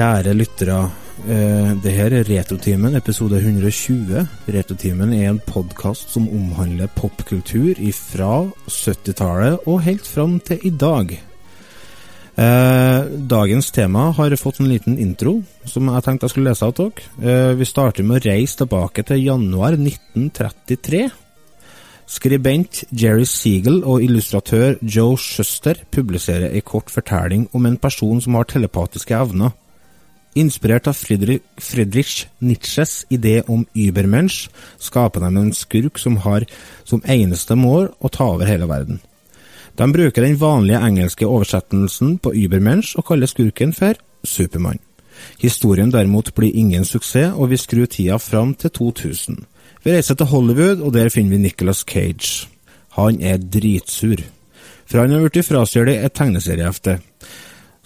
Kjære 0.00 0.32
lyttere. 0.32 0.78
Eh, 1.28 1.72
det 1.84 1.90
her 1.92 2.14
er 2.16 2.24
Retrotimen, 2.24 2.94
episode 2.96 3.36
120. 3.36 4.22
Retrotimen 4.48 5.12
er 5.12 5.26
en 5.28 5.40
podkast 5.44 6.14
som 6.14 6.24
omhandler 6.24 6.88
popkultur 6.96 7.76
fra 7.92 8.48
70-tallet 8.64 9.68
og 9.68 9.82
helt 9.84 10.08
fram 10.08 10.38
til 10.40 10.64
i 10.64 10.72
dag. 10.72 11.12
Eh, 12.32 13.12
dagens 13.28 13.70
tema 13.76 14.08
har 14.16 14.38
fått 14.40 14.64
en 14.64 14.72
liten 14.72 14.96
intro 14.96 15.42
som 15.68 15.92
jeg 15.92 16.08
tenkte 16.08 16.30
jeg 16.30 16.30
skulle 16.32 16.48
lese 16.48 16.64
av 16.64 16.74
dere. 16.80 17.04
Eh, 17.20 17.52
vi 17.60 17.68
starter 17.68 18.02
med 18.02 18.22
å 18.22 18.30
reise 18.30 18.64
tilbake 18.64 19.04
til 19.04 19.20
januar 19.20 19.76
1933. 19.76 21.10
Skribent 22.08 22.86
Jerry 22.88 23.28
Seagull 23.28 23.82
og 23.84 24.00
illustratør 24.00 24.78
Joe 24.80 25.20
Shuster 25.20 25.84
publiserer 25.92 26.54
ei 26.54 26.64
kort 26.64 26.88
fortelling 26.88 27.50
om 27.52 27.66
en 27.66 27.76
person 27.76 28.16
som 28.16 28.40
har 28.40 28.48
telepatiske 28.48 29.26
evner. 29.26 29.52
Inspirert 30.38 30.86
av 30.86 30.94
Friedrich, 30.94 31.42
Friedrich 31.58 32.26
Nietzsches 32.38 33.04
idé 33.10 33.40
om 33.50 33.64
Übermensch, 33.74 34.48
skaper 34.78 35.24
de 35.24 35.36
en 35.36 35.52
skurk 35.52 35.98
som 35.98 36.20
har 36.22 36.46
som 36.84 37.02
eneste 37.02 37.56
mål 37.58 37.90
å 37.98 38.08
ta 38.08 38.28
over 38.36 38.46
hele 38.46 38.68
verden. 38.70 39.00
De 39.74 39.88
bruker 39.90 40.22
den 40.22 40.38
vanlige 40.38 40.82
engelske 40.86 41.26
oversettelsen 41.26 42.18
på 42.22 42.34
Übermensch 42.34 42.94
og 42.98 43.08
kaller 43.10 43.30
skurken 43.30 43.74
for 43.74 43.98
Supermann. 44.22 44.78
Historien 45.40 45.90
derimot 45.90 46.34
blir 46.34 46.54
ingen 46.54 46.84
suksess, 46.84 47.34
og 47.34 47.50
vi 47.50 47.58
skrur 47.58 47.86
tida 47.90 48.18
fram 48.18 48.54
til 48.54 48.70
2000. 48.70 49.44
Vi 49.84 49.92
reiser 49.92 50.14
til 50.14 50.26
Hollywood, 50.26 50.80
og 50.80 50.94
der 50.94 51.08
finner 51.08 51.36
vi 51.36 51.42
Nicholas 51.42 51.84
Cage. 51.88 52.48
Han 52.96 53.20
er 53.22 53.38
dritsur. 53.38 54.22
For 54.86 55.00
han 55.00 55.10
har 55.14 55.28
blitt 55.28 55.46
frastjålet 55.46 56.04
et 56.04 56.14
tegneseriehefte. 56.14 56.98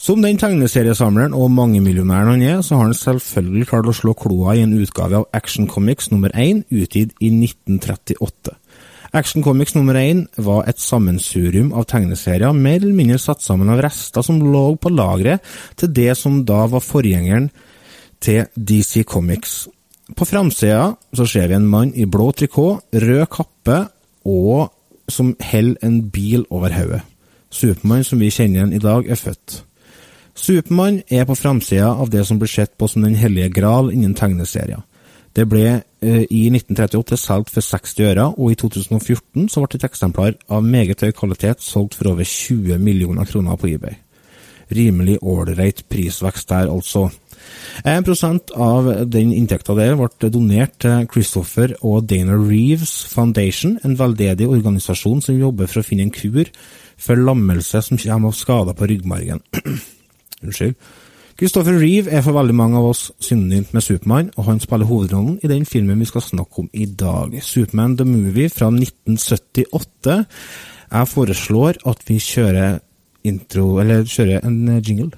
Som 0.04 0.20
den 0.20 0.36
tegneseriesamleren 0.36 1.32
og 1.32 1.48
mangemillionæren 1.54 2.34
han 2.34 2.42
er, 2.44 2.58
så 2.60 2.76
har 2.76 2.90
han 2.90 2.98
selvfølgelig 2.98 3.68
klart 3.70 3.86
å 3.88 3.94
slå 3.96 4.12
kloa 4.20 4.52
i 4.52 4.60
en 4.60 4.74
utgave 4.76 5.22
av 5.22 5.30
Action 5.32 5.64
Comics 5.70 6.10
nummer 6.12 6.34
1, 6.36 6.66
utgitt 6.68 7.14
i 7.24 7.30
1938. 7.32 8.52
Action 9.16 9.40
Comics 9.46 9.72
nummer 9.78 9.96
1 9.96 10.26
var 10.44 10.68
et 10.68 10.82
sammensurium 10.82 11.72
av 11.72 11.88
tegneserier, 11.88 12.52
mer 12.52 12.82
eller 12.82 12.92
mindre 12.98 13.18
satt 13.22 13.40
sammen 13.46 13.72
av 13.72 13.80
rester 13.86 14.28
som 14.28 14.44
lå 14.44 14.66
på 14.76 14.92
lageret 14.92 15.40
til 15.80 15.94
det 15.96 16.10
som 16.20 16.42
da 16.44 16.66
var 16.68 16.84
forgjengeren 16.84 17.48
til 18.20 18.44
DC 18.56 19.06
Comics. 19.08 19.62
På 20.12 20.28
framsida 20.28 20.90
så 21.16 21.24
ser 21.24 21.48
vi 21.48 21.56
en 21.56 21.70
mann 21.70 21.96
i 21.96 22.04
blå 22.04 22.28
trikot, 22.36 22.90
rød 22.92 23.28
kappe 23.32 23.86
og 24.28 24.66
som 25.08 25.32
holder 25.40 25.80
en 25.80 26.02
bil 26.12 26.44
over 26.50 26.76
hodet. 26.76 27.06
Supermann 27.48 28.04
som 28.04 28.20
vi 28.20 28.34
kjenner 28.34 28.66
igjen 28.66 28.76
i 28.76 28.84
dag, 28.84 29.08
er 29.08 29.16
født. 29.16 29.62
Supermann 30.34 31.02
er 31.08 31.24
på 31.28 31.36
framsida 31.38 31.92
av 31.94 32.10
det 32.10 32.24
som 32.26 32.40
blir 32.40 32.50
sett 32.50 32.74
på 32.78 32.88
som 32.90 33.04
den 33.06 33.14
hellige 33.14 33.52
gral 33.54 33.92
innen 33.92 34.16
tegneserier. 34.18 34.82
Det 35.34 35.46
ble 35.50 35.64
eh, 35.66 36.24
i 36.30 36.44
1938 36.50 37.18
solgt 37.18 37.50
for 37.54 37.66
60 37.66 38.06
øre, 38.06 38.26
og 38.38 38.52
i 38.52 38.58
2014 38.58 39.48
så 39.50 39.62
ble 39.62 39.78
et 39.78 39.86
eksemplar 39.88 40.36
av 40.46 40.62
meget 40.66 41.02
høy 41.02 41.10
kvalitet 41.16 41.62
solgt 41.62 41.98
for 41.98 42.12
over 42.12 42.26
20 42.26 42.78
millioner 42.82 43.26
kroner 43.26 43.58
på 43.58 43.72
eBay. 43.72 43.98
Rimelig 44.74 45.18
ålreit 45.22 45.84
prisvekst 45.90 46.50
der, 46.50 46.70
altså. 46.70 47.08
1% 47.84 48.54
av 48.62 48.86
den 49.10 49.32
inntekta 49.34 49.74
der 49.76 49.98
ble 49.98 50.30
donert 50.32 50.78
til 50.80 51.08
Christopher 51.12 51.74
og 51.82 52.06
Dana 52.08 52.38
Reeves 52.38 53.02
Foundation, 53.10 53.76
en 53.84 53.98
veldedig 53.98 54.48
organisasjon 54.48 55.20
som 55.22 55.38
jobber 55.38 55.68
for 55.68 55.82
å 55.82 55.86
finne 55.86 56.06
en 56.06 56.14
kur 56.14 56.48
for 56.96 57.18
lammelse 57.18 57.82
som 57.82 58.00
kommer 58.00 58.30
av 58.30 58.38
skader 58.38 58.78
på 58.78 58.88
ryggmargen. 58.94 59.42
Unnskyld. 60.44 60.76
Christopher 61.34 61.80
Reeve 61.80 62.12
er 62.14 62.22
for 62.22 62.36
veldig 62.36 62.54
mange 62.54 62.78
av 62.78 62.92
oss 62.92 63.08
synonymt 63.18 63.72
med 63.74 63.82
Supermann, 63.82 64.30
og 64.38 64.46
han 64.46 64.60
spiller 64.62 64.86
hovedrollen 64.86 65.40
i 65.42 65.50
den 65.50 65.64
filmen 65.66 65.98
vi 65.98 66.06
skal 66.06 66.22
snakke 66.22 66.62
om 66.62 66.68
i 66.70 66.86
dag, 66.86 67.34
Superman 67.42 67.96
the 67.98 68.06
Movie 68.06 68.52
fra 68.54 68.68
1978. 68.70 70.20
Jeg 70.92 71.10
foreslår 71.10 71.80
at 71.90 72.06
vi 72.06 72.20
kjører 72.22 72.78
intro, 73.26 73.80
eller 73.82 74.06
kjører 74.06 74.46
en 74.46 74.78
jingle. 74.78 75.10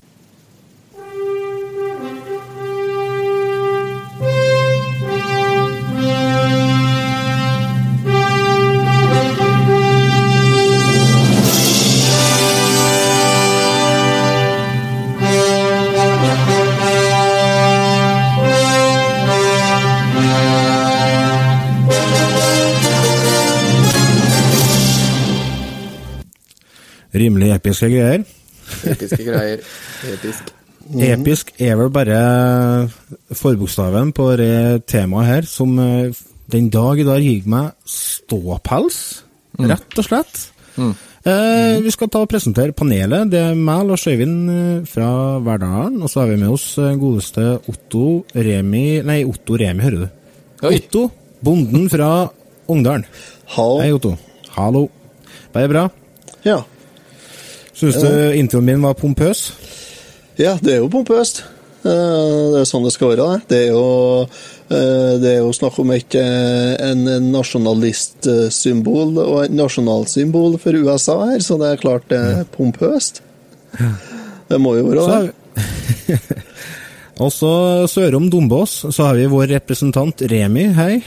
Rimelig 27.16 27.53
episke 27.54 27.91
greier. 27.93 28.25
Episke 28.93 29.25
greier. 29.25 29.65
Episk. 30.12 30.53
Episk 31.10 31.50
er 31.59 31.75
vel 31.81 31.91
bare 31.91 32.19
forbokstaven 33.34 34.12
på 34.15 34.28
det 34.38 34.87
temaet 34.91 35.31
her, 35.31 35.49
som 35.50 35.72
eh, 35.82 36.15
den 36.53 36.69
dag 36.71 37.00
i 37.00 37.06
dag 37.06 37.25
gir 37.25 37.49
meg 37.50 37.72
ståpels, 37.91 39.00
rett 39.59 39.99
og 39.99 40.06
slett. 40.06 40.44
Mm. 40.76 40.93
Eh, 41.26 41.81
vi 41.82 41.91
skal 41.91 42.10
ta 42.12 42.21
og 42.22 42.31
presentere 42.31 42.75
panelet. 42.76 43.26
Det 43.32 43.41
er 43.49 43.59
meg, 43.59 43.82
Lars 43.88 44.06
Øyvind 44.06 44.50
eh, 44.53 44.84
fra 44.87 45.09
Verdalen, 45.43 45.99
og 45.99 46.12
så 46.12 46.22
har 46.22 46.31
vi 46.31 46.38
med 46.38 46.53
oss 46.55 46.69
eh, 46.78 46.94
godeste 47.00 47.49
Otto 47.66 48.05
Remi 48.31 49.00
Nei, 49.03 49.25
Otto 49.26 49.59
Remi, 49.59 49.82
hører 49.82 50.05
du. 50.05 50.06
Oi. 50.69 50.76
Otto, 50.76 51.09
bonden 51.43 51.91
fra 51.91 52.28
Ungdalen. 52.71 53.09
Hei, 53.56 53.91
Otto. 53.97 54.15
Hallo. 54.55 54.87
Bare 55.55 55.72
bra. 55.72 55.84
Ja. 56.47 56.60
Syns 57.76 57.98
du 58.00 58.09
introen 58.38 58.64
min 58.64 58.82
var 58.84 58.94
pompøs? 58.97 59.50
ja, 60.41 60.54
det 60.60 60.75
er 60.75 60.81
jo 60.82 60.88
pompøst. 60.92 61.42
Eh, 61.87 62.44
Det 62.53 62.60
er 62.62 62.69
sånn 62.69 62.84
det 62.84 62.92
skal 62.94 63.12
være. 63.14 63.26
det. 63.37 63.48
Det 63.48 63.59
er 63.66 63.69
jo, 63.72 64.22
eh, 64.70 65.12
det 65.22 65.31
er 65.34 65.38
jo 65.44 65.53
snakk 65.56 65.78
om 65.81 65.91
et, 65.94 66.14
eh, 66.14 66.76
en 66.91 67.04
nasjonalistsymbol 67.32 69.19
og 69.22 69.44
et 69.44 69.54
nasjonalsymbol 69.54 70.59
for 70.59 70.72
USA 70.72 71.19
her, 71.31 71.38
så 71.44 71.59
det 71.60 71.70
er 71.72 71.82
klart 71.82 72.09
det 72.09 72.19
er 72.19 72.44
pompøst. 72.56 73.20
Det 74.48 74.58
må 74.60 74.76
jo 74.78 74.87
være 74.88 75.06
det. 75.06 75.34
vi 76.06 76.16
Og 77.25 77.31
så 77.32 77.87
sørom 77.88 78.28
Dombås, 78.31 78.84
så 78.93 79.06
har 79.06 79.14
vi 79.16 79.25
vår 79.32 79.47
representant 79.54 80.20
Remi. 80.28 80.66
Hei. 80.76 80.98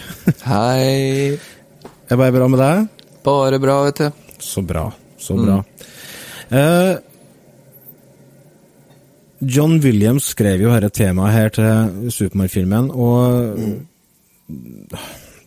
Hei. 0.42 1.38
Er 1.38 2.16
det 2.16 2.18
bare 2.18 2.34
bra 2.34 2.48
med 2.50 2.60
deg? 2.64 2.88
Bare 3.24 3.60
bra, 3.62 3.84
vet 3.86 4.02
du. 4.02 4.10
Så 4.42 4.64
bra. 4.66 4.88
Så 5.22 5.38
bra. 5.38 5.60
Eh, 6.52 6.96
John 9.40 9.78
Williams 9.84 10.32
skrev 10.34 10.66
jo 10.66 10.74
dette 10.74 10.92
temaet 11.04 11.36
her 11.36 11.54
til 11.56 12.12
Supermann-filmen, 12.12 12.90
og 12.92 13.56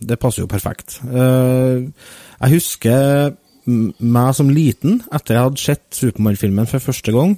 det 0.01 0.19
passer 0.19 0.43
jo 0.43 0.51
perfekt. 0.51 0.99
Eh, 1.05 1.83
jeg 2.39 2.55
husker 2.55 3.33
meg 3.65 4.35
som 4.35 4.49
liten, 4.51 5.01
etter 5.13 5.37
jeg 5.37 5.47
hadde 5.47 5.61
sett 5.61 5.85
Supermann-filmen 5.95 6.67
for 6.67 6.83
første 6.83 7.13
gang, 7.15 7.37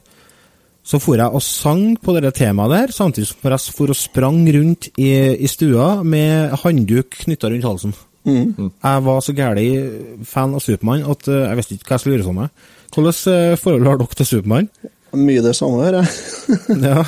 så 0.86 1.00
for 1.02 1.18
jeg 1.18 1.34
og 1.34 1.42
sang 1.42 1.96
på 1.98 2.14
det 2.22 2.36
temaet 2.38 2.72
der, 2.72 2.94
samtidig 2.94 3.28
som 3.32 3.42
jeg 3.42 3.74
for 3.74 3.90
og 3.90 3.98
sprang 3.98 4.44
rundt 4.54 4.92
i, 5.02 5.34
i 5.34 5.50
stua 5.50 6.04
med 6.06 6.54
handduk 6.62 7.18
knytta 7.26 7.50
rundt 7.50 7.66
halsen. 7.66 7.96
Jeg 8.84 9.06
var 9.06 9.20
så 9.22 9.34
gæren 9.38 10.24
fan 10.26 10.54
av 10.58 10.62
Supermann 10.62 11.06
at 11.10 11.28
eh, 11.28 11.44
jeg 11.50 11.58
visste 11.60 11.76
ikke 11.76 11.90
hva 11.90 11.98
jeg 11.98 12.04
skulle 12.04 12.16
gjøre 12.18 12.28
sånn 12.30 12.40
med. 12.40 12.64
Hvordan 12.96 13.52
eh, 13.52 13.58
forhold 13.60 13.88
har 13.90 13.98
dere 14.00 14.16
til 14.16 14.30
Supermann? 14.30 14.70
Mye 15.16 15.44
det 15.44 15.56
samme 15.56 15.84
her, 15.84 16.02
jeg. 16.02 16.08
Ja. 16.88 17.04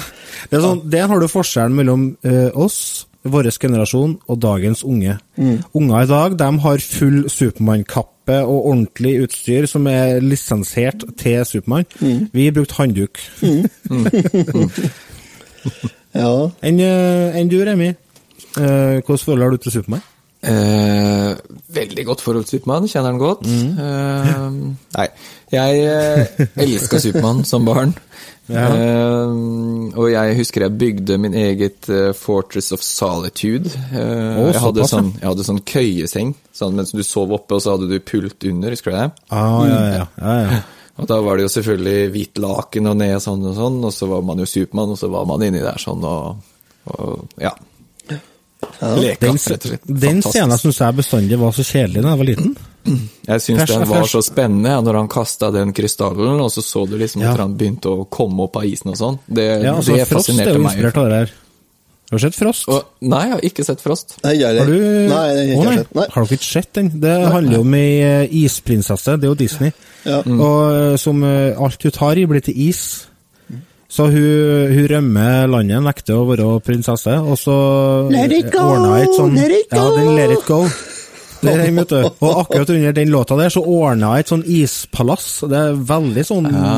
Det 0.48 0.60
er 0.60 0.64
sånn, 0.64 0.82
Der 0.92 1.08
har 1.10 1.20
du 1.20 1.28
forskjellen 1.32 1.76
mellom 1.76 2.04
eh, 2.28 2.52
oss, 2.56 3.08
vår 3.28 3.50
generasjon, 3.60 4.18
og 4.28 4.40
dagens 4.40 4.84
unge. 4.88 5.18
Unger 5.76 6.04
i 6.04 6.10
dag 6.12 6.38
de 6.40 6.50
har 6.64 6.84
full 6.84 7.26
Supermann-kappe 7.32 8.38
og 8.44 8.70
ordentlig 8.70 9.16
utstyr 9.26 9.68
som 9.68 9.88
er 9.92 10.22
lisensiert 10.24 11.04
til 11.20 11.44
Supermann. 11.48 11.88
Vi 12.32 12.52
brukte 12.52 12.80
handduk. 12.82 13.20
Ja. 16.18 16.48
Enn 16.66 16.80
eh, 16.82 17.36
du, 17.52 17.58
Remi? 17.68 17.92
Hvilket 18.56 19.22
forhold 19.22 19.44
har 19.44 19.52
du 19.54 19.60
til 19.62 19.74
Supermann? 19.76 20.06
Eh, 20.48 21.32
veldig 21.76 22.06
godt 22.08 22.24
forhold 22.24 22.48
til 22.48 22.60
Supermann, 22.60 22.88
kjenner 22.88 23.14
han 23.14 23.22
godt. 23.22 23.48
Eh, 23.48 24.44
nei, 24.98 25.08
jeg 25.52 25.82
eh, 25.92 26.46
elska 26.64 27.02
Supermann 27.04 27.46
som 27.48 27.68
barn. 27.68 27.96
Eh, 28.48 29.32
og 30.00 30.06
jeg 30.08 30.36
husker 30.38 30.64
jeg 30.64 30.78
bygde 30.80 31.18
min 31.20 31.34
eget 31.36 31.90
eh, 31.92 32.14
Fortress 32.16 32.72
of 32.72 32.80
Solitude. 32.80 33.74
Eh, 33.92 34.38
Å, 34.40 34.46
jeg, 34.48 34.62
hadde 34.64 34.88
sånn, 34.88 35.10
jeg 35.18 35.28
hadde 35.28 35.46
sånn 35.50 35.60
køyeseng 35.68 36.32
sånn, 36.56 36.78
mens 36.80 36.94
du 36.96 37.04
sov 37.04 37.34
oppe, 37.36 37.58
og 37.58 37.66
så 37.66 37.76
hadde 37.76 37.90
du 37.92 37.98
pult 38.00 38.48
under, 38.48 38.72
husker 38.72 38.96
du 38.96 38.98
det? 39.02 39.10
Ah, 39.36 39.60
ja, 39.68 39.82
ja, 39.98 40.06
ja, 40.16 40.38
ja. 40.46 40.62
Og 40.98 41.06
da 41.12 41.20
var 41.22 41.38
det 41.38 41.44
jo 41.44 41.52
selvfølgelig 41.54 42.12
hvitt 42.16 42.40
laken 42.42 42.88
og 42.90 42.96
ned 43.04 43.20
sånn 43.22 43.44
og 43.46 43.60
sånn, 43.60 43.76
og 43.86 43.92
så 43.94 44.08
var 44.10 44.24
man 44.26 44.40
jo 44.42 44.48
Supermann, 44.50 44.96
og 44.96 44.98
så 45.04 45.12
var 45.14 45.28
man 45.30 45.44
inni 45.46 45.60
der 45.62 45.84
sånn 45.84 46.08
og, 46.08 46.56
og 46.96 47.42
ja. 47.44 47.52
Leka, 48.82 49.20
Den, 49.26 49.38
rett 49.38 49.66
og 49.66 49.72
slett. 49.72 49.86
den 49.88 50.22
scenen 50.22 50.58
syns 50.62 50.78
jeg 50.84 50.96
bestandig 51.00 51.40
var 51.42 51.52
så 51.56 51.64
kjedelig 51.66 52.04
da 52.04 52.10
jeg 52.14 52.18
var 52.22 52.30
liten. 52.32 52.52
Jeg 53.28 53.42
syns 53.44 53.66
den 53.68 53.88
var 53.90 54.06
så 54.08 54.22
spennende 54.24 54.70
ja, 54.70 54.82
når 54.86 54.96
han 55.02 55.10
kasta 55.12 55.50
den 55.52 55.74
krystallen, 55.76 56.40
og 56.40 56.52
så 56.54 56.62
så 56.64 56.86
du 56.88 56.96
liksom 56.98 57.22
Ja. 57.26 57.34
at 57.34 57.40
han 57.44 57.58
begynte 57.58 57.90
å 57.92 58.06
komme 58.10 58.44
opp 58.46 58.56
av 58.62 58.64
isen 58.70 58.92
og 58.94 58.96
sånn. 58.98 59.20
Det, 59.28 59.48
Ja, 59.64 59.76
altså, 59.76 59.96
det 59.98 60.08
Frost 60.08 60.30
er 60.30 60.34
fascinerte 60.34 60.54
jo 60.56 60.64
meg. 60.64 60.72
inspirert 60.72 60.98
av 60.98 61.10
det 61.10 61.12
der. 61.20 61.34
Har 62.10 62.18
du 62.20 62.24
sett 62.24 62.36
Frost? 62.40 62.68
Og, 62.72 62.84
nei, 63.02 63.24
jeg 63.26 63.32
har 63.34 63.42
ikke 63.50 63.64
sett 63.68 63.82
Frost. 63.84 64.14
Nei, 64.24 64.36
jeg, 64.40 64.58
Har 64.62 64.66
du 64.66 64.78
Nei, 64.80 65.26
jeg, 65.36 65.48
jeg 65.50 65.58
Å, 65.58 65.64
nei. 65.66 65.76
Nei. 65.98 66.06
Har 66.14 66.24
dere 66.24 66.38
ikke 66.38 66.48
sett 66.54 66.70
den? 66.78 66.90
Det 67.02 67.16
handler 67.34 67.54
jo 67.58 67.62
om 67.66 67.74
ei 67.76 67.90
eh, 68.00 68.30
isprinsesse, 68.46 69.18
det 69.20 69.28
er 69.28 69.34
jo 69.34 69.36
Disney, 69.36 69.74
Ja. 70.06 70.22
og 70.24 70.94
eh, 70.94 70.96
som 70.96 71.20
eh, 71.28 71.52
alt 71.60 71.84
hun 71.84 71.92
tar 71.92 72.16
i, 72.16 72.24
blir 72.26 72.40
til 72.46 72.56
is. 72.70 73.08
Så 73.88 74.10
hun, 74.12 74.74
hun 74.74 74.88
rømmer 74.92 75.48
landet, 75.48 75.80
nekter 75.86 76.18
å 76.20 76.26
være 76.28 76.48
prinsesse, 76.66 77.14
og 77.24 77.38
så 77.40 77.56
Let 78.12 78.34
it 78.36 78.52
go, 78.52 78.68
et 78.98 79.16
sånt, 79.16 79.40
let 79.40 79.54
it 79.56 79.72
Ja, 79.72 79.86
go. 79.88 79.96
den 79.96 80.14
Let 80.18 80.34
it 80.36 80.46
go. 80.48 80.62
Det 81.38 81.52
er 81.54 81.60
den, 81.62 81.76
vet 81.78 81.92
du. 81.92 81.98
Og 82.26 82.40
akkurat 82.42 82.70
under 82.74 82.94
den 82.98 83.12
låta 83.14 83.36
der 83.38 83.52
så 83.54 83.62
ordna 83.62 84.16
jeg 84.18 84.26
et 84.26 84.32
sånn 84.32 84.44
ispalass. 84.58 85.28
Det 85.50 85.60
er 85.60 85.76
veldig 85.92 86.24
sånn 86.26 86.48
ja. 86.50 86.72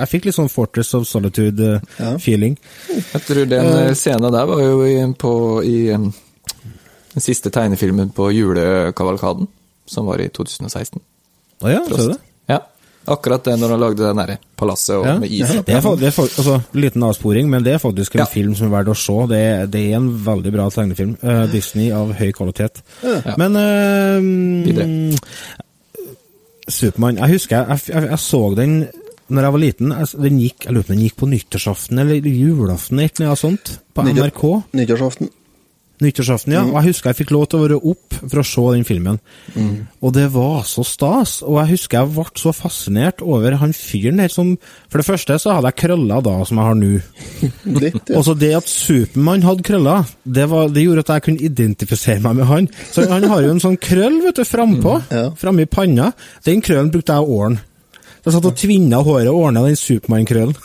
Jeg 0.00 0.10
fikk 0.12 0.28
litt 0.28 0.36
sånn 0.38 0.48
Fortress 0.52 0.94
of 0.96 1.04
Solitude-feeling. 1.08 2.56
Jeg 2.96 3.24
tror 3.26 3.50
den 3.50 3.68
uh, 3.68 3.90
scenen 3.98 4.32
der 4.32 4.48
var 4.48 4.62
jo 4.64 4.78
i, 4.88 4.94
på, 5.20 5.32
i 5.68 5.76
den 5.92 6.08
siste 7.22 7.52
tegnefilmen 7.52 8.14
på 8.16 8.30
julekavalkaden, 8.34 9.50
som 9.88 10.08
var 10.08 10.24
i 10.24 10.30
2016. 10.32 11.02
Å 11.64 11.72
ja, 11.72 11.84
ser 11.88 12.02
du 12.02 12.14
det? 12.14 12.20
Ja, 12.52 12.62
akkurat 13.06 13.44
det 13.46 13.54
når 13.60 13.74
han 13.74 13.80
lagde 13.80 14.02
det 14.02 14.12
der 14.18 14.38
palasset 14.58 14.96
og 14.96 15.06
Ja. 15.06 15.18
med 15.18 15.30
is. 15.30 15.48
Det 15.48 15.74
er, 15.74 15.80
det 15.96 16.08
er, 16.08 16.20
altså, 16.20 16.60
liten 16.74 17.02
avsporing, 17.02 17.48
men 17.50 17.62
det 17.64 17.74
er 17.74 17.78
faktisk 17.78 18.14
en 18.14 18.24
Ja. 18.24 18.24
film 18.26 18.54
som 18.54 18.66
er 18.72 18.76
verdt 18.78 18.92
å 18.92 18.96
se. 18.96 19.16
Det 19.28 19.38
er, 19.38 19.66
det 19.66 19.80
er 19.92 19.96
en 19.96 20.10
veldig 20.24 20.52
bra 20.52 20.68
tegnefilm. 20.70 21.16
Uh, 21.22 21.46
Disney 21.52 21.90
av 21.90 22.12
høy 22.14 22.32
kvalitet. 22.32 22.82
Men 23.36 23.56
uh, 23.56 25.16
Supermann 26.68 27.16
Jeg 27.16 27.30
husker 27.36 27.56
jeg, 27.62 27.80
jeg, 27.88 28.08
jeg 28.10 28.18
så 28.18 28.54
den 28.56 28.88
når 29.28 29.42
jeg 29.42 29.52
var 29.52 29.58
liten. 29.62 29.94
Den 30.22 30.38
gikk, 30.38 30.66
jeg 30.68 30.74
lurer 30.74 30.86
på 30.86 30.94
den 30.94 31.02
gikk 31.02 31.16
på 31.18 31.26
nyttårsaften 31.26 31.98
eller 31.98 32.28
julaften, 32.30 33.00
eller 33.02 33.24
noe 33.26 33.38
sånt, 33.40 33.72
på 33.94 34.04
NRK. 34.06 34.42
Nyttårsaften. 34.78 35.30
Nyttårsaften, 36.04 36.52
ja. 36.52 36.60
Og 36.66 36.74
jeg 36.80 36.90
husker 36.90 37.08
jeg 37.12 37.16
fikk 37.22 37.30
lov 37.32 37.46
til 37.48 37.58
å 37.58 37.62
være 37.64 37.78
opp 37.92 38.16
for 38.28 38.40
å 38.42 38.44
se 38.44 38.64
den 38.74 38.84
filmen. 38.84 39.18
Og 40.04 40.12
det 40.12 40.26
var 40.34 40.64
så 40.68 40.84
stas. 40.84 41.38
Og 41.46 41.56
jeg 41.62 41.70
husker 41.74 42.02
jeg 42.02 42.12
ble 42.16 42.24
så 42.36 42.52
fascinert 42.56 43.22
over 43.24 43.56
han 43.62 43.72
fyren 43.76 44.20
der 44.20 44.28
som 44.32 44.54
For 44.92 45.00
det 45.00 45.06
første 45.08 45.38
så 45.40 45.54
hadde 45.56 45.70
jeg 45.72 45.78
krøller 45.86 46.20
da, 46.26 46.34
som 46.44 46.60
jeg 46.60 46.68
har 46.70 46.76
nå. 46.80 46.92
Ja. 47.86 48.18
Og 48.18 48.24
så 48.28 48.34
det 48.38 48.52
at 48.56 48.68
Supermann 48.70 49.42
hadde 49.46 49.64
krøller, 49.66 50.04
det, 50.24 50.44
var, 50.50 50.68
det 50.72 50.84
gjorde 50.84 51.02
at 51.06 51.14
jeg 51.16 51.24
kunne 51.26 51.46
identifisere 51.48 52.20
meg 52.24 52.36
med 52.38 52.46
han. 52.50 52.68
Så 52.92 53.06
han 53.10 53.24
har 53.30 53.42
jo 53.44 53.54
en 53.54 53.62
sånn 53.62 53.78
krøll 53.80 54.20
vet 54.24 54.36
du, 54.38 54.44
frampå, 54.46 54.98
Ja. 55.12 55.30
framme 55.38 55.64
i 55.66 55.70
panna. 55.70 56.12
Den 56.46 56.62
krøllen 56.64 56.92
brukte 56.94 57.16
jeg 57.16 57.24
å 57.26 57.40
ordne. 57.40 57.64
Jeg 58.26 58.34
satt 58.34 58.46
og 58.48 58.56
tvinna 58.58 58.98
håret 59.06 59.28
og 59.30 59.36
ordna 59.38 59.62
den 59.68 59.76
Supermann-krøllen. 59.78 60.56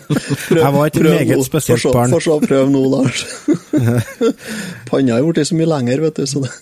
jeg 0.62 0.70
var 0.72 0.86
et 0.88 0.94
Prøv 0.96 1.10
meget 1.12 1.44
spesielt 1.44 1.84
barn. 1.92 2.14
Få 2.14 2.22
se, 2.24 2.38
prøv 2.46 2.70
nå, 2.72 2.86
Lars. 2.88 3.26
Panna 4.88 5.18
er 5.18 5.26
blitt 5.28 5.50
så 5.50 5.58
mye 5.58 5.68
lenger, 5.68 6.06
vet 6.06 6.22
du, 6.22 6.24
så 6.30 6.46
det 6.46 6.54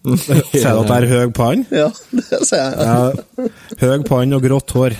Ser 0.24 0.72
du 0.72 0.80
at 0.80 0.88
det 0.88 0.96
er 0.96 1.06
høy 1.10 1.32
pann? 1.36 1.66
Ja, 1.68 1.90
det 2.16 2.40
ser 2.48 2.62
jeg. 2.62 2.72
Ja, 2.80 3.50
høy 3.82 4.06
pann 4.08 4.32
og 4.32 4.46
grått 4.46 4.72
hår. 4.72 4.96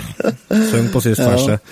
Syng 0.69 0.91
på 0.93 1.01
sist 1.07 1.25
verset. 1.25 1.65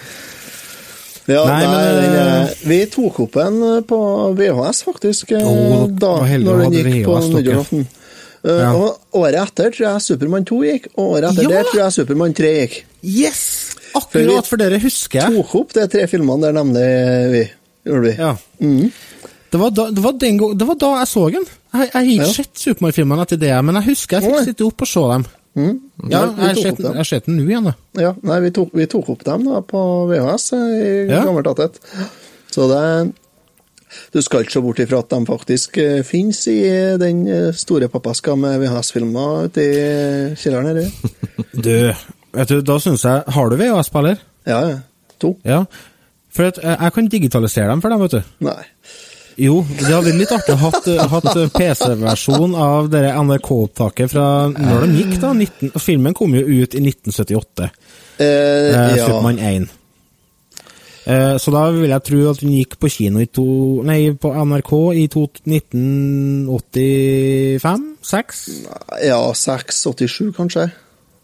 Ja, 1.29 1.43
Nei, 1.45 1.61
men, 1.61 1.99
den, 1.99 2.15
eh, 2.17 2.43
eh, 2.47 2.53
vi 2.65 2.79
tok 2.89 3.19
opp 3.27 3.35
en 3.43 3.59
eh, 3.61 3.81
på 3.85 3.99
VHS, 4.39 4.81
faktisk, 4.87 5.35
da 5.37 6.13
når 6.25 6.63
den 6.63 6.77
gikk 6.79 7.03
på 7.05 7.19
nyttårsaften. 7.27 7.85
Ja. 8.49 8.71
Og 8.73 9.19
året 9.19 9.37
etter 9.43 9.75
tror 9.75 9.85
jeg 9.91 10.05
Supermann 10.07 10.47
2 10.49 10.61
gikk, 10.65 10.87
og 10.95 11.19
året 11.19 11.35
etter 11.35 11.45
Ja! 11.45 11.51
det 11.53 11.67
tror 11.69 11.83
jeg 11.83 11.97
Supermann 11.99 12.37
3 12.39 12.55
gikk. 12.63 12.79
Yes! 13.03 13.77
Akkurat 13.97 14.47
for 14.47 14.61
dere 14.61 14.79
husker 14.83 15.21
jeg. 15.23 15.37
Tok 15.39 15.55
opp 15.63 15.73
de 15.77 15.87
tre 15.91 16.07
filmene 16.11 16.49
der, 16.49 16.57
nemlig 16.57 16.87
vi. 17.33 17.43
Gjorde 17.89 18.03
vi. 18.05 18.15
Ja. 18.19 18.33
Det, 19.49 19.59
var 19.63 19.71
da, 19.73 19.87
det, 19.95 20.03
var 20.05 20.13
den 20.21 20.37
gang, 20.41 20.55
det 20.61 20.67
var 20.69 20.77
da 20.83 20.91
jeg 21.01 21.09
så 21.09 21.23
den. 21.33 21.47
Jeg, 21.73 21.91
har 21.95 22.03
ikke 22.05 22.27
Ja. 22.27 22.33
sett 22.37 22.59
Supermann-filmene 22.65 23.25
etter 23.25 23.41
det, 23.41 23.53
men 23.65 23.79
jeg 23.81 23.87
husker 23.93 24.19
jeg 24.21 24.29
fikk 24.33 24.49
sitte 24.51 24.67
opp 24.67 24.83
og 24.85 24.91
se 24.91 25.05
dem. 25.15 25.25
Ja, 25.59 25.63
Ja, 25.63 26.21
jeg 26.27 26.35
vi 26.37 26.43
har 26.43 26.55
tok 26.55 26.63
sett 26.63 26.73
opp 26.73 26.77
den- 26.77 26.85
dem. 26.85 26.93
jeg 26.93 26.99
har 27.03 27.09
sett 27.13 27.27
den 27.27 27.37
nå 27.39 27.47
igjen, 27.49 27.65
da. 27.65 27.75
Ja, 28.03 28.13
nei, 28.23 28.41
vi 28.45 28.51
tok, 28.51 28.69
vi 28.75 28.87
tok 28.87 29.09
opp 29.15 29.25
dem 29.25 29.45
da 29.49 29.61
på 29.63 29.81
VHS 30.11 30.53
eh, 30.53 30.59
i 30.59 31.09
Ja. 31.11 31.25
gammelt 31.25 31.47
attet. 31.47 31.81
Så 32.51 32.69
det 32.69 33.15
Du 34.13 34.21
skal 34.21 34.43
ikke 34.45 34.53
se 34.53 34.61
bort 34.61 34.77
ifra 34.79 34.99
at 35.01 35.09
de 35.09 35.25
faktisk 35.25 35.79
uh, 35.81 36.03
finnes 36.05 36.47
i 36.47 36.59
eh, 36.69 36.99
den 37.01 37.23
store 37.57 37.89
pappaska 37.89 38.37
med 38.37 38.61
VHS-filmer 38.61 39.47
ute 39.49 39.63
i 39.65 40.35
kjelleren 40.37 40.77
her. 40.77 40.91
Du, 41.55 41.95
vet 42.39 42.49
du, 42.55 42.59
da 42.63 42.79
syns 42.83 43.03
jeg 43.05 43.23
Har 43.35 43.47
du 43.51 43.55
VHS-spiller? 43.61 44.17
Ja, 44.49 44.61
ja. 44.71 44.79
To? 45.23 45.31
Ja. 45.45 45.61
For 46.33 46.43
at, 46.53 46.59
eh, 46.63 46.77
jeg 46.79 46.93
kan 46.95 47.09
digitalisere 47.13 47.69
dem 47.73 47.81
for 47.83 47.89
deg, 47.93 48.01
vet 48.07 48.15
du. 48.19 48.23
Nei. 48.47 48.63
Jo, 49.39 49.61
det 49.69 49.87
hadde 49.87 50.11
vært 50.11 50.19
litt 50.19 50.33
artig 50.35 50.55
å 50.57 50.63
hatt, 50.65 50.87
eh, 50.91 51.09
hatt 51.13 51.29
eh, 51.37 51.49
PC-versjon 51.55 52.53
av 52.59 52.89
dere 52.91 53.13
NRK-opptaket 53.21 54.11
fra 54.11 54.25
når 54.51 54.79
de 54.87 54.91
gikk, 54.99 55.15
da. 55.23 55.31
19, 55.37 55.71
filmen 55.79 56.15
kom 56.19 56.35
jo 56.35 56.43
ut 56.43 56.75
i 56.75 56.81
1978. 56.83 57.71
Eh, 58.19 58.19
Eh, 58.19 58.97
ja. 58.97 59.05
Supermann 59.07 59.39
1. 59.39 59.69
Eh, 61.07 61.37
så 61.39 61.51
da 61.55 61.69
vil 61.71 61.87
jeg 61.89 62.03
tro 62.05 62.19
at 62.33 62.41
den 62.43 62.51
gikk 62.57 62.75
på 62.83 62.89
kino 62.91 63.19
i 63.23 63.27
to, 63.31 63.45
nei, 63.87 64.11
på 64.19 64.33
NRK 64.35 64.73
i 64.99 65.07
to, 65.09 65.23
1985? 65.47 67.85
6? 68.03 68.67
ja, 69.07 69.21
687 69.35 70.33
kanskje. 70.37 70.67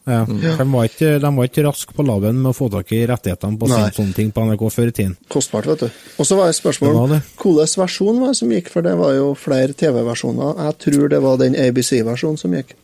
Ja. 0.04 0.24
De, 0.28 0.64
var 0.68 0.84
ikke, 0.84 1.14
de 1.16 1.28
var 1.36 1.48
ikke 1.48 1.64
raske 1.64 1.94
på 1.96 2.04
labben 2.04 2.36
med 2.42 2.50
å 2.50 2.56
få 2.56 2.68
tak 2.72 2.90
i 2.92 3.00
rettighetene 3.08 3.56
på 3.56 3.68
Nei. 3.70 3.78
sånne, 3.78 3.96
sånne 3.96 4.16
ting 4.18 4.32
på 4.36 4.44
NRK 4.44 4.64
før 4.74 4.90
i 4.90 4.94
tiden. 4.98 5.16
Kostbart, 5.32 5.68
vet 5.70 5.86
du. 5.86 6.00
Og 6.20 6.28
så 6.28 6.36
var 6.36 6.50
det 6.50 6.58
spørsmål 6.58 6.96
var 6.98 7.14
hvilken 7.14 7.80
versjon 7.80 8.20
var 8.20 8.34
det 8.34 8.38
som 8.42 8.52
gikk, 8.52 8.68
for 8.74 8.84
det 8.84 8.94
var 9.00 9.14
jo 9.16 9.30
flere 9.38 9.72
TV-versjoner. 9.72 10.64
Jeg 10.68 10.80
tror 10.84 11.12
det 11.14 11.22
var 11.24 11.40
den 11.40 11.56
ABC-versjonen 11.56 12.40
som 12.40 12.56
gikk. 12.58 12.76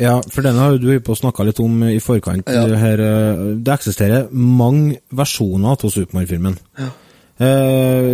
Ja, 0.00 0.18
for 0.32 0.44
denne 0.44 0.60
har 0.60 0.76
du 0.80 0.90
på 1.00 1.16
snakka 1.16 1.44
litt 1.48 1.60
om 1.64 1.76
i 1.88 1.96
forkant. 2.04 2.48
Ja. 2.52 2.64
Her, 2.80 3.00
eh, 3.00 3.44
det 3.64 3.76
eksisterer 3.76 4.28
mange 4.32 4.98
versjoner 5.08 5.72
av 5.72 5.92
Supermann-filmen. 5.92 6.56
Ja. 6.80 6.90
Eh, 7.36 8.06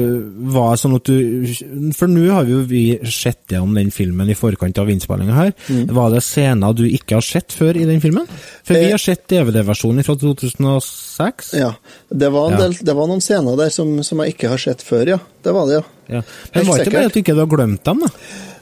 var 0.51 0.75
sånn 0.81 0.97
at 0.97 1.07
du 1.07 1.47
For 1.95 2.11
nå 2.11 2.25
har 2.33 2.49
jo 2.51 2.65
vi 2.67 2.97
sett 3.07 3.53
gjennom 3.55 3.77
den 3.79 3.93
filmen 3.95 4.27
i 4.33 4.35
forkant 4.35 4.81
av 4.83 4.91
innspillinga 4.91 5.37
her. 5.37 5.53
Mm. 5.71 5.85
Var 5.95 6.11
det 6.17 6.23
scener 6.27 6.75
du 6.75 6.83
ikke 6.89 7.21
har 7.21 7.27
sett 7.27 7.55
før 7.55 7.79
i 7.79 7.87
den 7.87 8.01
filmen? 8.03 8.27
For 8.67 8.75
vi 8.75 8.89
Eh. 8.89 8.91
har 8.91 8.99
sett 8.99 9.29
DVD-versjonen 9.31 10.03
fra 10.03 10.17
2006. 10.19 11.53
Ja. 11.55 11.71
Det 12.11 12.33
var, 12.35 12.57
del, 12.59 12.75
det 12.83 12.97
var 12.99 13.07
noen 13.07 13.23
scener 13.23 13.57
der 13.57 13.71
som, 13.71 14.03
som 14.03 14.19
jeg 14.25 14.35
ikke 14.35 14.49
har 14.51 14.59
sett 14.59 14.83
før, 14.83 15.07
ja. 15.15 15.19
Det 15.43 15.55
var 15.55 15.67
det, 15.71 15.79
ja. 15.79 16.17
Ja. 16.19 16.23
Men 16.55 16.67
var 16.67 16.79
det 16.79 16.87
ikke 16.89 16.97
bare 16.99 17.07
at 17.07 17.15
du 17.15 17.21
ikke 17.23 17.37
har 17.39 17.47
glemt 17.47 17.85
dem, 17.87 18.03
da? 18.03 18.11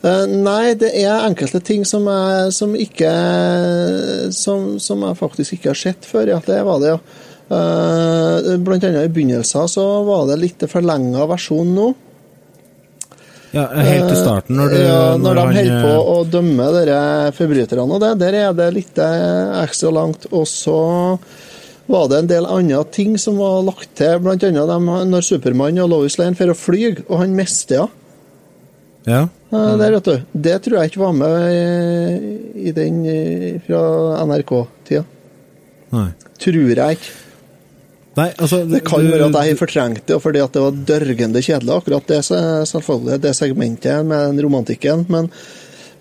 Uh, 0.01 0.27
nei, 0.45 0.75
det 0.81 0.93
er 0.97 1.25
enkelte 1.27 1.61
ting 1.65 1.83
som 1.89 2.05
jeg, 2.09 2.53
som 2.57 2.73
ikke 2.77 3.11
som, 4.33 4.79
som 4.81 5.03
jeg 5.09 5.19
faktisk 5.19 5.57
ikke 5.59 5.73
har 5.73 5.81
sett 5.89 6.07
før, 6.09 6.29
ja. 6.37 6.39
Det 6.47 6.61
var 6.69 6.81
det, 6.85 6.95
ja. 6.95 7.01
Eh, 7.51 8.57
blant 8.63 8.85
annet 8.87 9.09
i 9.09 9.11
begynnelsen 9.11 9.69
så 9.69 9.85
var 10.07 10.29
det 10.29 10.39
litt 10.39 10.63
forlenga 10.71 11.27
versjon 11.31 11.75
nå. 11.75 11.89
Ja, 13.51 13.65
Helt 13.75 14.07
til 14.13 14.19
starten, 14.21 14.55
når, 14.61 14.69
du, 14.71 14.77
Eh, 14.79 14.87
ja, 14.87 14.99
når, 15.19 15.35
de 15.35 15.43
han, 15.43 15.57
holder 15.59 15.81
på 15.83 15.95
eh, 15.95 16.11
å 16.13 16.19
dømme 16.31 16.67
dere 16.77 16.99
forbryterne 17.35 17.87
og 17.97 18.03
det, 18.05 18.11
der 18.21 18.37
er 18.39 18.53
det 18.55 18.69
litt 18.77 19.01
ekstra 19.03 19.91
langt. 19.91 20.29
Og 20.31 20.47
så 20.47 20.77
var 21.91 22.07
det 22.13 22.21
en 22.21 22.31
del 22.31 22.47
andre 22.47 22.85
ting 22.95 23.17
som 23.19 23.41
var 23.43 23.65
lagt 23.67 23.97
til, 23.99 24.21
annet 24.23 25.11
når 25.11 25.27
Supermann 25.27 25.81
og 25.83 25.91
Lois 25.91 26.21
Lane 26.21 26.39
drar 26.39 26.55
å 26.55 26.59
fly, 26.59 26.93
og 27.09 27.17
han 27.25 27.35
mister 27.35 27.83
henne. 27.83 27.97
Ja. 29.09 29.23
Eh, 29.51 29.77
Der, 29.81 29.97
vet 29.97 30.05
du. 30.07 30.21
Det 30.31 30.55
tror 30.63 30.79
jeg 30.79 30.93
ikke 30.93 31.03
var 31.03 31.17
med 31.17 31.35
i, 32.55 32.71
den 32.77 33.03
fra 33.67 33.83
NRK-tida. 34.29 35.03
Tror 35.91 36.63
jeg 36.71 37.01
ikke. 37.01 37.17
Nei, 38.21 38.29
altså 38.37 38.65
Det 38.69 38.83
kan 38.85 39.05
jo 39.05 39.13
være 39.15 39.29
at 39.31 39.39
jeg 39.39 39.55
har 39.55 39.61
fortrengt 39.61 40.03
det, 40.11 40.19
fordi 40.21 40.43
at 40.45 40.57
det 40.57 40.65
var 40.65 40.83
dørgende 40.91 41.43
kjedelig, 41.45 41.77
akkurat 41.79 42.11
det, 42.11 42.19
selvfølgelig, 42.69 43.21
det 43.25 43.33
segmentet 43.39 44.05
med 44.07 44.27
den 44.29 44.45
romantikken, 44.45 45.07
men, 45.09 45.31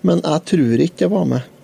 men 0.08 0.24
jeg 0.26 0.46
tror 0.52 0.84
ikke 0.86 1.06
det 1.06 1.12
var 1.14 1.30
med. 1.30 1.56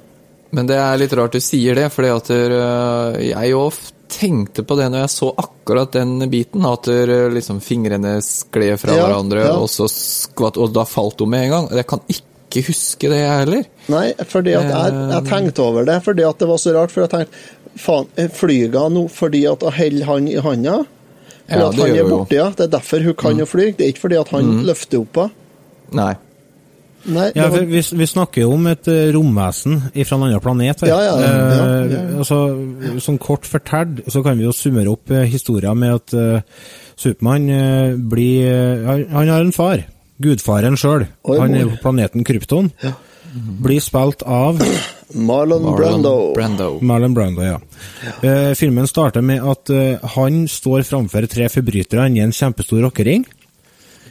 Men 0.56 0.70
det 0.70 0.78
er 0.80 1.02
litt 1.02 1.16
rart 1.18 1.36
du 1.36 1.44
sier 1.44 1.76
det, 1.76 1.90
fordi 1.92 2.38
øh, 2.38 3.18
jeg 3.28 3.58
òg 3.58 3.82
tenkte 4.16 4.64
på 4.64 4.78
det 4.80 4.88
når 4.94 5.04
jeg 5.04 5.14
så 5.16 5.32
akkurat 5.42 5.98
den 5.98 6.30
biten, 6.32 6.64
at 6.70 6.88
øh, 6.92 7.28
liksom 7.34 7.60
fingrene 7.64 8.20
skled 8.24 8.80
fra 8.80 8.96
Ja, 8.96 9.10
hverandre, 9.10 9.44
ja. 9.50 9.58
og 9.60 9.68
så 9.72 9.90
skvatt, 9.92 10.62
og 10.62 10.72
da 10.76 10.86
falt 10.88 11.20
hun 11.20 11.34
med 11.34 11.48
en 11.48 11.54
gang. 11.56 11.70
Jeg 11.82 11.90
kan 11.90 12.06
ikke 12.08 12.64
huske 12.70 13.12
det, 13.12 13.20
jeg 13.20 13.42
heller. 13.44 13.68
Nei, 13.92 14.06
fordi 14.30 14.56
at 14.56 14.72
jeg, 14.72 14.96
jeg 15.12 15.28
tenkte 15.28 15.66
over 15.66 15.88
det, 15.90 16.00
fordi 16.06 16.24
at 16.30 16.40
det 16.40 16.48
var 16.54 16.62
så 16.62 16.76
rart. 16.78 16.94
For 16.94 17.04
jeg 17.04 17.12
tenkte 17.12 17.65
hun 17.76 18.94
nå 18.94 19.08
fordi 19.12 19.46
at 19.50 19.64
hun 19.64 19.72
holder 19.72 20.06
han 20.06 20.28
i 20.28 20.38
handa? 20.42 20.84
Fordi 21.46 21.62
Ja, 21.62 21.70
at 21.70 21.76
han 21.76 21.98
er 21.98 22.10
borte, 22.10 22.36
ja. 22.36 22.50
Det 22.50 22.66
er 22.66 22.72
derfor 22.80 23.04
hun 23.06 23.14
kan 23.14 23.42
å 23.42 23.46
fly. 23.46 23.72
Det 23.78 23.86
er 23.86 23.94
ikke 23.94 24.08
fordi 24.08 24.18
at 24.18 24.32
han 24.34 24.64
løfter 24.66 25.04
opp 25.04 25.20
henne. 25.22 25.32
Nei. 25.96 26.14
Nei, 27.06 27.28
Ja, 27.38 27.50
for 27.54 27.68
vi, 27.70 27.82
vi 28.00 28.06
snakker 28.10 28.42
jo 28.42 28.56
om 28.56 28.66
et 28.72 28.88
eh, 28.90 29.12
romvesen 29.14 29.78
fra 29.94 30.18
en 30.18 30.24
annen 30.26 30.42
planet. 30.42 30.82
her. 30.82 30.90
Ja, 30.90 31.02
ja, 31.04 31.18
ja, 31.22 31.66
Eh. 31.86 32.18
Altså, 32.18 32.38
sånn 33.04 33.20
kort 33.22 33.46
fortalt 33.46 34.02
så 34.10 34.24
kan 34.26 34.40
vi 34.40 34.48
jo 34.48 34.54
summere 34.56 34.90
opp 34.90 35.12
uh, 35.14 35.22
historien 35.30 35.78
med 35.78 36.00
at 36.00 36.16
uh, 36.18 36.64
Supermann 36.98 37.46
uh, 37.52 37.94
blir 37.94 38.48
uh, 38.50 39.04
han, 39.12 39.30
har 39.30 39.44
en 39.44 39.54
far. 39.54 39.84
Gudfaren 40.24 40.80
sjøl. 40.80 41.06
Han 41.28 41.54
er 41.54 41.70
på 41.76 41.82
planeten 41.84 42.26
Krypton. 42.26 42.72
Ja. 42.82 42.96
Blir 43.36 43.82
spilt 43.84 44.22
av 44.24 44.62
Marlon, 45.14 45.64
Marlon 45.64 45.76
Brando. 45.76 46.34
Brando. 46.34 46.80
Marlon 46.82 47.14
Brando, 47.14 47.44
ja. 47.44 47.60
Eh, 48.22 48.54
filmen 48.56 48.88
starter 48.88 49.22
med 49.22 49.44
at 49.44 49.70
uh, 49.70 50.10
han 50.16 50.48
står 50.48 50.86
framfor 50.88 51.28
tre 51.28 51.50
forbrytere 51.52 52.08
i 52.16 52.24
en 52.24 52.32
kjempestor 52.32 52.82
rockering, 52.88 53.26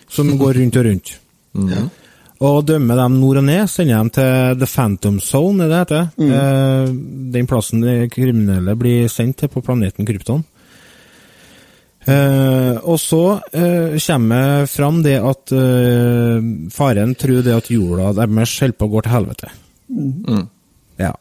som 0.09 0.29
går 0.39 0.61
rundt 0.61 0.77
og 0.77 0.85
rundt. 0.91 1.15
Og 2.45 2.65
dømmer 2.69 2.99
dem 2.99 3.19
nord 3.23 3.41
og 3.41 3.47
ned, 3.47 3.65
sender 3.71 4.03
dem 4.03 4.11
til 4.13 4.59
The 4.61 4.69
Phantom 4.69 5.21
Zone, 5.23 5.65
er 5.65 5.71
det 5.71 5.81
heter. 5.85 6.09
Eh, 6.29 6.95
den 7.35 7.49
plassen 7.49 7.85
de 7.85 8.09
kriminelle 8.13 8.77
blir 8.77 9.09
sendt 9.09 9.41
til 9.41 9.53
på 9.53 9.63
planeten 9.65 10.07
Krypton. 10.09 10.45
Eh, 12.05 12.77
og 12.85 12.99
så 13.01 13.23
eh, 13.57 13.95
kommer 14.07 14.67
fram 14.69 15.01
det 15.05 15.17
at 15.25 15.53
eh, 15.57 16.49
faren 16.75 17.15
tror 17.17 17.41
det 17.47 17.55
at 17.57 17.71
jorda 17.73 18.11
deres 18.19 18.59
holder 18.61 18.77
på 18.77 18.89
å 18.89 18.93
gå 18.93 19.05
til 19.05 19.15
helvete. 19.15 19.53
Ja. 21.01 21.15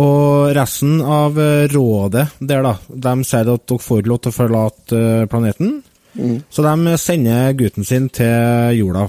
Og 0.00 0.54
resten 0.56 1.00
av 1.02 1.38
eh, 1.40 1.68
rådet 1.72 2.26
der, 2.38 2.64
da, 2.64 2.74
de 2.88 3.14
sier 3.28 3.52
at 3.52 3.68
dere 3.68 3.84
får 3.84 4.08
lov 4.08 4.22
til 4.24 4.32
å 4.32 4.38
forlate 4.38 5.04
planeten. 5.32 5.80
planeten. 6.14 6.42
Så 6.50 6.64
de 6.64 6.96
sender 6.98 7.52
gutten 7.58 7.86
sin 7.86 8.08
til 8.14 8.78
jorda. 8.80 9.08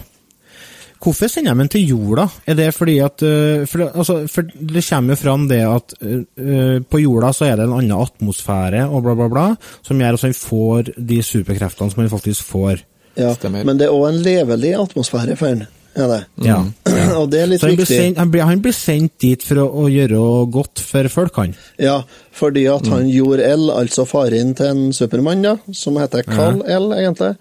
Hvorfor 1.02 1.28
sender 1.34 1.56
de 1.56 1.64
den 1.64 1.70
til 1.74 1.88
jorda? 1.90 2.28
Er 2.46 2.54
det 2.60 2.68
fordi 2.78 3.00
at 3.02 3.24
eh, 3.26 3.66
for, 3.66 3.82
det- 3.82 3.90
altså, 3.96 4.20
for 4.30 4.46
det 4.46 4.84
kommer 4.86 5.16
jo 5.16 5.22
fram 5.24 5.48
det 5.50 5.62
at 5.66 5.96
eh, 6.06 6.80
på 6.86 7.02
jorda 7.02 7.32
så 7.34 7.48
er 7.50 7.56
det 7.58 7.66
en 7.66 7.74
annen 7.80 7.96
atmosfære 7.98 8.84
og 8.90 9.02
bla, 9.08 9.16
bla, 9.18 9.28
bla, 9.34 9.48
som 9.82 10.00
gjør 10.00 10.20
at 10.20 10.26
han 10.30 10.38
får 10.38 10.94
de 10.98 11.22
superkreftene 11.26 11.92
som 11.92 12.04
han 12.04 12.12
faktisk 12.14 12.46
får. 12.54 12.84
Ja. 13.18 13.34
Stemmer. 13.36 13.66
Men 13.68 13.78
det 13.82 13.90
er 13.90 13.96
òg 13.98 14.08
en 14.14 14.22
levelig 14.24 14.76
atmosfære 14.78 15.36
for 15.42 15.56
han. 15.56 15.66
Er 15.92 16.08
det? 16.08 16.20
Ja. 16.48 16.62
Og 17.20 17.26
det 17.34 17.42
er 17.42 17.50
litt 17.52 17.60
Så 17.60 17.68
han 17.68 17.76
blir, 17.76 17.84
viktig. 17.84 17.98
sendt, 18.00 18.18
han, 18.22 18.30
blir, 18.32 18.46
han 18.48 18.62
blir 18.64 18.76
sendt 18.78 19.18
dit 19.20 19.44
for 19.44 19.60
å, 19.60 19.66
å 19.84 19.90
gjøre 19.92 20.22
godt 20.54 20.80
for 20.88 21.10
folk, 21.12 21.36
han. 21.42 21.58
Ja, 21.82 21.98
fordi 22.32 22.64
at 22.72 22.86
Mm. 22.88 22.94
han 22.94 23.10
gjorde 23.12 23.50
L, 23.58 23.66
altså 23.76 24.06
faren 24.08 24.54
til 24.56 24.70
en 24.72 24.94
Supermann, 24.96 25.42
da, 25.44 25.58
som 25.76 25.98
heter 26.00 26.24
Carl 26.30 26.62
L, 26.64 26.94
egentlig. 26.96 27.34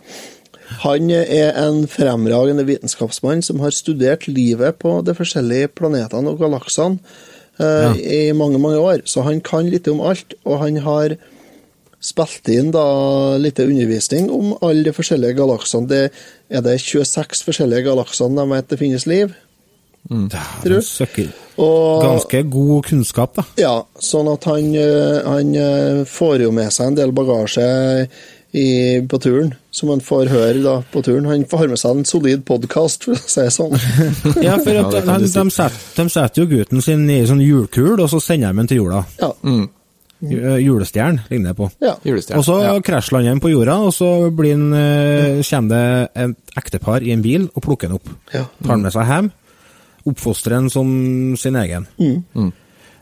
Han 0.85 1.11
er 1.11 1.57
en 1.59 1.83
fremragende 1.91 2.65
vitenskapsmann 2.69 3.43
som 3.43 3.61
har 3.65 3.75
studert 3.75 4.29
livet 4.31 4.79
på 4.83 5.01
de 5.07 5.15
forskjellige 5.17 5.73
planetene 5.79 6.31
og 6.31 6.41
galaksene 6.41 7.01
eh, 7.61 7.99
i 8.01 8.23
mange, 8.37 8.61
mange 8.63 8.79
år. 8.79 9.05
Så 9.05 9.27
han 9.27 9.43
kan 9.45 9.69
litt 9.71 9.91
om 9.91 10.01
alt, 10.01 10.35
og 10.45 10.63
han 10.63 10.81
har 10.87 11.17
spilt 12.01 12.49
inn 12.49 12.71
da 12.73 12.87
litt 13.37 13.61
undervisning 13.61 14.31
om 14.33 14.55
alle 14.65 14.87
de 14.89 14.97
forskjellige 14.97 15.37
galaksene. 15.43 15.91
Det 15.91 16.03
er 16.49 16.65
det 16.65 16.79
26 16.81 17.45
forskjellige 17.51 17.91
galaksene 17.91 18.41
de 18.41 18.51
vet 18.55 18.73
det 18.73 18.81
finnes 18.81 19.07
liv. 19.11 19.37
Tror 20.63 20.81
du? 20.81 20.81
Og 21.61 22.03
Ganske 22.03 22.43
god 22.49 22.87
kunnskap, 22.89 23.35
da. 23.37 23.45
ja, 23.61 23.75
sånn 24.01 24.31
at 24.33 24.47
han, 24.49 24.71
eh, 24.81 25.19
han 25.27 25.51
eh, 25.53 26.05
får 26.09 26.47
jo 26.47 26.55
med 26.57 26.73
seg 26.73 26.89
en 26.89 26.97
del 26.97 27.13
bagasje 27.13 27.67
i, 28.53 29.01
på 29.07 29.19
turen, 29.23 29.53
som 29.71 29.89
han 29.93 30.01
får 30.03 30.29
høre 30.33 30.63
da 30.65 30.77
på 30.91 31.03
turen. 31.07 31.27
Han 31.31 31.45
får 31.47 31.69
med 31.71 31.79
seg 31.79 31.97
en 32.01 32.05
solid 32.09 32.45
podkast, 32.49 33.05
for 33.07 33.15
å 33.15 33.21
si 33.31 33.41
det 33.45 33.53
sånn. 33.55 33.77
Ja, 34.47 34.57
for 34.59 34.75
at 34.81 34.97
ja, 34.97 35.03
han, 35.07 35.23
de, 35.23 35.29
setter, 35.31 35.77
de 35.97 36.07
setter 36.11 36.43
jo 36.43 36.49
gutten 36.51 36.83
sin 36.83 37.05
i 37.11 37.21
sånn 37.29 37.43
hjulkul, 37.45 37.95
og 38.01 38.09
så 38.11 38.19
sender 38.25 38.51
de 38.51 38.59
den 38.65 38.71
til 38.73 38.83
jorda. 38.83 39.05
Ja. 39.21 39.31
Mm. 39.47 39.69
Julestjern 40.21 41.21
ligner 41.31 41.55
det 41.55 41.57
på. 41.57 41.71
ja. 41.81 41.95
Og 42.37 42.43
så 42.45 42.59
Ja. 42.63 42.75
krasjlander 42.85 43.31
han 43.33 43.41
på 43.41 43.53
jorda, 43.55 43.79
og 43.87 43.95
så 43.97 44.11
blir 44.37 44.53
han, 44.59 44.73
eh, 44.75 45.41
kommer 45.49 45.71
det 45.71 46.11
et 46.27 46.57
ektepar 46.61 47.03
i 47.07 47.13
en 47.15 47.23
bil 47.25 47.47
og 47.55 47.63
plukker 47.65 47.89
han 47.89 47.97
opp. 47.97 48.11
Ja. 48.35 48.45
Tar 48.63 48.75
han 48.75 48.83
med 48.83 48.93
seg 48.93 49.07
hjem, 49.09 49.31
oppfostrer 50.11 50.55
han 50.59 50.69
som 50.69 50.91
sin 51.41 51.57
egen. 51.57 51.87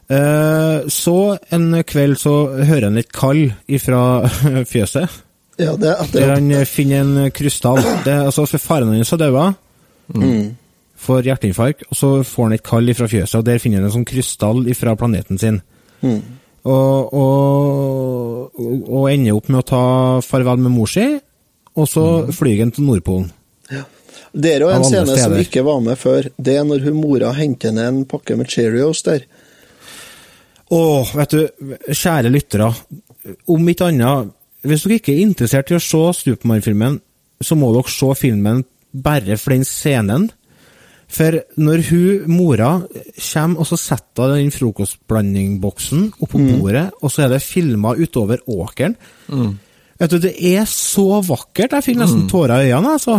Eh, 0.08 0.80
så 0.88 1.16
en 1.52 1.66
kveld 1.84 2.16
så 2.20 2.34
hører 2.64 2.86
han 2.88 2.96
et 3.00 3.10
kall 3.12 3.48
ifra 3.68 4.28
fjøset, 4.70 5.08
ja, 5.58 5.74
det 5.76 5.90
er 5.90 6.02
etter 6.04 6.22
der 6.22 6.34
han 6.36 6.50
eh, 6.54 6.66
finner 6.68 7.02
en 7.02 7.32
krystall. 7.34 7.80
Det, 8.06 8.14
altså, 8.30 8.46
for 8.46 8.62
Faren 8.62 8.92
hans 8.94 9.12
har 9.14 9.20
daua, 9.20 9.46
får 10.98 11.30
hjerteinfarkt, 11.30 11.86
og 11.90 11.98
så 11.98 12.10
får 12.26 12.48
han 12.48 12.56
et 12.58 12.66
kall 12.66 12.90
ifra 12.90 13.08
fjøset, 13.10 13.38
og 13.40 13.46
der 13.46 13.62
finner 13.62 13.82
han 13.82 13.88
en 13.90 13.96
sånn 14.00 14.08
krystall 14.08 14.64
ifra 14.70 14.96
planeten 14.98 15.40
sin. 15.40 15.60
Og, 16.68 17.14
og, 17.14 18.58
og 18.58 19.04
ender 19.10 19.36
opp 19.38 19.48
med 19.50 19.62
å 19.62 19.66
ta 19.66 19.82
farvel 20.26 20.62
med 20.64 20.74
mor 20.74 20.90
si, 20.90 21.06
og 21.78 21.86
så 21.86 22.04
flyr 22.34 22.64
han 22.64 22.74
til 22.74 22.88
Nordpolen. 22.88 23.30
Det 24.32 24.54
er 24.54 24.64
jo 24.64 24.70
en 24.70 24.84
scene 24.84 25.06
steder. 25.06 25.22
som 25.22 25.36
ikke 25.40 25.64
var 25.66 25.78
med 25.82 25.98
før. 25.98 26.28
Det 26.36 26.56
er 26.58 26.64
når 26.66 26.84
hun 26.86 26.98
mora 27.00 27.32
henter 27.36 27.72
ned 27.74 27.88
en 27.88 28.00
pakke 28.08 28.36
med 28.36 28.50
Cheerios 28.50 29.02
der. 29.06 29.24
Åh, 30.74 31.14
vet 31.16 31.32
du, 31.32 31.70
kjære 31.88 32.32
lyttere, 32.32 32.68
om 33.48 33.70
ikke 33.72 33.88
annet, 33.88 34.34
hvis 34.66 34.84
dere 34.86 34.98
ikke 34.98 35.14
er 35.14 35.22
interessert 35.26 35.70
i 35.70 35.78
å 35.78 35.82
se 35.82 36.00
Supermann-filmen, 36.22 36.98
så 37.40 37.54
må 37.58 37.70
dere 37.74 37.92
se 37.92 38.10
filmen 38.18 38.64
bare 38.92 39.36
for 39.38 39.54
den 39.54 39.66
scenen. 39.68 40.28
For 41.08 41.38
når 41.56 41.84
hun, 41.88 42.26
mora, 42.28 42.72
kommer 43.16 43.62
og 43.62 43.68
så 43.70 43.78
setter 43.80 44.34
den 44.34 44.50
frokostblandingboksen 44.52 46.10
oppå 46.18 46.42
bordet, 46.50 46.90
og 47.00 47.12
så 47.12 47.24
er 47.24 47.32
det 47.32 47.44
filma 47.44 47.94
utover 47.96 48.42
åkeren 48.44 48.98
Vet 49.98 50.10
du, 50.12 50.18
det 50.22 50.30
er 50.54 50.62
så 50.70 51.18
vakkert. 51.26 51.72
Jeg 51.74 51.82
fikk 51.82 51.96
nesten 51.98 52.28
tårer 52.30 52.60
i 52.62 52.68
øynene, 52.70 52.92
altså. 52.94 53.16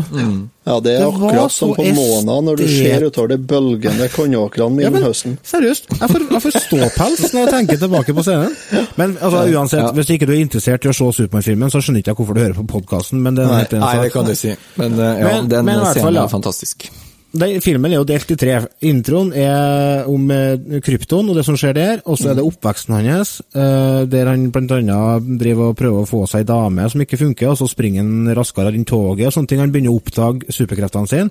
Ja, 0.69 0.77
det 0.79 0.93
er 0.93 1.01
Det 1.01 1.07
akkurat 1.09 1.51
som 1.51 1.73
på 1.75 1.83
Måna, 1.97 2.37
når 2.45 2.61
du 2.61 2.63
ser 2.71 3.03
utover 3.03 3.33
de 3.33 3.37
bølgende 3.49 4.07
kornåkrene 4.13 4.85
Ja, 4.85 4.89
men 4.93 5.03
høsten. 5.03 5.35
seriøst, 5.43 5.89
jeg 5.99 6.09
får, 6.13 6.23
jeg 6.31 6.41
får 6.45 6.55
ståpels 6.63 7.33
når 7.33 7.39
jeg 7.41 7.51
tenker 7.57 7.81
tilbake 7.83 8.15
på 8.15 8.23
scenen. 8.23 8.55
Men 8.95 9.17
altså, 9.19 9.43
uansett, 9.57 9.83
Ja. 9.83 9.91
hvis 9.91 10.09
ikke 10.15 10.25
du 10.29 10.31
er 10.37 10.39
interessert 10.45 10.85
i 10.85 10.87
å 10.87 10.95
se 10.95 11.11
Supermann-filmen, 11.19 11.69
så 11.69 11.81
skjønner 11.83 11.99
ikke 11.99 12.13
jeg 12.13 12.19
hvorfor 12.21 12.33
du 12.39 12.41
hører 12.45 12.57
på 12.61 12.67
podkasten, 12.79 13.19
men 13.27 13.35
det 13.35 13.43
er 13.43 13.47
Nei, 13.51 13.57
helt 13.59 13.73
en 13.73 13.79
Nei, 13.83 13.93
det 14.03 14.11
kan 14.13 14.25
du 14.25 14.35
si. 14.35 14.55
Men, 14.77 14.93
eh, 14.99 15.19
ja, 15.19 15.27
Men- 15.35 15.49
den 15.49 15.65
men 15.65 15.79
scenen 15.83 16.01
fall, 16.03 16.13
ja. 16.15 16.23
er 16.23 16.27
fantastisk. 16.29 16.89
Den, 17.31 17.59
filmen 17.61 17.91
er 17.93 17.99
jo 17.99 18.05
delt 18.09 18.31
i 18.33 18.35
tre. 18.41 18.55
Introen 18.89 19.27
er 19.37 20.07
om 20.09 20.23
eh, 20.33 20.79
krypton 20.81 21.27
og 21.29 21.35
det 21.37 21.43
som 21.45 21.57
skjer 21.59 21.75
der, 21.77 21.99
og 22.09 22.17
så 22.17 22.31
er 22.31 22.39
det 22.39 22.45
oppveksten 22.47 22.95
hans, 22.95 23.35
eh, 23.53 23.99
der 24.09 24.25
han 24.31 24.47
annet 24.49 25.27
driver 25.37 25.69
og 25.69 25.75
prøver 25.77 26.01
å 26.01 26.07
få 26.09 26.23
seg 26.25 26.41
ei 26.41 26.47
dame 26.49 26.87
som 26.89 27.03
ikke 27.05 27.19
funker, 27.21 27.51
og 27.51 27.59
så 27.59 27.67
springer 27.69 28.01
han 28.01 28.31
raskere 28.37 28.73
enn 28.73 28.85
toget 28.89 29.27
og 29.29 29.35
sånne 29.35 29.47
ting. 29.51 29.61
Han 29.61 29.71
begynner 29.75 29.93
å 29.93 29.99
oppdage 30.01 30.49
superkreftene 30.57 31.11
sine. 31.11 31.29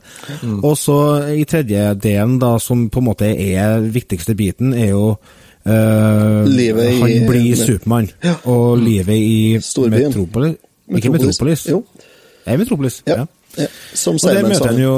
Og 0.63 0.77
så 0.79 0.99
i 1.35 1.43
tredje 1.51 1.89
delen, 1.99 2.39
da, 2.39 2.55
som 2.63 2.87
på 2.95 3.03
en 3.03 3.09
måte 3.11 3.33
er 3.35 3.81
viktigste 3.91 4.37
biten, 4.39 4.75
er 4.79 4.93
jo 4.93 5.17
eh, 5.67 6.45
Livet 6.47 6.93
i- 6.93 7.01
Han 7.01 7.27
blir 7.29 7.57
Supermann, 7.57 8.09
og 8.45 8.79
livet 8.79 9.17
i 9.19 9.59
Storbyen. 9.61 10.13
Metropolis. 10.13 10.55
Ikke 10.95 11.11
Metropolis. 11.13 11.67
Jo. 11.67 11.83
Det 12.45 12.55
er 12.55 12.57
Metropolis. 12.63 13.03
Ja. 13.07 13.27
ja. 13.59 13.67
Som 13.95 14.15
Og 14.15 14.21
der 14.31 14.43
møter 14.47 14.67
han 14.71 14.79
jo 14.81 14.95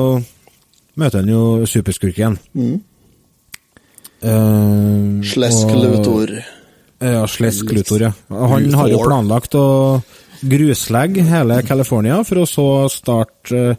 Møter 1.00 1.23
han 1.23 1.30
jo 1.33 1.42
superskurken. 1.69 2.37
Mm. 2.54 2.78
Slesk 5.25 5.71
Luthor. 5.75 6.30
Ja, 7.00 7.26
Slesk 7.28 7.71
Luthor, 7.73 8.02
ja. 8.09 8.12
Han 8.28 8.75
har 8.76 8.90
jo 8.92 9.00
planlagt 9.07 9.54
å 9.57 9.66
gruslegge 10.40 11.25
hele 11.28 11.61
California 11.69 12.19
for 12.25 12.42
å 12.42 12.47
så 12.49 12.66
starte 12.92 13.61
uh, 13.61 13.76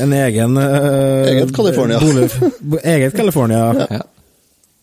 en 0.00 0.12
egen 0.14 0.54
uh, 0.58 1.26
Eget 1.30 1.50
California. 1.54 1.98
bolig- 2.02 2.82
eget 2.84 3.16
California. 3.18 3.68
Ja. 3.90 4.06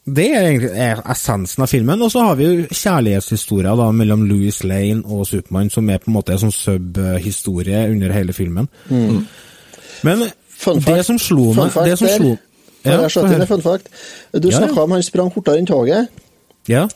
Det 0.08 0.24
er 0.32 0.46
egentlig 0.46 0.70
er 0.80 1.02
essensen 1.12 1.66
av 1.66 1.68
filmen. 1.68 2.00
Og 2.00 2.08
så 2.14 2.22
har 2.24 2.38
vi 2.40 2.46
jo 2.46 2.68
kjærlighetshistoria 2.72 3.74
da, 3.76 3.90
mellom 3.92 4.22
Louis 4.24 4.56
Lane 4.64 5.02
og 5.04 5.26
Supermann, 5.28 5.68
som 5.68 5.90
er 5.92 6.00
på 6.00 6.08
en 6.08 6.16
måte 6.16 6.32
en 6.32 6.46
sånn 6.46 6.54
sub-historie 6.56 7.82
under 7.92 8.14
hele 8.16 8.32
filmen. 8.32 8.70
Men 10.08 10.24
Mm. 10.58 10.82
fact. 10.82 10.98
det 10.98 11.06
som 11.06 11.20
slo 11.20 11.54
meg 11.54 11.74
Det 11.86 11.98
som 12.00 12.08
slo 12.08 12.38
Ja, 12.86 13.02
jeg 13.02 13.12
høre. 13.12 13.42
en 13.42 13.48
fun 13.48 13.62
fact? 13.62 13.88
Du 14.34 14.50
Ja, 14.50 14.58
snakka 14.60 14.84
om 14.84 14.92
han 14.92 15.04
sprang 15.04 15.32
fortere 15.34 15.58
enn 15.60 15.66
toget. 15.68 16.08
Ja. 16.68 16.88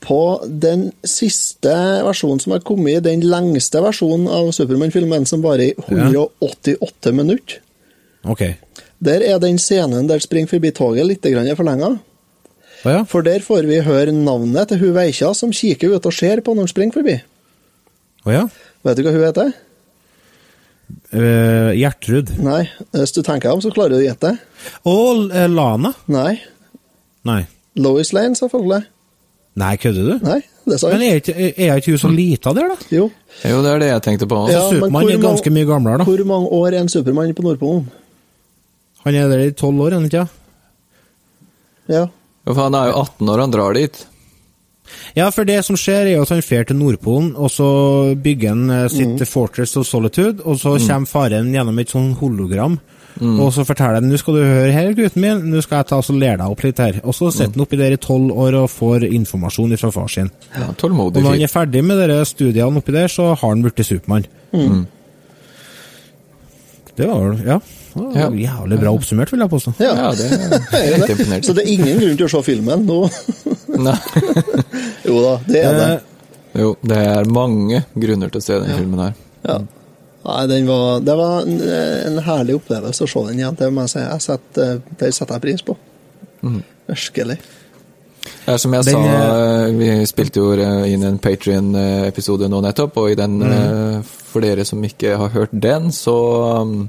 På 0.00 0.40
den 0.46 0.92
siste 1.04 1.72
versjonen 2.04 2.40
som 2.40 2.52
har 2.52 2.60
kommet, 2.60 3.02
den 3.04 3.20
lengste 3.20 3.82
versjonen 3.82 4.28
av 4.28 4.50
Supermann-filmen, 4.52 5.26
som 5.26 5.42
varer 5.42 5.70
i 5.70 5.74
188 5.88 7.12
minutter, 7.12 7.60
Ok. 8.24 8.54
der 9.02 9.20
er 9.22 9.38
den 9.38 9.58
scenen 9.58 10.08
der 10.08 10.18
springer 10.18 10.48
forbi 10.48 10.70
toget 10.70 11.06
litt 11.06 11.22
forlenga. 11.56 11.98
Ja. 12.84 13.04
For 13.04 13.22
der 13.22 13.40
får 13.40 13.66
vi 13.66 13.80
høre 13.80 14.12
navnet 14.12 14.68
til 14.68 14.78
hun 14.78 14.94
veikja 14.94 15.34
som 15.34 15.52
kikker 15.52 15.94
ut 15.94 16.06
og 16.06 16.12
ser 16.12 16.40
på 16.40 16.54
når 16.54 16.66
han 16.66 16.68
springer 16.68 16.92
forbi. 16.92 17.20
Å 18.26 18.32
ja. 18.32 18.48
Vet 18.84 18.96
du 18.96 19.02
hva 19.02 19.12
hun 19.12 19.24
heter? 19.24 19.52
Eh, 21.12 21.72
Gjertrud. 21.76 22.32
Nei, 22.40 22.62
hvis 22.96 23.12
du 23.12 23.20
tenker 23.20 23.48
deg 23.50 23.56
om, 23.56 23.62
så 23.64 23.72
klarer 23.74 23.94
du 23.94 23.98
å 24.00 24.04
gjette. 24.04 24.32
Og 24.88 25.26
uh, 25.32 25.44
Lana. 25.50 25.92
Nei. 26.12 26.38
Nei. 27.28 27.42
Lois 27.82 28.12
Lane, 28.16 28.36
selvfølgelig. 28.38 28.82
Nei, 29.60 29.72
kødder 29.80 30.06
du? 30.08 30.12
Nei, 30.24 30.38
det 30.68 30.78
sa 30.80 30.88
jeg. 30.88 30.96
Men 30.96 31.04
er 31.06 31.18
ikke, 31.20 31.48
er 31.52 31.80
ikke 31.82 31.92
hun 31.92 32.00
så 32.00 32.10
lita 32.12 32.54
der, 32.56 32.70
da? 32.72 32.88
Jo. 32.92 33.08
Jo, 33.44 33.58
det 33.64 33.72
er 33.74 33.82
det 33.82 33.90
jeg 33.90 34.04
tenkte 34.06 34.28
på. 34.30 34.38
Ja, 34.52 34.62
Supermann 34.70 35.10
er 35.12 35.20
ganske 35.20 35.52
mye 35.52 35.68
gamlere, 35.68 36.00
da. 36.00 36.06
Hvor 36.08 36.24
mange 36.28 36.48
år 36.56 36.68
er 36.70 36.78
en 36.80 36.92
Supermann 36.92 37.34
på 37.36 37.44
Nordpolen? 37.44 37.84
Han 39.04 39.18
er 39.18 39.28
der 39.28 39.44
i 39.44 39.52
tolv 39.58 39.82
år, 39.84 39.92
er 39.92 40.00
han 40.00 40.08
ikke? 40.08 40.24
Ja. 41.92 42.06
Jo, 42.46 42.54
for 42.54 42.62
han 42.64 42.78
er 42.78 42.90
jo 42.90 43.02
18 43.02 43.28
når 43.28 43.44
han 43.44 43.54
drar 43.54 43.76
dit. 43.76 44.00
Ja, 45.16 45.30
for 45.30 45.44
det 45.44 45.64
som 45.64 45.76
skjer, 45.76 46.06
er 46.06 46.16
jo 46.16 46.22
at 46.22 46.28
han 46.34 46.42
fer 46.42 46.64
til 46.64 46.76
Nordpolen, 46.76 47.34
og 47.36 47.50
så 47.50 48.14
bygger 48.22 48.48
han 48.54 48.70
eh, 48.70 48.88
sitt 48.88 49.20
Mm. 49.20 49.26
Fortress 49.28 49.76
of 49.76 49.86
Solitude, 49.86 50.40
og 50.44 50.56
så 50.58 50.76
kommer 50.86 51.06
faren 51.06 51.52
gjennom 51.52 51.78
et 51.78 51.88
sånn 51.92 52.14
hologram. 52.18 52.78
Mm. 53.20 53.38
Og 53.44 53.50
så 53.52 53.60
forteller 53.68 54.00
han 54.00 54.08
nå 54.08 54.16
skal 54.16 54.34
du 54.34 54.40
høre 54.40 54.72
her, 54.72 54.94
gutten 54.96 55.20
min, 55.20 55.42
nå 55.52 55.60
skal 55.62 55.82
jeg 55.82 55.86
ta 55.90 55.98
og 56.00 56.16
lære 56.16 56.38
deg 56.40 56.48
opp 56.54 56.62
litt 56.64 56.78
her. 56.80 57.00
Og 57.04 57.12
så 57.12 57.28
sitter 57.30 57.48
Mm. 57.50 57.52
han 57.58 57.66
oppi 57.66 57.76
der 57.76 57.92
i 57.92 57.96
tolv 58.00 58.30
år 58.32 58.54
og 58.62 58.70
får 58.70 59.04
informasjon 59.12 59.76
fra 59.78 59.90
far 59.92 60.08
sin. 60.08 60.30
Ja, 60.56 60.68
Og 60.68 61.12
når 61.12 61.30
han 61.32 61.42
er 61.42 61.46
ferdig 61.52 61.84
med 61.84 61.98
dere 61.98 62.24
studiene 62.24 62.76
oppi 62.80 62.92
der, 62.92 63.08
så 63.08 63.34
har 63.36 63.48
han 63.48 63.62
blitt 63.62 63.84
Supermann. 63.84 64.24
Mm. 64.54 64.86
Det 66.96 67.06
var 67.08 67.20
vel 67.24 67.38
Ja. 67.46 67.58
det 67.94 68.02
var 68.02 68.16
Ja. 68.20 68.30
Jævlig 68.30 68.78
bra 68.80 68.90
oppsummert, 68.92 69.30
vil 69.32 69.40
jeg 69.40 69.50
påstå. 69.50 69.74
ja. 69.80 69.92
Ja, 69.96 70.10
det 70.12 70.26
er 70.28 70.38
helt 70.92 71.06
det. 71.08 71.10
imponert. 71.16 71.44
Så 71.46 71.54
det 71.56 71.64
er 71.66 71.72
ingen 71.72 72.00
grunn 72.00 72.16
til 72.20 72.26
å 72.26 72.32
se 72.34 72.42
filmen 72.46 72.86
nå? 72.86 72.98
Nei. 73.82 73.96
jo 75.08 75.22
da, 75.24 75.34
det 75.48 75.62
er 75.64 75.78
det. 75.78 75.90
Eh, 75.92 76.08
Jo, 76.60 76.74
det 76.84 76.96
er 77.00 77.24
mange 77.32 77.78
grunner 77.96 78.28
til 78.28 78.42
å 78.42 78.44
se 78.44 78.58
den 78.60 78.74
filmen 78.76 79.00
her. 79.00 79.14
Ja. 79.48 79.54
Nei, 80.26 80.42
den 80.50 80.66
var, 80.68 81.00
det 81.00 81.14
var 81.16 81.46
en, 81.48 81.54
en 81.64 82.18
herlig 82.26 82.58
opplevelse 82.58 83.06
å 83.06 83.08
se 83.08 83.22
den 83.30 83.40
igjen. 83.40 83.56
Det 83.58 83.70
må 83.72 83.86
jeg 83.86 83.94
si. 83.94 84.02
Jeg 84.04 84.20
setter, 84.26 84.82
det 85.00 85.08
setter 85.16 85.38
jeg 85.38 85.44
pris 85.46 85.64
på. 85.64 85.74
Virkelig. 86.92 87.38
Det 88.22 88.54
er 88.54 88.60
som 88.62 88.74
jeg 88.76 88.86
Den, 88.86 89.04
sa, 89.06 89.66
vi 89.74 89.90
spilte 90.06 90.42
jo 90.42 90.52
eh, 90.54 90.92
inn 90.94 91.04
en 91.06 91.18
Patrion-episode 91.22 92.48
nå 92.50 92.62
nettopp, 92.62 93.00
og 93.02 93.10
i 93.10 93.18
den, 93.18 93.36
mm. 93.42 94.08
for 94.30 94.44
dere 94.44 94.66
som 94.68 94.82
ikke 94.86 95.16
har 95.18 95.34
hørt 95.34 95.54
den, 95.54 95.90
så 95.94 96.16
um, 96.62 96.88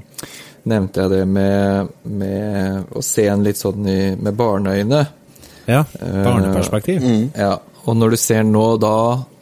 nevnte 0.70 1.04
jeg 1.04 1.12
det 1.12 1.22
med, 1.26 1.92
med 2.06 2.94
å 2.94 3.02
se 3.04 3.26
en 3.30 3.44
litt 3.46 3.60
sånn 3.60 3.86
i, 3.90 4.00
med 4.14 4.38
barneøyne. 4.38 5.04
Ja. 5.66 5.84
Barneperspektiv. 6.00 7.02
Mm. 7.02 7.30
Ja, 7.38 7.56
og 7.84 7.98
når 7.98 8.14
du 8.14 8.20
ser 8.20 8.46
nå 8.46 8.66
da, 8.82 8.96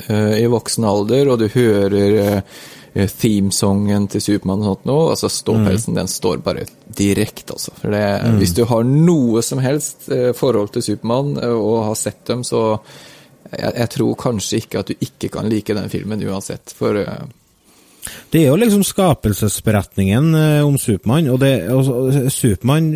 uh, 0.08 0.34
i 0.38 0.46
voksen 0.50 0.88
alder, 0.88 1.32
og 1.32 1.40
du 1.44 1.48
hører 1.52 2.18
uh, 2.20 2.62
themesongen 2.92 4.08
til 4.12 4.20
Supermann 4.20 4.60
og 4.60 4.68
sånt 4.68 4.88
nå, 4.90 4.96
altså 5.14 5.30
ståpelsen, 5.32 5.96
den 5.96 6.10
står 6.10 6.42
bare 6.44 6.66
direkte, 6.92 7.54
altså. 7.54 7.72
For 7.80 7.94
det, 7.94 8.02
hvis 8.38 8.54
du 8.58 8.64
har 8.68 8.84
noe 8.84 9.42
som 9.42 9.62
helst 9.64 10.10
eh, 10.12 10.32
forhold 10.36 10.74
til 10.74 10.84
Supermann, 10.90 11.36
eh, 11.40 11.54
og 11.56 11.86
har 11.88 11.96
sett 11.96 12.20
dem, 12.28 12.44
så 12.44 12.82
jeg, 13.52 13.72
jeg 13.76 13.88
tror 13.96 14.18
kanskje 14.20 14.60
ikke 14.62 14.82
at 14.82 14.92
du 14.92 15.06
ikke 15.08 15.32
kan 15.32 15.48
like 15.48 15.74
den 15.76 15.88
filmen 15.92 16.26
uansett, 16.28 16.74
for 16.76 17.00
eh, 17.00 17.24
Det 18.32 18.42
er 18.42 18.50
jo 18.50 18.60
liksom 18.60 18.84
skapelsesberetningen 18.84 20.34
eh, 20.34 20.60
om 20.66 20.76
Supermann, 20.78 21.32
og 21.32 21.40
det, 21.40 21.54
altså, 21.72 22.28
Supermann 22.28 22.92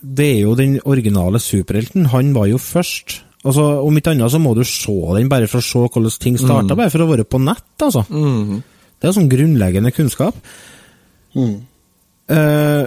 det 0.00 0.26
er 0.34 0.40
jo 0.44 0.54
den 0.56 0.78
originale 0.84 1.40
superhelten. 1.40 2.10
Han 2.12 2.34
var 2.34 2.46
jo 2.50 2.58
først. 2.60 3.22
Altså, 3.44 3.62
Om 3.84 3.96
ikke 3.96 4.12
annet 4.12 4.32
så 4.32 4.38
må 4.40 4.54
du 4.56 4.64
se 4.64 4.92
den 5.16 5.28
bare 5.28 5.48
for 5.48 5.60
å 5.60 5.64
se 5.64 5.80
hvordan 5.80 6.20
ting 6.20 6.36
starta, 6.40 6.76
bare 6.76 6.92
for 6.92 7.04
å 7.04 7.08
være 7.08 7.24
på 7.28 7.40
nett, 7.40 7.64
altså. 7.80 8.04
Det 9.00 9.08
er 9.10 9.16
sånn 9.16 9.30
grunnleggende 9.32 9.92
kunnskap. 9.94 10.36
Mm. 11.34 11.56
Uh, 12.30 12.86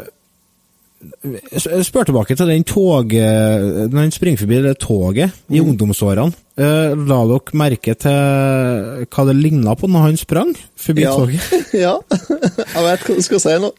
spør 1.85 2.07
tilbake 2.09 2.33
til 2.33 2.49
den 2.49 2.63
toget 2.65 3.91
Når 3.91 3.99
han 3.99 4.13
springer 4.15 4.39
forbi 4.41 4.57
det 4.63 4.71
toget 4.81 5.35
i 5.53 5.59
ungdomsårene. 5.61 6.33
Uh, 6.57 6.95
la 7.05 7.19
dere 7.29 7.59
merke 7.59 7.93
til 8.01 9.05
hva 9.05 9.25
det 9.29 9.35
ligna 9.37 9.75
på 9.77 9.89
når 9.91 10.07
han 10.07 10.17
sprang 10.17 10.55
forbi 10.79 11.05
Ja. 11.05 11.13
toget? 11.13 11.41
ja. 11.85 11.95
Jeg 12.09 12.85
vet 12.87 13.05
hva 13.05 13.17
du 13.19 13.25
skal 13.27 13.43
si 13.43 13.57
nå. 13.61 13.71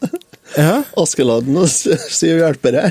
Ja. 0.55 0.77
Askeladden 0.97 1.59
og 1.59 1.67
Syv 1.69 2.39
hjelpere. 2.39 2.87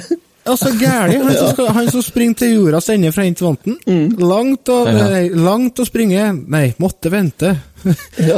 Altså 0.48 0.70
gærlig, 0.80 1.18
han, 1.22 1.34
som 1.36 1.48
skal- 1.52 1.72
han 1.76 1.90
som 1.92 2.02
springer 2.02 2.34
til 2.40 2.54
jordas 2.54 2.88
ende 2.94 3.12
fra 3.12 3.22
hint 3.26 3.40
vanten. 3.44 3.76
Langt, 4.18 4.68
å, 4.72 4.78
Ja. 4.86 5.08
nei, 5.08 5.28
langt 5.28 5.78
å 5.78 5.84
springe 5.86 6.22
Nei, 6.48 6.74
måtte 6.80 7.10
vente. 7.12 7.50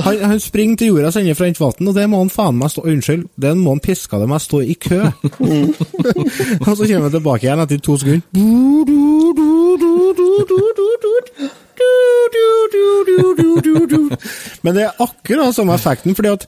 Han, 0.05 0.19
han 0.21 0.41
springer 0.41 0.77
til 0.77 0.89
jordas 0.93 1.17
ende 1.17 1.35
for 1.35 1.45
å 1.45 1.47
hente 1.49 1.63
vanten, 1.63 1.89
og 1.89 1.95
det 1.95 2.09
må 2.11 2.19
han 2.19 2.29
faen 2.29 2.59
meg 2.59 2.71
stå 2.75 2.83
Unnskyld, 2.85 3.25
det 3.41 3.55
må 3.57 3.71
han 3.77 3.81
piske 3.81 4.19
det 4.21 4.29
med 4.29 4.37
å 4.37 4.45
stå 4.45 4.61
i 4.67 4.75
kø. 4.75 5.01
og 6.67 6.77
så 6.77 6.87
kommer 6.87 7.07
han 7.09 7.15
tilbake 7.17 7.47
igjen 7.49 7.63
etter 7.65 7.79
to 7.81 7.97
sekunder. 7.97 8.23
Men 14.63 14.75
det 14.77 14.85
er 14.87 15.01
akkurat 15.01 15.55
samme 15.57 15.75
effekten, 15.77 16.15
fordi 16.17 16.33
at 16.35 16.47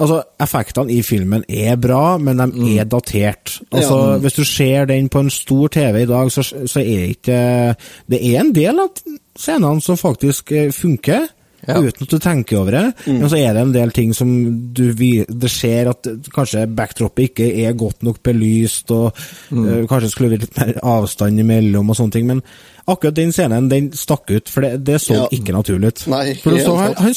Altså, 0.00 0.22
Effektene 0.42 0.90
i 0.90 1.02
filmen 1.06 1.44
er 1.48 1.76
bra, 1.78 2.16
men 2.18 2.40
de 2.50 2.78
er 2.82 2.84
datert. 2.90 3.60
Altså, 3.70 3.98
Ja. 4.14 4.18
Hvis 4.18 4.34
du 4.34 4.44
ser 4.44 4.86
den 4.90 5.08
på 5.08 5.20
en 5.22 5.30
stor 5.30 5.68
TV 5.68 6.02
i 6.02 6.06
dag, 6.10 6.32
så, 6.34 6.42
så 6.42 6.80
er 6.82 7.12
ikke 7.14 7.76
Det 8.10 8.18
er 8.20 8.40
en 8.40 8.52
del 8.52 8.80
av 8.80 8.90
scenene 9.38 9.80
som 9.82 9.96
faktisk 9.96 10.50
eh, 10.52 10.72
funker, 10.74 11.28
Ja. 11.66 11.78
uten 11.80 12.02
at 12.04 12.10
du 12.10 12.18
tenker 12.18 12.58
over 12.58 12.70
det. 12.72 12.94
Men 13.06 13.28
så 13.30 13.38
er 13.38 13.54
det 13.54 13.62
en 13.62 13.72
del 13.72 13.90
ting 13.90 14.12
som 14.12 14.28
du 14.74 14.92
Det 14.94 15.50
ser 15.50 15.88
at 15.88 16.02
kanskje 16.34 16.66
backdropet 16.76 17.30
ikke 17.30 17.64
er 17.64 17.72
godt 17.72 18.02
nok 18.02 18.18
belyst, 18.22 18.90
og 18.90 19.14
eh, 19.52 19.86
kanskje 19.88 20.10
skulle 20.10 20.30
vært 20.34 20.40
litt 20.48 20.58
mer 20.58 20.74
avstand 20.82 21.38
imellom 21.40 21.88
og 21.88 21.96
sånne 21.96 22.12
ting. 22.12 22.26
Men 22.26 22.42
akkurat 22.86 23.14
den 23.16 23.32
scenen, 23.32 23.70
den 23.70 23.92
stakk 23.92 24.28
ut, 24.30 24.48
for 24.50 24.60
det, 24.60 24.84
det 24.84 25.00
så 25.00 25.14
Ja. 25.14 25.28
ikke 25.30 25.52
naturlig 25.54 25.86
ut. 25.94 26.06
Nei, 26.08 26.34
For 26.42 26.50
du 26.50 26.58
så, 26.60 26.74
han, 26.76 26.94
han, 26.98 27.14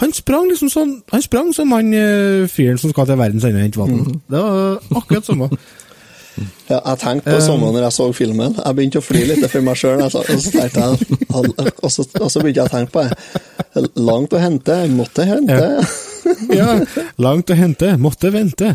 han 0.00 0.12
sprang 0.12 0.48
liksom 0.50 0.70
sånn 0.72 0.92
Han 1.12 1.22
sprang 1.22 1.52
som 1.54 1.70
han 1.72 1.92
eh, 1.94 2.44
fyren 2.50 2.78
som 2.80 2.90
skal 2.90 3.06
til 3.06 3.18
verdens 3.20 3.44
ende 3.46 3.60
og 3.60 3.64
hente 3.66 3.80
vann. 3.80 3.96
Mhm. 4.00 4.20
Det 4.30 4.44
var 4.44 5.00
akkurat 5.02 5.24
samme. 5.30 5.50
Ja, 6.66 6.80
jeg 6.80 6.98
tenkte 6.98 7.30
på 7.30 7.40
samme 7.44 7.68
når 7.70 7.84
jeg 7.84 7.94
så 7.94 8.04
filmen. 8.16 8.56
Jeg 8.58 8.74
begynte 8.74 8.98
å 8.98 9.04
fly 9.06 9.20
litt 9.28 9.44
for 9.52 9.62
meg 9.62 9.76
sjøl. 9.78 10.00
Og 10.02 10.10
så 10.10 10.18
og 10.24 11.92
så, 11.92 12.02
og 12.18 12.30
så 12.32 12.40
begynte 12.42 12.64
jeg 12.64 12.66
å 12.66 12.72
tenke 12.72 12.90
på 12.90 13.04
det. 13.04 13.90
Langt 14.02 14.34
å 14.34 14.40
hente, 14.42 14.78
måtte 14.90 15.26
hente. 15.28 15.60
Ja, 16.50 16.72
langt 17.22 17.52
å 17.52 17.54
hente, 17.58 17.92
måtte 18.02 18.32
vente. 18.34 18.72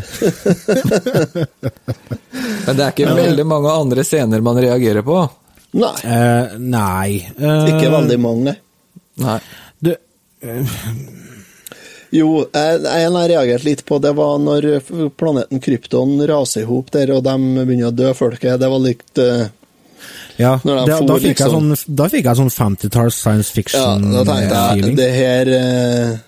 Men 2.64 2.76
det 2.78 2.84
er 2.84 2.92
ikke 2.94 3.14
veldig 3.18 3.46
mange 3.48 3.72
andre 3.74 4.04
scener 4.06 4.40
man 4.44 4.60
reagerer 4.62 5.04
på. 5.06 5.20
Nei, 5.80 5.94
Eh, 6.02 6.56
nei 6.58 7.10
eh, 7.36 7.68
ikke 7.74 7.90
veldig 7.92 8.18
mange. 8.22 8.56
Nei. 9.20 9.36
Du, 10.40 10.48
Jo, 12.10 12.30
en 12.58 12.86
jeg 12.90 13.28
reagerte 13.30 13.66
litt 13.68 13.84
på, 13.86 14.00
det 14.02 14.10
var 14.18 14.40
når 14.42 14.64
planeten 15.14 15.60
Krypton 15.62 16.16
raser 16.26 16.64
i 16.64 16.66
hop 16.66 16.88
der, 16.90 17.12
og 17.14 17.22
de 17.22 17.34
begynner 17.60 17.92
å 17.92 17.94
dø, 17.94 18.08
folket. 18.18 18.56
Det 18.58 18.70
var 18.72 18.82
litt 18.82 19.20
eh, 19.22 19.44
ja, 20.40 20.56
de 20.64 20.72
da, 20.88 20.96
for, 20.96 21.06
da, 21.06 21.18
fikk 21.20 21.28
jeg 21.28 21.52
liksom- 21.52 21.70
sånn, 21.76 21.94
da 22.00 22.08
fikk 22.10 22.26
jeg 22.26 22.40
sånn 22.40 22.50
50-talls 22.56 23.20
science 23.20 23.52
Ja, 23.54 23.94
da 23.94 24.24
tenkte 24.26 24.42
jeg 24.42 24.50
fiction-feeling. 24.50 24.96
det 24.98 25.08
her 25.14 25.52
eh, 25.58 26.18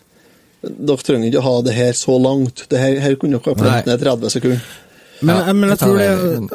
Dere 0.63 1.03
trenger 1.03 1.27
ikke 1.27 1.41
å 1.43 1.47
ha 1.49 1.55
det 1.67 1.75
her 1.75 1.93
så 1.99 2.15
langt. 2.23 2.67
Det 2.71 2.79
her, 2.79 3.01
her 3.03 3.17
kunne 3.19 3.41
dere 3.41 3.51
ha 3.51 3.59
pløkt 3.59 3.89
ned 3.91 4.05
30 4.05 4.31
sekunder. 4.31 4.61
Men, 5.23 5.37
Ja, 5.47 5.53
men 5.55 5.71
jeg 5.71 5.79
tror 5.79 5.99
det, 5.99 6.09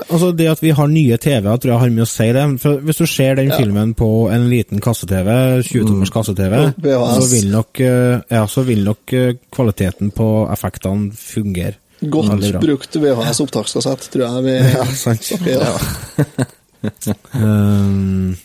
altså 0.10 0.30
det 0.36 0.48
at 0.52 0.62
vi 0.64 0.72
har 0.76 0.88
nye 0.92 1.18
TV-er, 1.18 1.58
tror 1.58 1.72
jeg 1.74 1.80
har 1.84 1.92
mye 1.96 2.06
å 2.06 2.12
si 2.12 2.28
det. 2.36 2.46
For 2.64 2.84
hvis 2.84 3.00
du 3.02 3.06
ser 3.08 3.40
den 3.40 3.52
filmen 3.56 3.94
på 3.98 4.10
en 4.34 4.48
liten 4.52 4.82
kasse-TV, 4.84 5.30
20-tommers 5.68 6.12
kasse-TV, 6.14 6.56
mm. 6.76 6.88
Så 7.18 7.28
vil 7.32 7.50
nok, 7.54 7.80
eh, 7.80 8.20
ja, 8.38 8.44
så 8.52 8.64
vil 8.68 8.84
nok 8.86 9.14
eh, 9.16 9.34
kvaliteten 9.56 10.12
på 10.16 10.30
effektene 10.54 11.12
fungere. 11.16 11.80
Godt 11.98 12.36
bra. 12.38 12.60
brukt 12.62 12.94
VHS 13.02 13.40
opptakskassett, 13.42 14.04
tror 14.14 14.28
jeg 14.28 14.44
vi 14.46 14.58
Ja, 14.76 14.84
sant. 14.94 15.24
snakker 15.24 15.56
ja. 17.08 17.16
Um, 17.34 18.36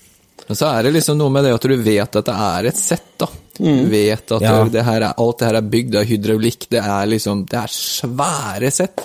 Men 0.49 0.57
så 0.59 0.71
er 0.73 0.87
det 0.87 0.95
liksom 0.97 1.19
noe 1.21 1.33
med 1.35 1.45
det 1.47 1.53
at 1.55 1.67
du 1.69 1.75
vet 1.85 2.17
at 2.23 2.29
det 2.31 2.37
er 2.49 2.69
et 2.71 2.81
sett, 2.81 3.11
da. 3.21 3.29
Du 3.59 3.85
vet 3.93 4.33
at 4.33 4.43
Ja. 4.43 4.55
det 4.73 4.83
her 4.87 5.03
er, 5.05 5.13
alt 5.21 5.39
det 5.43 5.47
her 5.51 5.59
er 5.61 5.69
bygd 5.75 5.99
av 6.01 6.09
hydraulikk, 6.09 6.67
det 6.73 6.81
er 6.81 7.11
liksom 7.13 7.45
Det 7.51 7.59
er 7.61 7.75
svære 7.77 8.71
sett. 8.73 9.05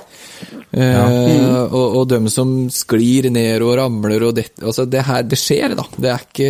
Eh, 0.68 1.64
og, 1.72 1.94
og 2.02 2.08
dem 2.12 2.26
som 2.28 2.50
sklir 2.74 3.30
ned 3.32 3.64
og 3.64 3.78
ramler 3.80 4.26
og 4.28 4.34
det 4.36 4.50
Altså, 4.60 4.84
det 4.84 5.06
her 5.08 5.24
Det 5.24 5.38
skjer, 5.40 5.78
da. 5.80 5.86
Det 5.96 6.10
er 6.12 6.26
ikke 6.26 6.50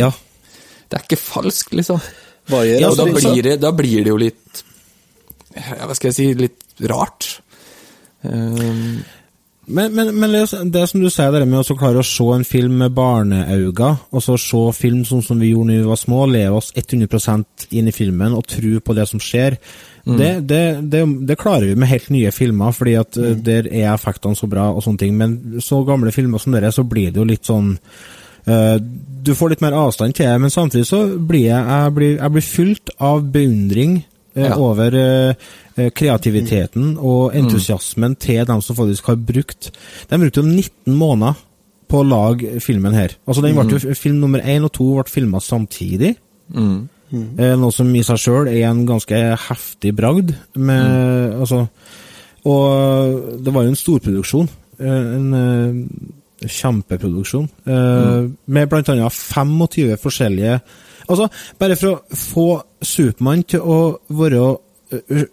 ja. 0.00 0.08
Det 0.88 0.96
er 0.96 1.04
ikke 1.04 1.20
falskt, 1.20 1.74
liksom. 1.76 2.00
Ja, 2.48 2.88
Og 2.88 2.96
da 2.96 3.04
blir 3.08 3.42
det, 3.44 3.58
da 3.60 3.72
blir 3.76 4.04
det 4.04 4.12
jo 4.14 4.16
litt 4.20 4.64
Hva 5.52 5.92
skal 5.92 6.08
jeg 6.10 6.16
si 6.16 6.30
Litt 6.40 6.80
rart. 6.88 7.28
Eh, 8.24 9.04
Men, 9.66 9.94
men, 9.96 10.10
men 10.20 10.32
det, 10.34 10.42
det 10.74 10.82
som 10.90 11.00
du 11.00 11.08
sier, 11.08 11.30
det 11.32 11.46
med 11.48 11.64
å 11.64 11.76
klare 11.78 12.02
å 12.02 12.04
se 12.04 12.24
en 12.34 12.44
film 12.44 12.74
med 12.82 12.92
barneøyne, 12.92 13.86
og 14.12 14.20
så 14.20 14.36
se 14.36 14.60
film 14.76 15.06
sånn 15.08 15.22
som 15.24 15.40
vi 15.40 15.54
gjorde 15.54 15.70
da 15.70 15.78
vi 15.78 15.88
var 15.88 16.00
små, 16.00 16.18
leve 16.28 16.58
oss 16.58 16.68
100% 16.76 17.68
inn 17.72 17.88
i 17.88 17.94
filmen 17.96 18.36
og 18.36 18.44
tro 18.44 18.74
på 18.84 18.96
det 18.98 19.06
som 19.08 19.22
skjer, 19.24 19.56
mm. 20.06 20.16
det, 20.18 20.32
det, 20.48 20.64
det, 20.92 21.04
det, 21.28 21.38
klarer 21.40 21.70
vi 21.70 21.78
med 21.80 21.90
helt 21.90 22.10
nye 22.14 22.32
filmer, 22.34 22.74
fordi 22.76 22.96
at 23.00 23.16
mm. 23.16 23.42
der 23.46 23.68
er 23.70 23.92
effektene 23.94 24.38
så 24.38 24.48
bra 24.50 24.70
og 24.72 24.84
sånne 24.84 25.00
ting. 25.00 25.16
Men 25.18 25.62
så 25.64 25.82
gamle 25.86 26.12
filmer 26.14 26.42
som 26.42 26.56
dere, 26.56 26.72
så 26.74 26.86
blir 26.88 27.12
det 27.12 27.22
jo 27.22 27.28
litt 27.28 27.48
sånn 27.48 27.74
uh, 27.74 28.76
Du 29.24 29.34
får 29.36 29.54
litt 29.54 29.64
mer 29.64 29.76
avstand 29.78 30.16
til 30.16 30.28
det, 30.28 30.40
men 30.42 30.52
samtidig 30.52 30.88
så 30.88 31.04
blir 31.18 31.48
jeg, 31.48 31.62
jeg, 31.62 31.94
blir, 31.98 32.16
jeg 32.18 32.36
blir 32.36 32.48
fylt 32.48 32.94
av 32.98 33.24
beundring 33.34 33.98
uh, 34.02 34.44
ja. 34.44 34.54
over 34.56 34.98
uh, 34.98 35.52
kreativiteten 35.74 35.90
kreativiteten 35.98 36.92
og 37.02 37.32
mm. 37.32 37.38
entusiasmen 37.40 38.12
mm. 38.12 38.18
til 38.22 38.44
dem 38.46 38.60
som 38.62 38.76
faktisk 38.78 39.08
har 39.10 39.16
brukt 39.18 39.72
De 40.06 40.18
brukte 40.20 40.38
jo 40.38 40.46
19 40.46 40.94
måneder 40.94 41.40
på 41.90 42.00
å 42.00 42.06
lage 42.06 42.60
filmen 42.64 42.94
her. 42.96 43.16
Altså 43.26 43.42
den 43.44 43.56
ble 43.56 43.66
mm. 43.66 43.96
Film 43.98 44.20
nummer 44.22 44.42
én 44.42 44.64
og 44.66 44.72
to 44.74 44.86
ble 44.96 45.04
filma 45.10 45.40
samtidig. 45.42 46.14
Mm. 46.54 46.86
Eh, 47.12 47.54
noe 47.60 47.74
som 47.74 47.90
i 47.94 48.02
seg 48.06 48.20
sjøl 48.20 48.50
er 48.50 48.66
en 48.68 48.84
ganske 48.88 49.20
heftig 49.48 49.94
bragd. 49.96 50.34
Med, 50.54 50.84
mm. 50.84 51.40
altså, 51.44 51.66
og 52.48 53.40
det 53.44 53.54
var 53.54 53.66
jo 53.66 53.72
en 53.72 53.80
storproduksjon. 53.80 54.50
Eh, 54.80 55.12
en 55.18 55.30
kjempeproduksjon. 56.44 57.48
Mm. 57.64 58.34
Med 58.46 58.74
annet 58.74 59.20
25 59.20 59.96
forskjellige 60.02 60.58
Altså, 61.04 61.26
bare 61.60 61.76
for 61.76 61.90
å 61.98 62.16
få 62.16 62.44
Supermann 62.80 63.42
til 63.44 63.60
å 63.60 63.98
være 64.08 64.44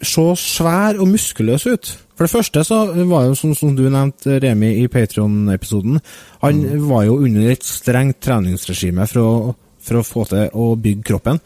så 0.04 0.32
svær 0.40 1.00
og 1.02 1.10
muskuløs 1.12 1.66
ut. 1.70 1.92
For 2.16 2.28
det 2.28 2.32
første 2.32 2.64
så 2.68 2.80
var 3.10 3.26
jo, 3.26 3.36
som, 3.38 3.54
som 3.58 3.74
du 3.76 3.84
nevnte, 3.90 4.40
Remi, 4.44 4.74
i 4.84 4.88
Patron-episoden, 4.92 6.00
han 6.44 6.62
mm. 6.62 6.86
var 6.90 7.06
jo 7.08 7.20
under 7.26 7.52
et 7.52 7.66
strengt 7.66 8.22
treningsregime 8.24 9.08
for 9.10 9.22
å, 9.22 9.54
for 9.84 10.00
å 10.00 10.06
få 10.06 10.26
til 10.30 10.50
å 10.54 10.72
bygge 10.80 11.06
kroppen. 11.08 11.42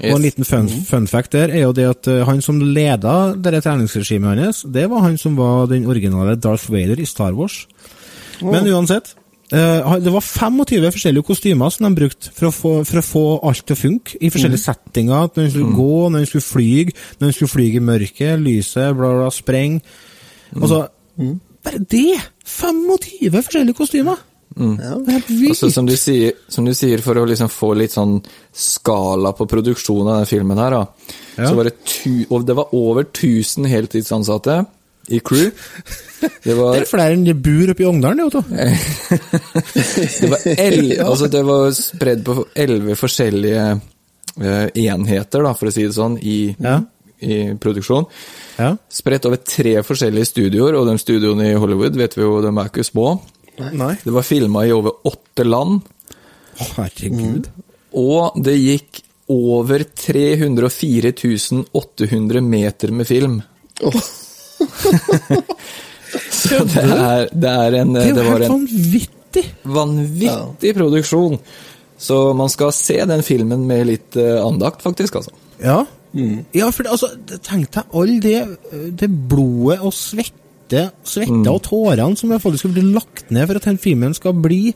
Yes. 0.00 0.10
Og 0.10 0.16
en 0.16 0.24
liten 0.24 0.48
fun, 0.48 0.68
mm. 0.68 0.84
fun, 0.88 1.08
fact 1.10 1.34
der 1.36 1.52
er 1.52 1.66
jo 1.66 1.76
det 1.76 1.88
at 1.90 2.10
uh, 2.10 2.22
han 2.28 2.42
som 2.44 2.60
leda 2.60 3.34
dette 3.36 3.62
treningsregimet 3.66 4.44
hans, 4.44 4.64
det 4.64 4.86
var 4.90 5.06
han 5.06 5.18
som 5.20 5.38
var 5.38 5.66
den 5.70 5.88
originale 5.90 6.38
Darth 6.40 6.70
Vader 6.72 7.00
i 7.00 7.08
Star 7.08 7.36
Wars. 7.36 7.64
Oh. 8.40 8.50
Men 8.52 8.68
uansett, 8.70 9.14
Uh, 9.50 9.96
det 9.98 10.12
var 10.14 10.22
25 10.22 10.92
forskjellige 10.94 11.26
kostymer 11.26 11.72
som 11.74 11.88
de 11.88 11.98
brukte 11.98 12.30
for 12.30 12.46
å 12.46 12.50
få, 12.54 12.70
for 12.86 13.00
å 13.00 13.02
få 13.02 13.22
alt 13.48 13.64
til 13.66 13.74
å 13.74 13.80
funke, 13.80 14.14
i 14.22 14.30
forskjellige 14.30 14.60
mm. 14.60 14.66
settinger. 14.68 15.24
Når 15.26 15.40
de 15.40 15.50
skulle 15.50 15.72
mm. 15.72 15.78
gå, 15.80 15.96
når 16.06 16.22
de 16.22 16.28
skulle 16.30 16.46
fly, 16.46 16.68
når 17.18 17.24
de 17.24 17.34
skulle 17.34 17.54
fly 17.56 17.66
i 17.66 17.82
mørket, 17.88 18.44
lyset, 18.44 18.92
bla, 18.94 19.10
bla, 19.18 19.32
spreng. 19.34 19.80
Mm. 20.52 20.60
Altså, 20.60 20.78
mm. 21.18 21.34
bare 21.66 21.82
det! 21.96 22.20
25 22.46 23.40
forskjellige 23.40 23.78
kostymer! 23.80 24.22
Mm. 24.56 24.74
Ja. 24.82 24.96
Altså, 25.48 25.70
som, 25.70 25.86
du 25.86 25.94
sier, 25.96 26.34
som, 26.50 26.66
du 26.66 26.74
sier, 26.74 27.02
for 27.04 27.18
å 27.20 27.26
liksom 27.28 27.50
få 27.52 27.70
litt 27.78 27.94
sånn 27.94 28.18
skala 28.50 29.32
på 29.38 29.46
produksjonen 29.50 30.10
av 30.10 30.20
den 30.22 30.30
filmen 30.30 30.58
her, 30.58 30.74
da, 30.74 31.14
ja. 31.36 31.46
så 31.46 31.54
var 31.58 31.70
det, 31.70 31.76
tu, 31.86 32.26
det 32.26 32.56
var 32.58 32.74
over 32.76 33.06
1000 33.06 33.68
heltidsansatte 33.70 34.58
i 35.10 35.20
crew. 35.20 35.50
Det, 36.42 36.54
var, 36.54 36.74
det 36.76 36.82
er 36.82 36.90
flere 36.90 37.14
enn 37.16 37.24
de 37.26 37.34
bor 37.34 37.72
oppe 37.72 37.84
i 37.84 37.88
Ogndalen, 37.88 38.20
det, 38.20 38.26
Otto. 38.28 38.42
det, 40.20 40.30
var 40.34 40.46
el, 40.54 40.92
altså 41.08 41.30
det 41.32 41.42
var 41.46 41.74
spredd 41.76 42.24
på 42.26 42.36
elleve 42.66 42.98
forskjellige 42.98 43.66
uh, 43.78 44.66
enheter, 44.68 45.46
da, 45.46 45.54
for 45.56 45.70
å 45.70 45.74
si 45.74 45.86
det 45.86 45.96
sånn, 45.96 46.18
i, 46.20 46.38
ja. 46.58 46.80
i 47.26 47.42
produksjon. 47.60 48.06
Ja. 48.60 48.74
Spredt 48.92 49.30
over 49.30 49.40
tre 49.46 49.78
forskjellige 49.86 50.32
studioer, 50.34 50.78
og 50.78 50.90
de 50.90 50.98
studioene 51.00 51.52
i 51.52 51.58
Hollywood 51.58 51.98
vet 51.98 52.18
vi 52.18 52.26
jo, 52.26 52.40
de 52.44 52.52
er 52.52 52.72
ikke 52.72 52.86
små. 52.86 53.14
Nei. 53.72 53.94
Det 54.02 54.14
var 54.14 54.26
filma 54.26 54.64
i 54.66 54.72
over 54.74 55.06
åtte 55.08 55.46
land. 55.46 55.80
Herregud. 56.60 57.48
Mm. 57.48 57.68
Og 58.00 58.36
det 58.44 58.56
gikk 58.58 59.02
over 59.30 59.84
304 59.84 61.12
800 61.72 62.40
meter 62.40 62.90
med 62.90 63.06
film. 63.06 63.42
Oh. 63.82 64.00
Så 66.30 66.64
det 66.66 66.82
er, 66.82 67.28
det 67.32 67.50
er 67.50 67.76
en 67.80 67.94
Det, 67.94 68.06
det 68.16 68.24
var 68.26 68.42
en 68.42 68.54
vanvittig! 68.56 69.44
Vanvittig 69.62 70.74
produksjon. 70.74 71.38
Så 72.00 72.18
man 72.34 72.50
skal 72.50 72.72
se 72.72 72.96
den 73.06 73.22
filmen 73.22 73.66
med 73.68 73.86
litt 73.86 74.16
uh, 74.18 74.40
andakt, 74.46 74.82
faktisk, 74.82 75.20
altså. 75.20 75.34
Ja, 75.60 75.84
mm. 76.16 76.46
ja 76.56 76.70
for 76.72 76.88
altså, 76.88 77.12
tenk 77.44 77.70
deg 77.76 77.96
all 78.00 78.14
det, 78.24 78.38
det 78.98 79.10
blodet 79.30 79.78
og 79.84 79.94
svette, 79.94 80.34
svette 80.70 81.42
mm. 81.42 81.46
og 81.50 81.62
tårene 81.66 82.18
som 82.18 82.32
faktisk 82.36 82.64
skal 82.64 82.74
bli 82.76 82.84
lagt 82.94 83.30
ned 83.34 83.48
for 83.48 83.60
at 83.60 83.68
den 83.68 83.80
filmen 83.80 84.16
skal 84.16 84.36
bli 84.38 84.74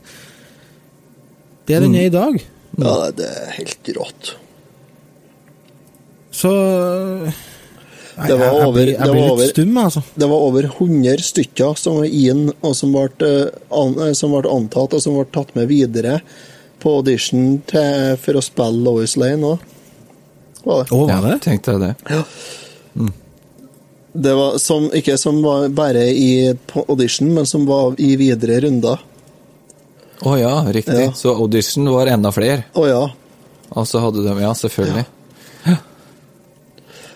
det 1.65 1.79
den 1.81 1.91
mm. 1.95 1.99
er 1.99 2.05
i 2.05 2.13
dag. 2.13 2.39
Ja, 2.77 2.95
det 3.15 3.27
er 3.31 3.53
helt 3.55 3.91
rått. 3.95 4.35
Så 6.35 6.51
det 8.15 8.35
var 8.39 8.53
over, 8.63 8.79
jeg 8.79 8.87
blir, 8.87 8.91
jeg 8.95 9.11
blir 9.11 9.39
litt 9.39 9.53
stum, 9.53 9.77
altså. 9.79 10.01
Det 10.15 10.27
var 10.31 10.43
over 10.47 10.67
100 10.69 11.23
stykker 11.25 11.79
som 11.79 11.99
var 11.99 12.11
inn, 12.11 12.47
og 12.63 12.75
som 12.77 12.95
ble, 12.95 13.31
an, 13.75 13.95
som 14.15 14.35
ble, 14.35 14.43
antatt, 14.51 14.95
og 14.95 15.03
som 15.03 15.17
ble 15.17 15.25
tatt 15.35 15.55
med 15.57 15.67
videre 15.71 16.19
på 16.83 16.97
audition 16.99 17.57
til, 17.67 18.13
for 18.21 18.39
å 18.39 18.43
spille 18.45 18.83
Lois 18.85 19.17
Lane 19.19 19.55
òg. 19.55 19.65
Var 20.65 20.79
det? 20.81 20.95
Oh, 20.95 21.03
var 21.09 21.27
det? 21.27 21.39
Tenkte 21.45 21.75
jeg 21.75 21.83
det. 21.83 21.91
Ja. 22.09 22.21
Det 24.15 24.33
var 24.33 24.57
som, 24.63 24.87
ikke 24.95 25.17
som 25.19 25.41
var 25.43 25.67
bare 25.75 26.05
i 26.07 26.55
audition, 26.87 27.33
men 27.35 27.45
som 27.45 27.65
var 27.67 27.97
i 27.99 28.13
videre 28.15 28.61
runder. 28.63 29.01
Å 30.21 30.29
oh, 30.31 30.37
ja, 30.39 30.53
riktig. 30.71 31.01
Ja. 31.09 31.11
Så 31.13 31.33
audition 31.35 31.89
var 31.91 32.07
enda 32.07 32.31
flere? 32.31 32.63
Å 32.71 32.83
oh, 32.83 32.87
ja. 32.87 33.03
Og 33.75 33.87
så 33.89 33.99
hadde 33.99 34.23
de 34.23 34.37
Ja, 34.39 34.53
selvfølgelig. 34.55 35.03
Ja. 35.65 35.75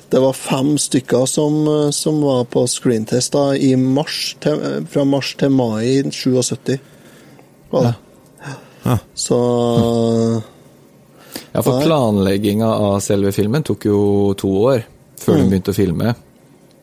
Det 0.10 0.20
var 0.20 0.34
fem 0.34 0.74
stykker 0.82 1.26
som, 1.30 1.58
som 1.94 2.20
var 2.26 2.44
på 2.50 2.66
screentest 2.68 3.32
da, 3.36 3.54
i 3.56 3.76
mars 3.78 4.36
til, 4.42 4.86
fra 4.90 5.06
mars 5.06 5.36
til 5.38 5.54
mai 5.54 6.02
77. 6.12 6.80
Var 7.70 7.86
det. 7.86 7.94
Ja. 8.44 8.56
Ja. 8.84 8.98
Så 9.14 9.40
Ja, 11.52 11.62
for 11.62 11.82
planlegginga 11.84 12.68
av 12.68 13.00
selve 13.06 13.32
filmen 13.32 13.64
tok 13.66 13.86
jo 13.86 14.00
to 14.38 14.50
år 14.66 14.84
før 15.20 15.38
mm. 15.38 15.40
de 15.40 15.52
begynte 15.54 15.74
å 15.74 15.78
filme. 15.78 16.16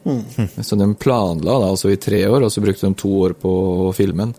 Mm. 0.07 0.49
Så 0.62 0.77
de 0.79 0.95
planla 0.95 1.59
da 1.59 1.73
altså 1.73 1.90
i 1.90 1.99
tre 2.01 2.23
år, 2.29 2.47
og 2.47 2.53
så 2.53 2.62
brukte 2.62 2.87
de 2.87 2.99
to 2.99 3.11
år 3.27 3.35
på 3.42 3.53
filmen. 3.97 4.35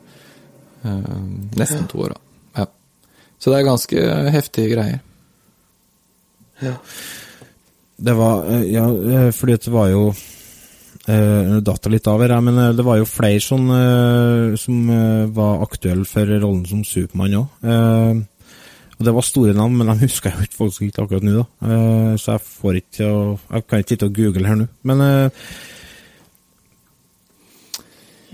Eh, 0.81 1.19
nesten 1.59 1.83
ja. 1.83 1.89
to 1.91 2.05
år, 2.05 2.15
da. 2.15 2.61
Ja. 2.61 2.65
Så 3.37 3.51
det 3.51 3.59
er 3.59 3.67
ganske 3.67 4.07
heftige 4.37 4.71
greier. 4.75 5.03
Ja. 6.63 6.73
Det 7.97 8.15
var 8.17 8.47
eh, 8.53 8.63
Ja, 8.71 8.87
eh, 8.87 9.29
fordi 9.35 9.57
det 9.65 9.73
var 9.73 9.91
jo 9.91 10.07
uh, 11.07 11.57
datt 11.63 11.85
litt 11.91 12.07
av 12.07 12.21
her, 12.23 12.33
men 12.41 12.57
det 12.75 12.85
var 12.85 12.97
jo 12.99 13.09
flere 13.09 13.41
sånn, 13.43 13.69
uh, 13.71 14.55
som 14.59 14.89
uh, 14.91 15.27
var 15.33 15.63
aktuelle 15.65 16.05
for 16.07 16.27
rollen 16.27 16.65
som 16.67 16.83
Supermann 16.87 17.37
òg. 17.43 18.25
Og 18.97 19.05
Det 19.05 19.13
var 19.13 19.25
store 19.25 19.53
navn, 19.53 19.77
men 19.77 19.91
de 19.91 20.07
husker 20.07 20.31
jeg 20.31 20.37
jo 20.37 20.47
ikke 20.47 20.59
faktisk 20.63 20.85
ikke 20.87 21.03
akkurat 21.05 21.25
nå. 21.27 21.33
da. 21.37 21.71
så 22.17 22.31
jeg 22.33 22.41
får 22.41 22.79
ikke 22.81 23.07
Jeg 23.07 23.65
kan 23.67 23.83
ikke 23.83 23.93
sitte 23.93 24.09
og 24.09 24.15
google 24.17 24.47
her 24.47 24.61
nå. 24.63 24.69
Men 24.81 25.03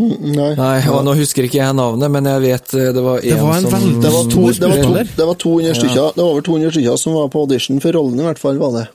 Nei. 0.04 0.54
Nei 0.58 0.78
og 0.90 1.04
Nå 1.06 1.14
husker 1.20 1.46
ikke 1.46 1.60
jeg 1.60 1.76
navnet, 1.78 2.10
men 2.12 2.26
jeg 2.26 2.42
vet 2.42 2.72
det 2.96 3.04
var 3.04 3.22
en 3.22 3.44
som 3.62 3.70
som 3.70 4.02
det 4.02 4.10
var, 4.10 4.30
to, 4.32 4.48
det, 4.50 4.70
var 4.72 4.82
to, 4.82 4.94
det 5.20 5.28
var 5.30 5.38
200 5.44 5.78
stykker. 5.78 6.00
Ja. 6.00 6.08
Det 6.16 6.24
var 6.24 6.32
over 6.32 6.46
200 6.48 6.74
stykker 6.74 6.98
som 6.98 7.18
var 7.20 7.30
på 7.34 7.44
audition 7.46 7.82
for 7.84 7.96
rollen, 8.00 8.20
i 8.20 8.26
hvert 8.26 8.42
fall. 8.42 8.58
var 8.58 8.74
det. 8.80 8.88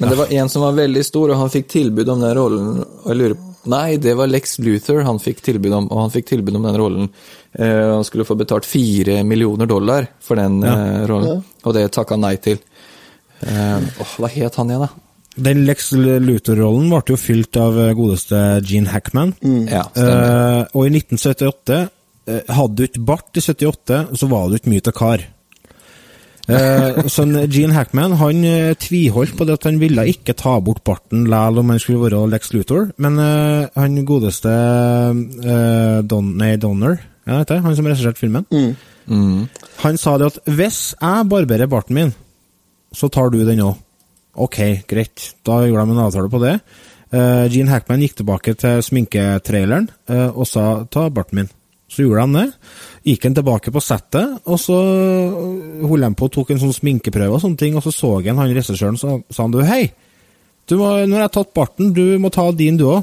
Men 0.00 0.12
det 0.12 0.18
var 0.20 0.32
en 0.32 0.48
som 0.48 0.62
var 0.64 0.76
veldig 0.76 1.04
stor, 1.04 1.32
og 1.32 1.40
han 1.40 1.52
fikk 1.52 1.70
tilbud 1.72 2.08
om 2.08 2.22
den 2.24 2.36
rollen. 2.36 2.68
Og 2.82 3.08
jeg 3.12 3.20
lurer 3.20 3.38
Nei, 3.68 3.98
det 4.00 4.14
var 4.16 4.30
Lex 4.30 4.54
Luther 4.64 5.02
han 5.04 5.18
fikk 5.20 5.42
tilbud 5.44 5.74
om, 5.76 5.88
og 5.92 6.06
han 6.06 6.12
fikk 6.14 6.30
tilbud 6.30 6.56
om 6.56 6.64
den 6.64 6.78
rollen. 6.80 7.10
Eh, 7.52 7.94
han 7.94 8.04
skulle 8.04 8.24
få 8.24 8.36
betalt 8.38 8.66
fire 8.68 9.24
millioner 9.26 9.66
dollar 9.66 10.06
for 10.22 10.38
den 10.38 10.60
ja. 10.62 10.74
eh, 10.74 11.06
rollen, 11.10 11.42
og 11.64 11.74
det 11.74 11.88
takka 11.94 12.14
han 12.14 12.26
nei 12.28 12.36
til. 12.42 12.60
Eh, 13.40 13.78
oh, 14.00 14.18
hva 14.20 14.30
het 14.30 14.58
han 14.60 14.70
igjen, 14.70 14.86
da? 14.86 15.06
Den 15.40 15.64
Lex 15.64 15.92
Luther-rollen 15.94 16.90
ble 16.90 17.00
jo 17.14 17.18
fylt 17.18 17.56
av 17.58 17.78
godeste 17.96 18.60
Gene 18.66 18.90
Hackman. 18.92 19.34
Mm. 19.42 19.66
Ja, 19.70 19.84
eh, 19.94 20.62
og 20.74 20.86
i 20.86 20.94
1978 20.98 21.80
eh, 21.80 22.40
Hadde 22.50 22.76
du 22.76 22.86
ikke 22.86 23.04
bart 23.08 23.38
i 23.38 23.42
78, 23.42 24.00
så 24.18 24.30
var 24.30 24.48
du 24.48 24.58
ikke 24.58 24.74
mye 24.74 24.84
til 24.86 24.94
kar. 24.94 25.26
Eh, 26.50 27.00
så 27.14 27.26
Gene 27.50 27.74
Hackman 27.74 28.18
han 28.20 28.42
tviholdt 28.82 29.38
på 29.38 29.46
det 29.48 29.58
at 29.58 29.70
han 29.70 29.80
ville 29.82 30.06
ikke 30.12 30.36
ta 30.38 30.58
bort 30.62 30.84
barten 30.86 31.24
likevel 31.30 31.62
om 31.62 31.74
han 31.74 31.82
skulle 31.82 32.04
være 32.06 32.26
Lex 32.30 32.52
Luthor, 32.54 32.90
men 33.02 33.18
eh, 33.22 33.70
han 33.78 34.02
godeste 34.06 34.50
eh, 34.50 36.02
Don, 36.10 36.34
nei, 36.38 36.56
Donner, 36.60 37.00
ja, 37.30 37.44
det, 37.46 37.60
han 37.62 37.76
som 37.78 37.86
regisserte 37.86 38.18
filmen, 38.18 38.46
mm. 38.50 38.70
Mm. 39.10 39.44
han 39.84 39.98
sa 40.00 40.16
det 40.18 40.32
at 40.32 40.40
hvis 40.50 40.80
jeg 40.96 41.28
barberer 41.30 41.70
barten 41.70 41.96
min, 41.96 42.12
så 42.90 43.10
tar 43.12 43.30
du 43.30 43.38
den 43.46 43.62
òg. 43.62 43.78
Ok, 44.40 44.58
greit, 44.90 45.30
da 45.46 45.60
gjorde 45.66 45.86
de 45.86 45.94
en 45.94 46.04
avtale 46.04 46.30
på 46.30 46.40
det. 46.42 46.56
Uh, 47.10 47.46
Gene 47.50 47.72
Hackman 47.72 48.02
gikk 48.04 48.20
tilbake 48.20 48.54
til 48.58 48.82
sminketraileren 48.86 49.88
uh, 50.10 50.30
og 50.30 50.46
sa 50.46 50.84
'ta 50.86 51.08
barten 51.10 51.40
min'. 51.40 51.54
Så 51.90 52.04
gjorde 52.04 52.22
han 52.22 52.36
det. 52.36 52.46
Gikk 53.02 53.24
han 53.26 53.34
tilbake 53.34 53.72
på 53.74 53.82
settet, 53.82 54.38
og 54.46 54.58
så 54.62 54.76
holdt 55.82 56.06
han 56.06 56.14
på 56.14 56.28
og 56.28 56.32
tok 56.36 56.52
en 56.54 56.60
sånn 56.62 56.76
sminkeprøve 56.76 57.34
og 57.34 57.42
sånne 57.42 57.58
ting, 57.58 57.74
og 57.74 57.82
så 57.82 57.90
så 57.90 58.12
han 58.22 58.38
han 58.38 58.54
regissøren, 58.54 58.98
så 58.98 59.22
sa 59.26 59.42
han 59.42 59.50
du, 59.50 59.58
hei, 59.66 59.90
du 60.70 60.76
må, 60.78 60.92
nå 61.02 61.18
har 61.18 61.26
jeg 61.26 61.34
tatt 61.34 61.54
barten, 61.54 61.90
du 61.92 62.14
må 62.22 62.30
ta 62.30 62.46
din 62.54 62.78
du 62.78 62.86
òg. 62.86 63.02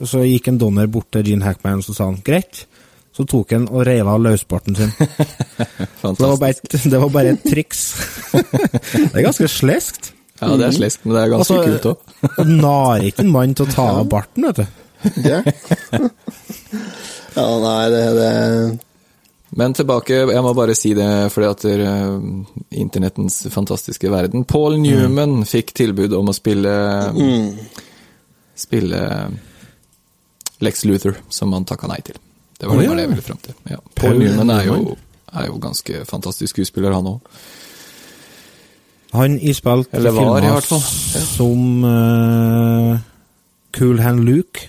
Så 0.00 0.24
gikk 0.24 0.48
en 0.48 0.58
Donner 0.58 0.88
bort 0.88 1.10
til 1.12 1.26
Gene 1.28 1.44
Hackman 1.44 1.82
og 1.82 1.84
så 1.84 1.92
sa 1.94 2.08
han 2.08 2.22
greit. 2.24 2.64
Så 3.12 3.26
tok 3.28 3.52
han 3.52 3.66
og 3.68 3.84
reiv 3.86 4.08
av 4.08 4.22
løsbarten 4.24 4.76
sin. 4.78 4.92
Det 6.02 6.18
var 6.18 6.38
bare 6.40 6.50
et, 6.50 6.74
det 6.90 6.98
var 6.98 7.10
bare 7.14 7.32
et 7.36 7.44
triks. 7.46 7.82
det 8.32 9.12
er 9.14 9.24
ganske 9.28 9.46
sleskt. 9.48 10.10
Ja, 10.40 10.56
det 10.58 10.66
er 10.66 10.74
sleskt, 10.74 11.04
men 11.04 11.14
det 11.14 11.20
er 11.22 11.30
ganske 11.30 11.54
Altså, 11.54 11.68
kult 11.68 11.84
òg. 11.92 12.48
Nar 12.64 13.04
ikke 13.06 13.22
en 13.22 13.30
mann 13.30 13.52
til 13.54 13.68
å 13.68 13.70
ta 13.70 13.84
av 14.00 14.08
barten, 14.10 14.48
vet 14.48 14.58
du. 14.58 14.80
Ja. 15.22 15.38
ja, 17.36 17.44
nei, 17.62 17.84
det, 17.90 18.02
det 18.18 18.32
Men 19.58 19.76
tilbake, 19.78 20.18
jeg 20.30 20.42
må 20.46 20.52
bare 20.58 20.76
si 20.78 20.92
det 20.98 21.08
fordi 21.34 21.48
at 21.50 21.68
uh, 21.86 22.18
internettens 22.82 23.42
fantastiske 23.54 24.10
verden. 24.10 24.46
Paul 24.48 24.80
Newman 24.82 25.42
fikk 25.46 25.74
tilbud 25.78 26.14
om 26.18 26.32
å 26.32 26.36
spille 26.36 26.74
Spille 28.58 29.06
Lex 30.62 30.84
Luther, 30.90 31.22
som 31.30 31.54
han 31.54 31.66
takka 31.66 31.90
nei 31.90 32.02
til. 32.06 32.18
Det 32.62 32.68
var 32.70 32.78
oh, 32.78 32.84
ja. 32.84 32.94
det 32.94 33.02
jeg 33.02 33.10
ville 33.10 33.22
fram 33.26 33.38
til. 33.42 33.54
Ja. 33.66 33.76
Paul 33.98 34.20
Newman 34.20 34.50
er 34.54 34.66
jo, 34.68 34.96
er 35.34 35.48
jo 35.48 35.56
ganske 35.58 36.04
fantastisk 36.06 36.54
skuespiller, 36.54 36.94
han 36.94 37.08
òg. 37.10 37.40
Han 39.12 39.34
ispilte 39.42 39.90
spilt 39.90 39.98
Eller 39.98 40.14
var, 40.14 40.22
i 40.22 40.46
filmer 40.46 40.54
hvert 40.54 40.68
fall. 40.70 40.84
Ja. 41.12 41.22
som 41.26 41.84
uh, 41.84 43.00
Cool 43.74 43.98
Hand 44.00 44.22
Luke. 44.28 44.68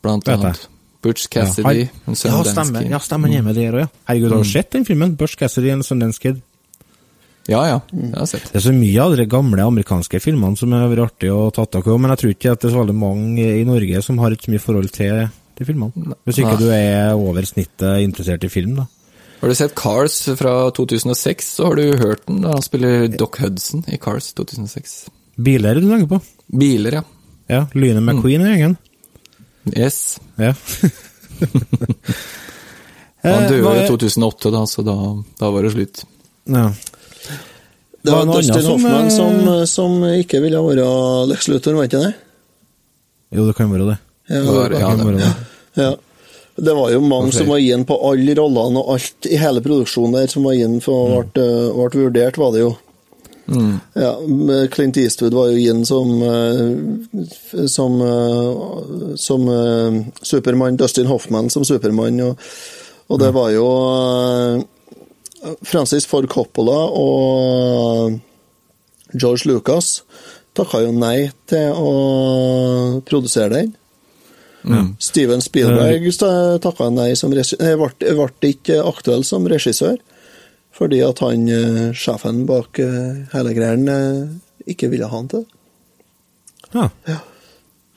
Blant 0.00 0.28
annet 0.32 0.64
Butch 1.04 1.28
Cassidy, 1.28 1.84
ja, 1.84 1.88
en 2.08 2.16
Sundance. 2.16 2.72
Kid. 2.72 2.90
Ja, 2.90 3.00
stemmer 3.04 3.28
han 3.28 3.36
er 3.38 3.44
med 3.44 3.56
der 3.56 3.76
òg, 3.76 3.84
ja. 3.84 3.90
Herregud, 4.08 4.32
har 4.32 4.42
du 4.42 4.48
sett 4.48 4.72
den 4.72 4.88
filmen? 4.88 5.12
Butch 5.20 5.36
Cassidy 5.36 5.74
en 5.74 5.84
Sundance 5.84 6.20
Kid. 6.20 6.40
Ja, 7.48 7.60
ja, 7.68 7.78
har 7.80 8.24
jeg 8.24 8.32
sett. 8.32 8.48
Det 8.52 8.60
er 8.60 8.64
så 8.70 8.72
mye 8.76 9.04
av 9.04 9.16
de 9.16 9.28
gamle 9.28 9.64
amerikanske 9.64 10.20
filmene 10.24 10.56
som 10.60 10.72
har 10.76 10.88
vært 10.88 11.06
artig 11.10 11.32
å 11.32 11.48
ta 11.52 11.64
tak 11.68 11.88
i, 11.88 11.96
men 12.00 12.12
jeg 12.14 12.22
tror 12.22 12.34
ikke 12.34 12.56
at 12.56 12.64
det 12.64 12.68
er 12.70 12.74
så 12.74 12.82
veldig 12.82 12.96
mange 12.96 13.46
i 13.60 13.64
Norge 13.68 14.02
som 14.08 14.20
har 14.24 14.32
et 14.32 14.44
så 14.44 14.52
mye 14.52 14.64
forhold 14.64 14.92
til 14.96 15.28
de 15.60 15.66
filmene. 15.68 16.16
Hvis 16.26 16.40
ikke 16.42 16.56
Nei. 16.56 16.62
du 16.62 16.70
er 16.74 17.12
over 17.14 17.46
snittet 17.48 18.00
interessert 18.04 18.44
i 18.48 18.50
film, 18.52 18.74
da. 18.80 18.86
Har 19.40 19.48
du 19.48 19.54
sett 19.56 19.72
Cars 19.78 20.16
fra 20.36 20.52
2006, 20.76 21.46
så 21.56 21.70
har 21.70 21.78
du 21.78 21.94
hørt 22.00 22.26
den 22.28 22.42
da 22.44 22.52
han 22.58 22.64
spiller 22.66 23.06
Doc 23.16 23.38
Hudson 23.40 23.84
i 23.88 23.96
Cars 24.00 24.32
2006. 24.36 24.98
Biler 25.40 25.78
du 25.80 25.86
tenker 25.88 26.10
på? 26.10 26.18
Biler, 26.60 26.98
ja. 27.00 27.04
Ja, 27.50 27.62
Lyne 27.74 28.02
McQueen 28.04 28.44
er 28.44 28.52
gjengen. 28.52 28.76
Yes. 29.76 30.18
Ja. 30.40 30.52
Han 33.22 33.42
Eh, 33.44 33.48
døde 33.50 33.72
i 33.76 33.82
er- 33.84 33.88
2008, 33.90 34.50
da, 34.54 34.60
så 34.66 34.82
da, 34.84 34.94
da 35.40 35.50
var 35.52 35.62
det 35.66 35.72
slutt. 35.74 36.04
Ja. 36.48 36.70
Det 38.00 38.08
Var 38.08 38.16
var 38.16 38.20
det 38.24 38.28
noe 38.30 38.36
Dustin 38.40 38.62
som, 38.64 38.70
Hoffman 38.72 39.04
eh, 39.04 39.10
som, 39.12 39.66
som 39.68 40.04
ikke 40.08 40.40
ville 40.40 40.56
være 40.64 40.86
Lex 41.28 41.48
Luthor, 41.52 41.76
var 41.76 41.84
ikke 41.90 42.00
det? 42.00 42.14
Jo, 43.36 43.44
det 43.50 43.56
kan 43.58 43.68
være 43.74 43.90
det. 43.90 43.98
Ja, 44.30 44.40
Var- 44.46 44.68
det, 44.72 44.80
ja, 44.80 44.88
kan 44.88 44.98
det- 45.02 45.06
være 45.10 45.18
det. 45.20 45.34
Ja. 45.80 45.94
det 46.56 46.76
var 46.76 46.92
jo 46.92 47.00
mange 47.04 47.32
som 47.34 47.50
var 47.50 47.62
inne 47.62 47.88
på 47.88 47.98
alle 48.10 48.36
rollene 48.38 48.82
og 48.82 48.94
alt 48.96 49.28
i 49.30 49.40
hele 49.40 49.62
produksjonen 49.64 50.18
der 50.20 50.30
som 50.32 50.46
var 50.48 50.58
inne 50.58 50.82
for 50.84 51.24
ble, 51.34 51.48
ble 51.76 52.06
vurdert, 52.06 52.40
var 52.40 52.54
det 52.54 52.64
jo. 52.64 52.74
Mm. 53.50 53.78
Ja, 53.98 54.18
Clint 54.70 54.96
Eastwood 54.96 55.34
var 55.34 55.48
jo 55.50 55.58
inne 55.58 55.86
som 55.86 56.10
eh, 56.22 57.66
som, 57.66 57.96
eh, 58.00 59.14
som 59.18 59.48
eh, 59.48 60.02
Supermann, 60.22 60.76
Dustin 60.76 61.06
Hoffman 61.10 61.50
som 61.50 61.64
Supermann, 61.64 62.20
og, 62.20 62.38
og 63.10 63.18
det 63.18 63.32
var 63.34 63.50
jo 63.50 63.66
eh, 63.74 64.62
Francis 65.66 66.06
Ford 66.06 66.28
Coppola 66.30 66.78
og 66.94 68.20
George 69.16 69.50
Lucas 69.50 70.02
takka 70.54 70.84
jo 70.84 70.94
nei 70.94 71.30
til 71.50 71.74
å 71.74 71.90
produsere 73.06 73.54
den. 73.56 73.74
Steven 75.00 75.40
Spielberg 75.40 76.04
takka 76.60 76.90
nei 76.92 77.14
som 77.16 77.32
regissør. 77.32 77.78
Ble, 77.80 78.50
ikke 78.50 78.80
aktuell 78.84 79.24
som 79.24 79.46
regissør. 79.48 79.96
Fordi 80.76 81.00
at 81.04 81.18
han, 81.24 81.48
eh, 81.48 81.92
sjefen 81.92 82.44
bak 82.48 82.78
eh, 82.78 83.26
hele 83.32 83.54
greien, 83.56 83.88
eh, 83.88 84.70
ikke 84.70 84.88
ville 84.92 85.08
ha 85.08 85.16
han 85.16 85.28
til 85.28 85.46
Ja. 86.72 86.88
Ja, 87.08 87.18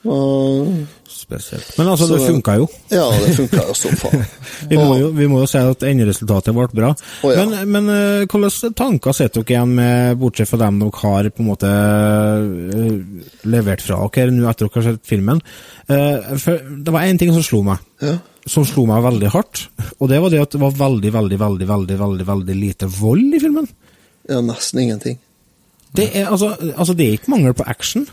Og, 0.04 0.68
spesielt. 1.08 1.70
Men 1.78 1.88
altså, 1.88 2.06
Så- 2.06 2.18
det 2.18 2.26
funka 2.28 2.54
jo. 2.58 2.66
ja, 2.92 3.04
det 3.22 3.30
funka 3.38 3.62
jo 3.68 3.74
som 3.78 3.94
faen. 3.96 4.24
Vi 4.70 4.76
må 4.76 4.96
jo, 5.00 5.08
vi 5.16 5.26
må 5.28 5.40
jo 5.42 5.46
si 5.48 5.58
at 5.58 5.82
enderesultatet 5.88 6.54
ble 6.56 6.66
bra. 6.72 6.90
Å, 6.94 7.30
ja. 7.32 7.44
Men, 7.44 7.70
men 7.72 7.88
eh, 7.92 8.26
hvilke 8.30 8.70
tanker 8.76 9.12
sitter 9.16 9.42
dere 9.42 9.54
igjen 9.56 9.72
med, 9.76 10.18
bortsett 10.20 10.48
fra 10.48 10.60
dem 10.62 10.78
dere 10.82 11.00
har 11.02 11.28
på 11.34 11.42
en 11.42 11.48
måte 11.48 11.70
eh, 11.72 12.92
levert 13.50 13.82
fra 13.84 13.98
dere 14.14 14.32
nå 14.34 14.46
etter 14.50 14.68
dere 14.68 14.80
har 14.80 14.86
sett 14.92 15.08
filmen? 15.08 15.40
Eh, 15.88 16.34
for 16.40 16.60
det 16.84 16.94
var 16.94 17.06
én 17.08 17.18
ting 17.20 17.32
som 17.34 17.44
slo 17.44 17.62
meg, 17.66 17.78
Ja. 18.04 18.16
som 18.46 18.64
slo 18.68 18.86
meg 18.88 19.02
veldig 19.04 19.32
hardt. 19.34 19.66
Og 20.00 20.08
det 20.12 20.20
var 20.22 20.30
det 20.32 20.42
at 20.44 20.56
det 20.56 20.60
var 20.62 20.76
veldig, 20.76 21.12
veldig, 21.12 21.38
veldig, 21.44 21.68
veldig, 21.68 21.98
veldig, 22.04 22.26
veldig 22.32 22.56
lite 22.60 22.88
vold 23.00 23.34
i 23.34 23.40
filmen. 23.42 23.68
ja, 24.28 24.40
nesten 24.40 24.80
ingenting. 24.80 25.18
Det 25.94 26.08
er, 26.16 26.26
altså, 26.26 26.54
altså, 26.76 26.94
det 26.96 27.06
er 27.06 27.12
ikke 27.18 27.30
mangel 27.30 27.52
på 27.54 27.66
action. 27.70 28.06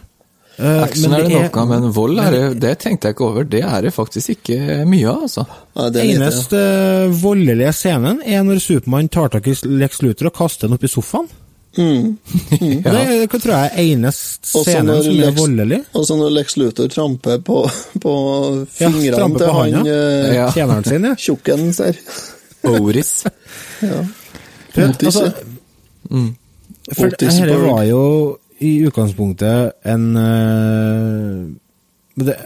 Eh, 0.58 0.84
Action 0.84 1.14
er 1.14 1.28
det 1.28 1.36
nok 1.36 1.60
av, 1.62 1.70
men 1.70 1.92
vold 1.96 2.22
er 2.24 2.36
det, 2.36 2.44
det 2.64 2.74
tenkte 2.84 3.10
jeg 3.10 3.18
ikke 3.18 3.28
over. 3.28 3.48
Det 3.48 3.62
er 3.66 3.86
det 3.86 3.94
faktisk 3.96 4.36
ikke 4.36 4.82
mye 4.90 5.12
av, 5.12 5.28
altså. 5.28 5.46
Ja, 5.76 5.90
det 5.94 6.02
er 6.02 6.16
eneste 6.18 6.64
voldelige 7.22 7.76
scenen 7.76 8.24
er 8.26 8.44
når 8.48 8.64
Supermann 8.64 9.12
tar 9.12 9.32
tak 9.34 9.48
i 9.48 9.56
Lex 9.66 10.02
Luthor 10.04 10.32
og 10.32 10.38
kaster 10.42 10.68
den 10.68 10.80
opp 10.80 10.88
i 10.88 10.92
sofaen. 10.92 11.30
Mm. 11.78 12.18
Det 12.84 12.92
er, 12.92 13.28
hva 13.32 13.40
tror 13.40 13.54
jeg 13.54 13.70
er 13.70 13.86
eneste 13.94 14.64
scenen 14.66 15.04
som 15.06 15.22
er 15.24 15.36
voldelig. 15.36 15.80
Og 15.96 16.04
så 16.08 16.18
når 16.20 16.34
Lex 16.36 16.58
Luthor 16.60 16.92
tramper 16.92 17.40
på, 17.48 17.62
på 18.04 18.16
Ja, 18.82 18.90
fingrene 18.90 19.22
tramper 19.22 19.46
til 19.46 19.48
på 19.48 19.58
han 19.62 19.80
eh, 19.86 20.34
Ja. 20.36 20.50
Tjeneren 20.52 20.88
sin, 20.88 21.08
ja. 21.08 21.16
tjukken 21.28 21.72
der. 21.78 22.02
Oris. 22.72 23.14
ja. 23.82 24.04
Otis, 24.72 25.08
altså, 25.08 25.32
mm. 26.12 26.28
for 26.94 27.08
Otisburg. 27.08 27.48
dette 27.50 27.58
var 27.64 27.82
jo 27.90 28.04
i 28.62 28.72
utgangspunktet 28.86 29.86
en 29.90 30.08
uh, 30.16 31.46
det, 32.22 32.38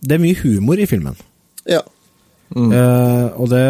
det 0.00 0.16
er 0.16 0.22
mye 0.22 0.38
humor 0.42 0.80
i 0.80 0.88
filmen. 0.88 1.16
Ja. 1.68 1.82
Eh, 2.56 3.26
og 3.36 3.48
det 3.52 3.64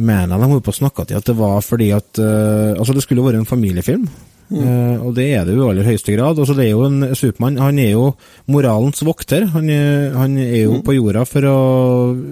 mener 0.00 0.30
jeg 0.30 0.40
de 0.40 0.50
holdt 0.52 0.66
på 0.66 0.72
å 0.72 0.80
snakke 0.80 1.06
til 1.08 1.18
at 1.18 1.28
det 1.28 1.36
var 1.36 1.64
fordi 1.66 1.90
at 1.92 2.20
uh, 2.22 2.78
Altså, 2.78 2.94
det 2.94 3.02
skulle 3.04 3.20
jo 3.20 3.26
vært 3.26 3.40
en 3.40 3.48
familiefilm. 3.48 4.06
Eh, 4.50 4.96
og 4.98 5.12
det 5.14 5.28
er 5.36 5.44
det 5.46 5.54
jo 5.54 5.62
i 5.62 5.70
aller 5.70 5.86
høyeste 5.86 6.14
grad. 6.16 6.38
Altså, 6.38 6.56
det 6.58 6.64
er 6.66 6.72
jo 6.72 6.86
en 6.88 7.14
Supermann 7.14 7.60
Han 7.62 7.78
er 7.78 7.92
jo 7.92 8.06
moralens 8.50 9.02
vokter. 9.06 9.46
Han 9.52 9.68
han 9.70 10.38
er 10.42 10.64
jo 10.64 10.80
på 10.86 10.96
jorda 10.96 11.26
for 11.28 11.46
å 11.50 11.58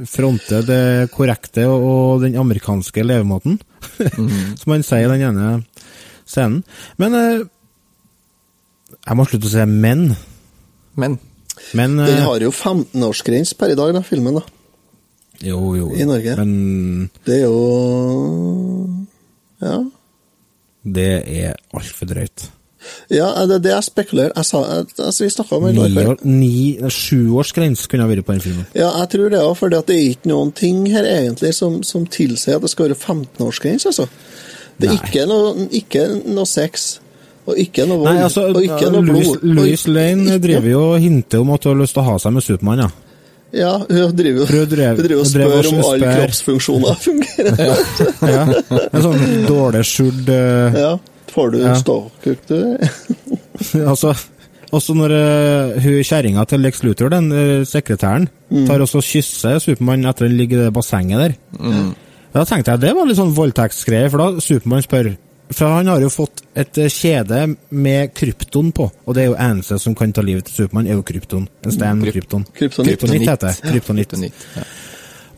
fronte 0.09 0.63
det 0.67 1.11
korrekte 1.15 1.69
og, 1.71 1.89
og 1.91 2.25
den 2.27 2.39
amerikanske 2.41 3.05
levemåten, 3.07 3.61
som 4.61 4.75
han 4.75 4.87
sier 4.87 5.07
i 5.07 5.13
den 5.19 5.29
ene 5.31 5.59
scenen. 6.29 6.63
Men 7.01 7.15
eh, 7.19 7.47
Jeg 9.09 9.17
må 9.19 9.25
slutte 9.29 9.49
å 9.49 9.53
si 9.53 9.65
men. 9.69 10.11
Men 10.99 11.19
Men 11.75 11.97
Den 11.99 12.19
eh, 12.21 12.25
har 12.27 12.41
jo 12.45 12.51
15-årsgrense 12.55 13.57
per 13.59 13.73
i 13.75 13.79
dag, 13.79 13.93
da, 13.97 14.01
filmen. 14.07 14.39
da. 14.39 14.45
Jo, 15.45 15.59
jo. 15.79 15.89
i 15.95 16.05
Norge. 16.09 16.37
Men 16.41 17.11
Det 17.27 17.41
er 17.41 17.45
jo 17.47 19.07
Ja. 19.63 19.79
det 20.85 21.09
er 21.27 21.55
altfor 21.75 22.07
drøyt. 22.11 22.49
Ja, 23.11 23.27
det 23.45 23.57
er 23.57 23.63
det 23.65 23.71
jeg 23.73 23.85
spekulerer 23.89 24.33
Jeg 24.37 24.47
sa, 24.47 24.61
jeg, 24.63 24.87
altså, 25.03 25.25
Vi 25.25 25.31
snakka 25.35 25.57
om 25.57 25.65
det 25.67 25.75
i 25.75 26.29
ni- 26.29 26.79
Sjuårsgrense 26.89 27.89
kunne 27.91 28.05
ha 28.07 28.09
vært 28.09 28.25
på 28.25 28.33
den 28.33 28.41
filmen. 28.41 28.67
Ja, 28.75 28.93
jeg 29.01 29.09
tror 29.11 29.29
det 29.31 29.41
òg, 29.43 29.57
for 29.59 29.69
det 29.69 29.83
er 29.91 30.15
ikke 30.15 30.31
noen 30.31 30.53
ting 30.55 30.87
her 30.87 31.03
egentlig 31.05 31.55
som, 31.55 31.83
som 31.83 32.07
tilsier 32.07 32.57
at 32.57 32.63
det 32.63 32.71
skal 32.71 32.89
være 32.89 32.97
15-årsgrense, 32.97 33.87
altså. 33.91 34.07
Det 34.79 34.89
er 34.89 34.95
ikke 35.01 35.27
noe, 35.27 35.69
ikke 35.75 36.03
noe 36.27 36.47
sex, 36.47 37.01
og 37.49 37.57
ikke 37.59 37.87
noe 37.89 37.99
vold, 37.99 38.15
Nei, 38.15 38.23
altså, 38.23 38.45
og 38.55 38.63
ikke 38.63 38.91
noe 38.93 39.03
Louis, 39.09 39.27
blod. 39.27 39.57
Louis 39.57 39.87
Lane 39.89 40.23
ikke- 40.37 40.43
driver 40.47 40.71
jo 40.71 40.83
og 40.93 41.01
hinter 41.03 41.41
om 41.43 41.51
at 41.57 41.65
hun 41.65 41.75
har 41.77 41.83
lyst 41.83 41.95
til 41.97 42.03
å 42.03 42.07
ha 42.13 42.17
seg 42.19 42.33
med 42.37 42.43
Supermann, 42.47 42.79
ja. 42.87 42.91
Ja, 43.51 43.71
hun 43.79 44.13
driver 44.15 44.47
hun 44.47 44.67
drev- 44.69 44.97
hun 44.99 45.07
driver 45.07 45.23
og 45.23 45.31
drev 45.33 45.51
spør 45.51 45.59
og 45.59 45.69
om 45.73 45.79
alle 45.81 45.99
spør- 45.99 46.19
kroppsfunksjoner 46.21 46.99
fungerer. 47.07 47.77
ja. 48.29 48.43
En 48.93 49.03
sånn 49.07 49.47
dårlig 49.49 49.85
skjult 49.89 50.29
uh... 50.29 50.77
Ja. 50.79 50.91
Får 51.33 51.51
du 51.53 51.59
Ja. 51.63 51.75
ståkuk, 51.77 52.39
du? 52.49 52.59
Altså 53.91 54.13
også 54.71 54.93
når 54.95 55.13
uh, 55.17 55.81
hun 55.81 56.03
kjerringa 56.05 56.45
til 56.47 56.61
Lex 56.61 56.83
Luthor, 56.85 57.09
den 57.11 57.33
uh, 57.33 57.65
sekretæren, 57.65 58.29
Mm. 58.51 58.67
tar 58.67 58.81
også 58.81 58.97
og 59.01 59.05
kysser 59.05 59.59
Supermann 59.61 60.05
etter 60.09 60.25
han 60.29 60.37
ligger 60.39 60.61
i 60.61 60.65
det 60.69 60.73
bassenget 60.73 61.19
der. 61.21 61.35
Da 62.35 62.45
tenkte 62.49 62.75
jeg 62.75 62.83
det 62.85 62.93
var 62.97 63.09
litt 63.09 63.19
sånn 63.19 63.35
voldtektsgreier, 63.37 64.11
for 64.13 64.23
da 64.23 64.45
Supermann 64.45 64.85
spør 64.85 65.15
For 65.55 65.79
han 65.79 65.89
har 65.89 66.03
jo 66.05 66.11
fått 66.13 66.43
et 66.61 66.77
eh, 66.77 66.91
kjede 66.93 67.41
med 67.73 68.13
krypton 68.17 68.69
på, 68.77 68.91
og 69.07 69.17
det 69.17 69.23
er 69.23 69.31
jo 69.31 69.39
eneste 69.41 69.79
som 69.81 69.95
kan 69.97 70.13
ta 70.13 70.21
livet 70.25 70.45
til 70.45 70.65
Supermann, 70.65 70.91
er 70.91 70.99
jo 70.99 71.07
krypton. 71.09 71.47
En 71.65 71.73
stein 71.73 72.03
med 72.03 72.13
krypton. 72.13 72.45
Kryptonitt. 72.53 73.25
Heter 73.25 73.47
det. 73.47 73.55
Kryptonitt. 73.65 74.13
Ja. 74.59 74.67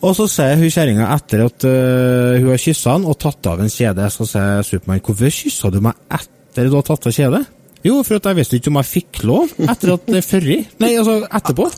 Og 0.00 0.16
så 0.16 0.26
sier 0.33 0.57
hun 0.57 0.72
kjerringa 0.72 1.07
etter 1.14 1.44
at 1.44 1.64
uh, 1.68 2.40
hun 2.40 2.50
har 2.55 2.61
kyssa 2.62 2.96
han 2.96 3.07
og 3.07 3.18
tatt 3.20 3.50
av 3.53 3.61
en 3.61 3.70
kjede, 3.70 4.07
så 4.11 4.26
sier 4.26 4.64
Supermann 4.66 5.03
'Hvorfor 5.05 5.35
kyssa 5.37 5.70
du 5.70 5.81
meg 5.85 5.98
etter 6.11 6.70
du 6.70 6.76
har 6.79 6.87
tatt 6.88 7.07
av 7.07 7.14
kjedet?' 7.14 7.44
Jo, 7.85 8.03
for 8.05 8.18
at 8.18 8.26
jeg 8.29 8.37
visste 8.37 8.59
ikke 8.59 8.72
om 8.72 8.81
jeg 8.81 8.88
fikk 8.90 9.22
lov 9.24 9.53
etter 9.64 9.94
at 9.94 10.09
det 10.09 10.18
er 10.18 10.26
førri. 10.26 10.57
Nei, 10.83 10.90
altså 11.00 11.22
etterpå. 11.24 11.68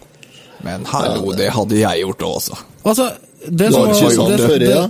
Men 0.66 0.86
hallo, 0.86 1.30
det 1.38 1.50
hadde 1.54 1.78
jeg 1.78 2.02
gjort 2.02 2.24
også. 2.26 2.58
Altså, 2.90 3.06
det 3.48 3.66
Du 3.68 3.72
som 3.72 3.80
har 3.82 3.88
var- 3.88 4.00
kyssa 4.00 4.22
han 4.22 4.30
det- 4.36 4.58
det- 4.60 4.70
ja? 4.70 4.82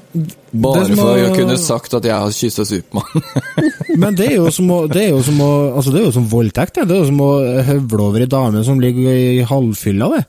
Bare 0.53 0.85
som 0.87 0.97
for 0.97 1.05
var- 1.05 1.19
å 1.31 1.37
kunne 1.37 1.59
sagt 1.59 1.95
at 1.95 2.05
jeg 2.05 2.13
har 2.13 2.31
kyssa 2.37 2.65
Supermann. 2.69 3.23
Men 4.03 4.15
det 4.15 4.27
er 4.31 4.37
jo 4.37 4.51
som 4.51 4.69
å, 4.71 4.79
det 4.93 5.03
er 5.07 5.11
jo 5.15 5.23
som, 5.23 5.39
å, 5.41 5.51
altså 5.77 5.93
det 5.93 6.01
er 6.03 6.05
jo 6.07 6.13
som 6.19 6.29
voldtekt, 6.29 6.75
det. 6.75 6.89
Det 6.89 6.97
er 6.97 7.01
jo 7.05 7.11
som 7.13 7.21
å 7.25 7.31
høvle 7.71 8.01
over 8.09 8.21
ei 8.21 8.27
dame 8.27 8.65
som 8.65 8.81
ligger 8.81 9.09
i 9.09 9.43
halvfylla, 9.49 10.11
det. 10.17 10.25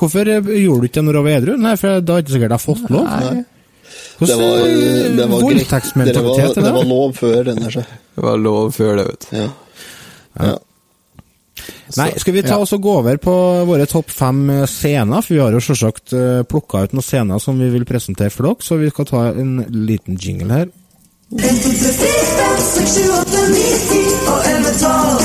Hvorfor 0.00 0.26
eh, 0.26 0.40
gjorde 0.64 0.80
du 0.82 0.88
ikke 0.88 0.98
det 0.98 1.04
når 1.06 1.12
du 1.12 1.22
var 1.22 1.34
edru? 1.38 1.56
Nei, 1.62 1.76
for 1.78 2.00
da 2.02 2.16
hadde 2.18 2.34
sikkert 2.34 2.50
jeg 2.56 2.64
fått 2.64 2.90
lov. 2.90 3.06
Det 3.06 3.44
Hvordan 4.18 4.38
var, 4.40 4.56
det 4.58 4.74
var. 4.74 5.16
Det 5.16 5.26
var, 5.30 5.40
voldtektsmentalitet 5.42 6.56
er 6.58 6.62
det 6.62 6.72
var 6.74 6.82
det? 6.82 6.88
lov 6.90 7.12
før 7.18 7.44
denne 7.46 7.70
seg. 7.74 7.86
Det 8.14 8.24
var 8.24 8.36
lov 8.42 8.72
før 8.74 8.96
det, 8.98 9.04
vet 9.12 9.26
du. 9.30 9.36
Ja. 9.38 9.48
Ja. 10.40 10.56
Nei, 11.96 12.08
skal 12.18 12.34
vi 12.34 12.42
ta 12.42 12.58
oss 12.58 12.74
og 12.74 12.82
gå 12.82 12.94
over 13.00 13.18
på 13.22 13.34
våre 13.68 13.86
topp 13.86 14.10
fem 14.10 14.40
eh, 14.50 14.64
scener? 14.70 15.22
For 15.22 15.36
vi 15.36 15.42
har 15.42 15.54
jo 15.54 15.62
selvsagt 15.62 16.14
uh, 16.16 16.42
plukka 16.48 16.84
ut 16.84 16.96
noen 16.96 17.06
scener 17.06 17.42
som 17.42 17.60
vi 17.60 17.70
vil 17.72 17.86
presentere 17.88 18.32
for 18.34 18.48
dere, 18.48 18.66
så 18.66 18.80
vi 18.80 18.90
skal 18.90 19.08
ta 19.10 19.26
en 19.32 19.60
liten 19.70 20.18
jingle 20.20 20.62
her. 20.62 20.72
En, 21.34 21.40
to, 21.62 21.70
tre, 21.78 21.92
fire, 22.00 22.24
fem, 22.38 22.58
seks, 22.70 22.96
sju, 22.96 23.06
åtte, 23.20 23.44
ni, 23.54 23.68
ti 23.88 24.02
og 24.30 24.50
elleve, 24.52 24.74
tolv. 24.82 25.24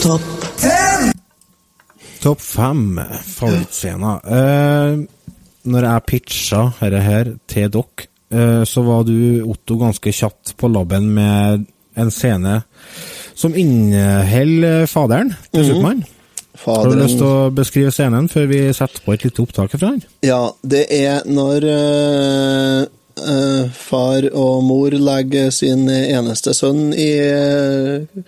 Topp 0.00 0.22
fem. 0.56 1.10
Topp 2.22 2.40
fem 2.40 3.00
favorittscener. 3.24 4.22
Uh, 4.24 5.04
når 5.70 5.86
jeg 5.86 6.06
pitcha 6.08 6.62
dette 6.80 7.02
her 7.04 7.34
til 7.50 7.68
dere, 7.74 7.84
eh, 8.00 8.09
så 8.30 8.82
var 8.86 9.02
du, 9.08 9.42
Otto, 9.42 9.74
ganske 9.80 10.12
kjapt 10.14 10.52
på 10.60 10.68
labben 10.70 11.08
med 11.16 11.64
en 11.98 12.12
scene 12.14 12.60
som 13.34 13.56
inneholder 13.56 14.86
faderen 14.86 15.32
til 15.50 15.66
Supermann. 15.66 16.04
Har 16.60 16.90
du 16.90 16.96
lyst 16.98 17.16
til 17.16 17.26
å 17.26 17.50
beskrive 17.54 17.92
scenen 17.94 18.28
før 18.28 18.48
vi 18.50 18.62
setter 18.76 19.00
på 19.04 19.14
et 19.14 19.24
lite 19.24 19.44
opptak 19.44 19.72
fra 19.72 19.80
den? 19.86 20.02
Ja, 20.26 20.42
det 20.60 20.82
er 20.92 21.22
når 21.30 21.66
øh, 21.70 22.80
øh, 23.22 23.70
far 23.76 24.26
og 24.28 24.64
mor 24.66 24.92
legger 24.92 25.48
sin 25.54 25.88
eneste 25.88 26.52
sønn 26.56 26.90
i, 26.92 27.12
eh, 27.16 28.26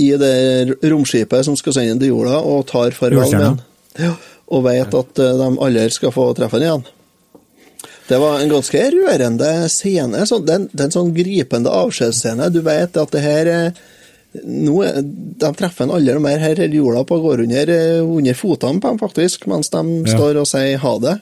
i 0.00 0.08
det 0.22 0.78
romskipet 0.86 1.44
som 1.48 1.58
skal 1.58 1.76
sende 1.76 1.96
ham 1.96 2.00
til 2.00 2.14
jorda, 2.14 2.40
og 2.40 2.64
tar 2.70 2.96
farvel 2.96 3.28
med 3.34 3.44
ham. 3.50 3.60
Ja, 4.00 4.14
og 4.46 4.64
vet 4.70 4.96
at 5.02 5.24
eh, 5.26 5.36
de 5.42 5.50
aldri 5.68 5.88
skal 5.92 6.14
få 6.16 6.30
treffe 6.38 6.56
han 6.56 6.68
igjen. 6.68 6.86
Det 8.08 8.18
var 8.22 8.38
en 8.40 8.48
ganske 8.52 8.80
rørende 8.94 9.50
scene. 9.72 10.20
Så 10.26 10.38
den, 10.46 10.48
er 10.48 10.54
en- 10.62 10.68
det 10.72 10.80
er 10.80 10.84
en 10.90 10.94
sånn 10.94 11.14
gripende 11.16 11.70
avskjedsscene. 11.74 12.50
Du 12.54 12.60
vet 12.62 12.96
at 12.96 13.10
det 13.10 13.22
her 13.24 13.46
eh, 13.50 13.70
nå, 14.44 14.76
De 15.40 15.50
treffer 15.58 15.84
en 15.88 15.94
aldri 15.96 16.18
mer. 16.22 16.38
Her 16.38 16.54
hele 16.60 16.76
jorda 16.78 17.02
på 17.08 17.18
går 17.24 17.42
under, 17.46 17.72
eh, 17.74 18.02
under 18.04 18.34
fotene 18.38 18.80
på 18.80 18.88
dem, 18.92 18.98
faktisk, 19.02 19.46
mens 19.50 19.70
de 19.70 19.82
Ja. 20.06 20.14
står 20.14 20.36
og 20.42 20.46
sier 20.46 20.78
ha 20.78 20.98
det. 20.98 21.16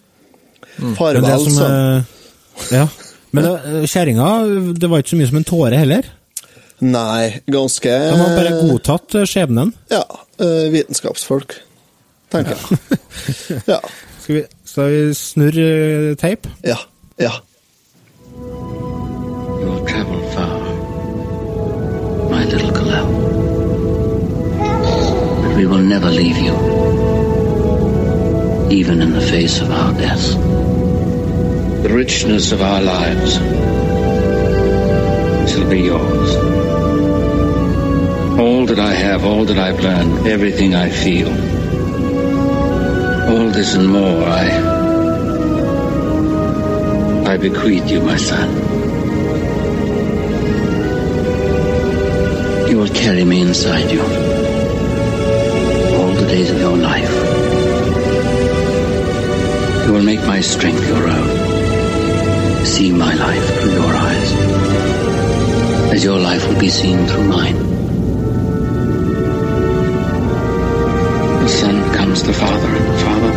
Det 0.77 0.97
Farvel, 0.99 1.45
som, 1.45 1.53
sånn. 1.55 2.07
ja. 2.75 2.89
Men 3.33 3.45
eh, 3.47 3.87
kjerringa, 3.87 4.75
det 4.79 4.91
var 4.91 5.01
ikke 5.03 5.15
så 5.15 5.21
mye 5.23 5.29
som 5.31 5.37
en 5.41 5.45
tåre 5.45 5.77
heller. 5.79 6.05
Nei, 6.85 7.41
ganske 7.49 7.89
De 7.89 8.17
har 8.19 8.37
bare 8.37 8.57
godtatt 8.61 9.15
skjebnen. 9.31 9.73
Ja, 9.91 10.03
vitenskapsfolk, 10.75 11.55
tenker 12.31 12.59
jeg. 12.59 12.99
ja. 13.73 13.79
Skal 14.21 14.35
vi 14.35 14.43
snurre 14.75 16.11
eh, 16.11 16.15
teip? 16.17 16.47
Ja. 16.63 16.79
Ja. 17.17 17.43
You 19.61 19.67
will 19.71 19.85
travel 19.87 20.23
far, 20.35 20.59
my 22.31 22.45
little 22.45 22.73
Kalel. 22.73 23.07
But 25.43 25.57
we 25.57 25.67
will 25.67 25.79
never 25.79 26.11
leave 26.11 26.39
you, 26.39 26.55
even 28.71 29.01
in 29.01 29.13
the 29.13 29.21
face 29.21 29.61
of 29.61 29.71
our 29.71 29.93
death. 29.95 30.35
The 31.83 31.95
richness 31.95 32.51
of 32.53 32.61
our 32.61 32.83
lives 32.83 33.35
shall 35.51 35.69
be 35.71 35.83
yours. 35.83 36.35
All 38.39 38.67
that 38.67 38.79
I 38.81 38.93
have, 38.93 39.25
all 39.25 39.45
that 39.45 39.59
I've 39.59 39.81
learned, 39.81 40.27
everything 40.27 40.75
I 40.75 40.91
feel. 40.91 41.64
All 43.27 43.49
this 43.51 43.75
and 43.75 43.89
more 43.89 44.23
I 44.29 44.45
I 47.27 47.37
bequeath 47.39 47.91
you, 47.91 48.01
my 48.01 48.17
son. 48.17 48.49
You 52.69 52.79
will 52.79 52.89
carry 52.89 53.25
me 53.25 53.41
inside 53.41 53.91
you 53.91 54.03
all 55.99 56.13
the 56.13 56.27
days 56.29 56.51
of 56.51 56.59
your 56.61 56.77
life. 56.77 57.15
You 59.87 59.93
will 59.95 60.03
make 60.03 60.21
my 60.27 60.41
strength 60.41 60.87
your 60.87 61.09
own. 61.09 61.29
See 62.67 62.93
my 62.93 63.15
life 63.15 63.61
through 63.61 63.73
your 63.73 63.95
eyes, 64.09 64.33
as 65.95 66.05
your 66.05 66.21
life 66.21 66.47
will 66.47 66.61
be 66.61 66.69
seen 66.69 67.07
through 67.07 67.29
mine. 67.29 67.64
The 72.27 72.33
father, 72.33 72.69
and 72.69 72.87
the 72.87 72.99
father 73.05 73.33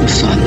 the, 0.00 0.08
son. 0.08 0.39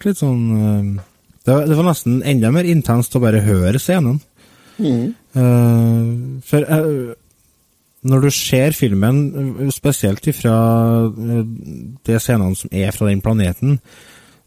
Vært 0.00 0.08
litt 0.08 0.20
sånn 0.22 0.44
eh, 0.56 1.06
det 1.44 1.52
var, 1.52 1.66
det 1.68 1.76
var 1.76 1.88
nesten 1.90 2.20
enda 2.24 2.50
mer 2.52 2.68
intenst 2.68 3.16
å 3.16 3.20
bare 3.20 3.42
høre 3.44 3.80
scenen. 3.80 4.20
Mm. 4.80 5.12
Uh, 5.36 6.40
for 6.44 6.64
uh, 6.64 7.10
når 8.08 8.22
du 8.24 8.30
ser 8.32 8.76
filmen, 8.76 9.18
spesielt 9.72 10.24
ifra 10.32 10.54
uh, 11.04 11.42
de 12.06 12.20
scenene 12.20 12.56
som 12.56 12.72
er 12.72 12.96
fra 12.96 13.08
den 13.10 13.20
planeten, 13.24 13.80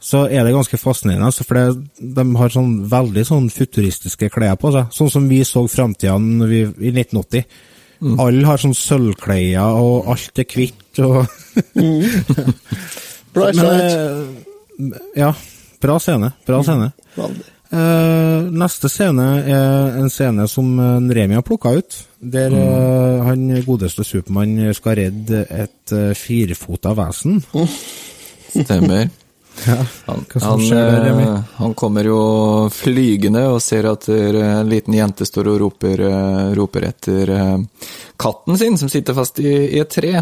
så 0.04 0.26
er 0.28 0.44
det 0.44 0.56
ganske 0.56 0.78
fascinerende. 0.82 1.30
altså, 1.30 1.46
For 1.48 1.60
det, 1.60 2.08
de 2.18 2.26
har 2.38 2.54
sånn 2.54 2.74
veldig 2.92 3.28
sånn 3.30 3.52
futuristiske 3.54 4.32
klær 4.34 4.58
på 4.60 4.74
seg. 4.76 4.90
Sånn 4.94 5.14
som 5.14 5.30
vi 5.30 5.44
så 5.48 5.64
framtida 5.72 6.18
i 6.18 6.64
1980. 6.92 7.46
Alle 8.20 8.48
har 8.50 8.60
sånn 8.60 8.76
sølvklær, 8.76 9.62
og 9.80 10.10
alt 10.12 10.42
er 10.44 10.50
hvitt 10.50 11.00
og 11.00 11.22
mm. 11.80 12.02
Men, 13.34 13.62
ja, 15.16 15.34
bra 15.82 16.00
scene. 16.00 16.32
Bra 16.46 16.64
scene. 16.64 16.92
Veldig. 17.16 17.50
Eh, 17.74 18.50
neste 18.54 18.90
scene 18.92 19.28
er 19.50 19.96
en 19.98 20.12
scene 20.14 20.46
som 20.52 20.68
eh, 20.78 21.14
Remi 21.18 21.40
har 21.40 21.46
plukka 21.46 21.72
ut. 21.74 21.96
Der 22.22 22.54
eh, 22.54 23.24
han 23.26 23.48
godeste 23.66 24.06
Supermann 24.06 24.70
skal 24.78 25.00
redde 25.00 25.42
et 25.50 25.94
uh, 25.96 26.14
firefota 26.16 26.94
vesen. 26.96 27.42
Stemmer. 28.54 29.10
Ja. 29.68 29.86
Han, 30.06 30.26
han, 30.42 30.70
der, 30.70 31.22
eh, 31.22 31.40
han 31.56 31.74
kommer 31.74 32.04
jo 32.04 32.20
flygende 32.74 33.46
og 33.54 33.62
ser 33.64 33.88
at 33.92 34.10
eh, 34.12 34.36
en 34.36 34.70
liten 34.70 34.96
jente 34.98 35.26
står 35.28 35.50
og 35.54 35.60
roper, 35.62 36.04
eh, 36.08 36.54
roper 36.58 36.88
etter 36.90 37.34
katten 38.20 38.58
sin, 38.60 38.78
som 38.78 38.92
sitter 38.92 39.16
fast 39.18 39.40
i, 39.40 39.54
i 39.76 39.80
et 39.82 39.92
tre. 39.92 40.14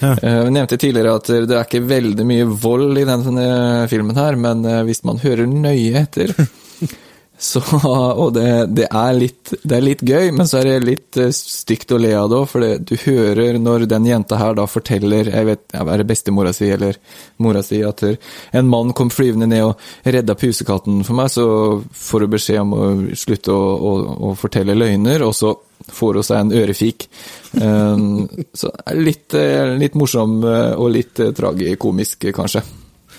Ja. 0.00 0.14
Nevnte 0.50 0.78
tidligere 0.80 1.14
at 1.18 1.30
det 1.48 1.54
er 1.54 1.66
ikke 1.66 1.84
veldig 1.88 2.26
mye 2.26 2.48
vold 2.48 2.98
i 3.00 3.06
denne 3.08 3.48
filmen 3.90 4.18
her, 4.18 4.38
men 4.40 4.66
hvis 4.86 5.04
man 5.08 5.20
hører 5.22 5.48
nøye 5.50 6.04
etter, 6.04 6.34
Så, 7.38 7.60
og 8.22 8.32
det, 8.34 8.48
det, 8.74 8.88
er 8.90 9.12
litt, 9.14 9.52
det 9.62 9.76
er 9.76 9.84
litt 9.84 10.02
gøy, 10.02 10.32
men 10.34 10.48
så 10.50 10.58
er 10.58 10.72
det 10.72 10.88
litt 10.88 11.18
eh, 11.22 11.30
stygt 11.34 11.94
å 11.94 12.00
le 12.02 12.10
av 12.18 12.26
det 12.30 12.40
òg, 12.40 12.48
for 12.50 12.66
du 12.82 12.94
hører 13.04 13.60
når 13.62 13.86
den 13.90 14.08
jenta 14.10 14.40
her 14.40 14.56
da 14.58 14.66
forteller, 14.66 15.30
jeg 15.30 15.46
vet, 15.46 15.62
er 15.70 16.02
det 16.02 16.08
bestemora 16.08 16.52
si 16.56 16.70
eller 16.74 16.98
mora 17.44 17.62
si, 17.62 17.78
at 17.86 18.02
en 18.02 18.70
mann 18.70 18.90
kom 18.96 19.12
flyvende 19.14 19.46
ned 19.52 19.68
og 19.68 19.86
redda 20.02 20.34
pusekatten 20.38 21.04
for 21.06 21.20
meg, 21.20 21.30
så 21.30 21.46
får 21.94 22.26
hun 22.26 22.34
beskjed 22.34 22.64
om 22.64 22.74
å 22.74 22.90
slutte 23.22 23.54
å, 23.54 23.70
å, 23.78 23.94
å 24.30 24.34
fortelle 24.38 24.76
løgner, 24.78 25.22
og 25.28 25.36
så 25.38 25.54
får 25.94 26.18
hun 26.18 26.26
seg 26.26 26.42
en 26.42 26.52
ørefik. 26.58 27.06
Um, 27.54 28.26
så 28.50 28.72
litt, 28.98 29.30
eh, 29.38 29.76
litt 29.78 29.94
morsom 29.96 30.40
eh, 30.42 30.74
og 30.74 30.90
litt 30.96 31.22
tragikomisk, 31.38 32.28
kanskje. 32.34 32.66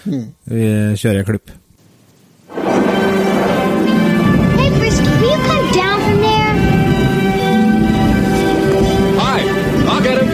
Vi 0.04 0.70
kjører 1.00 1.26
klipp. 1.28 1.56
Hey, 4.80 4.92
Frisky, 4.92 5.10
will 5.10 5.30
you 5.30 5.38
come 5.46 5.72
down 5.72 6.00
from 6.00 6.18
there? 6.22 6.54
Hi, 9.20 9.40
I'll 9.90 10.02
get 10.02 10.22
him. 10.22 10.30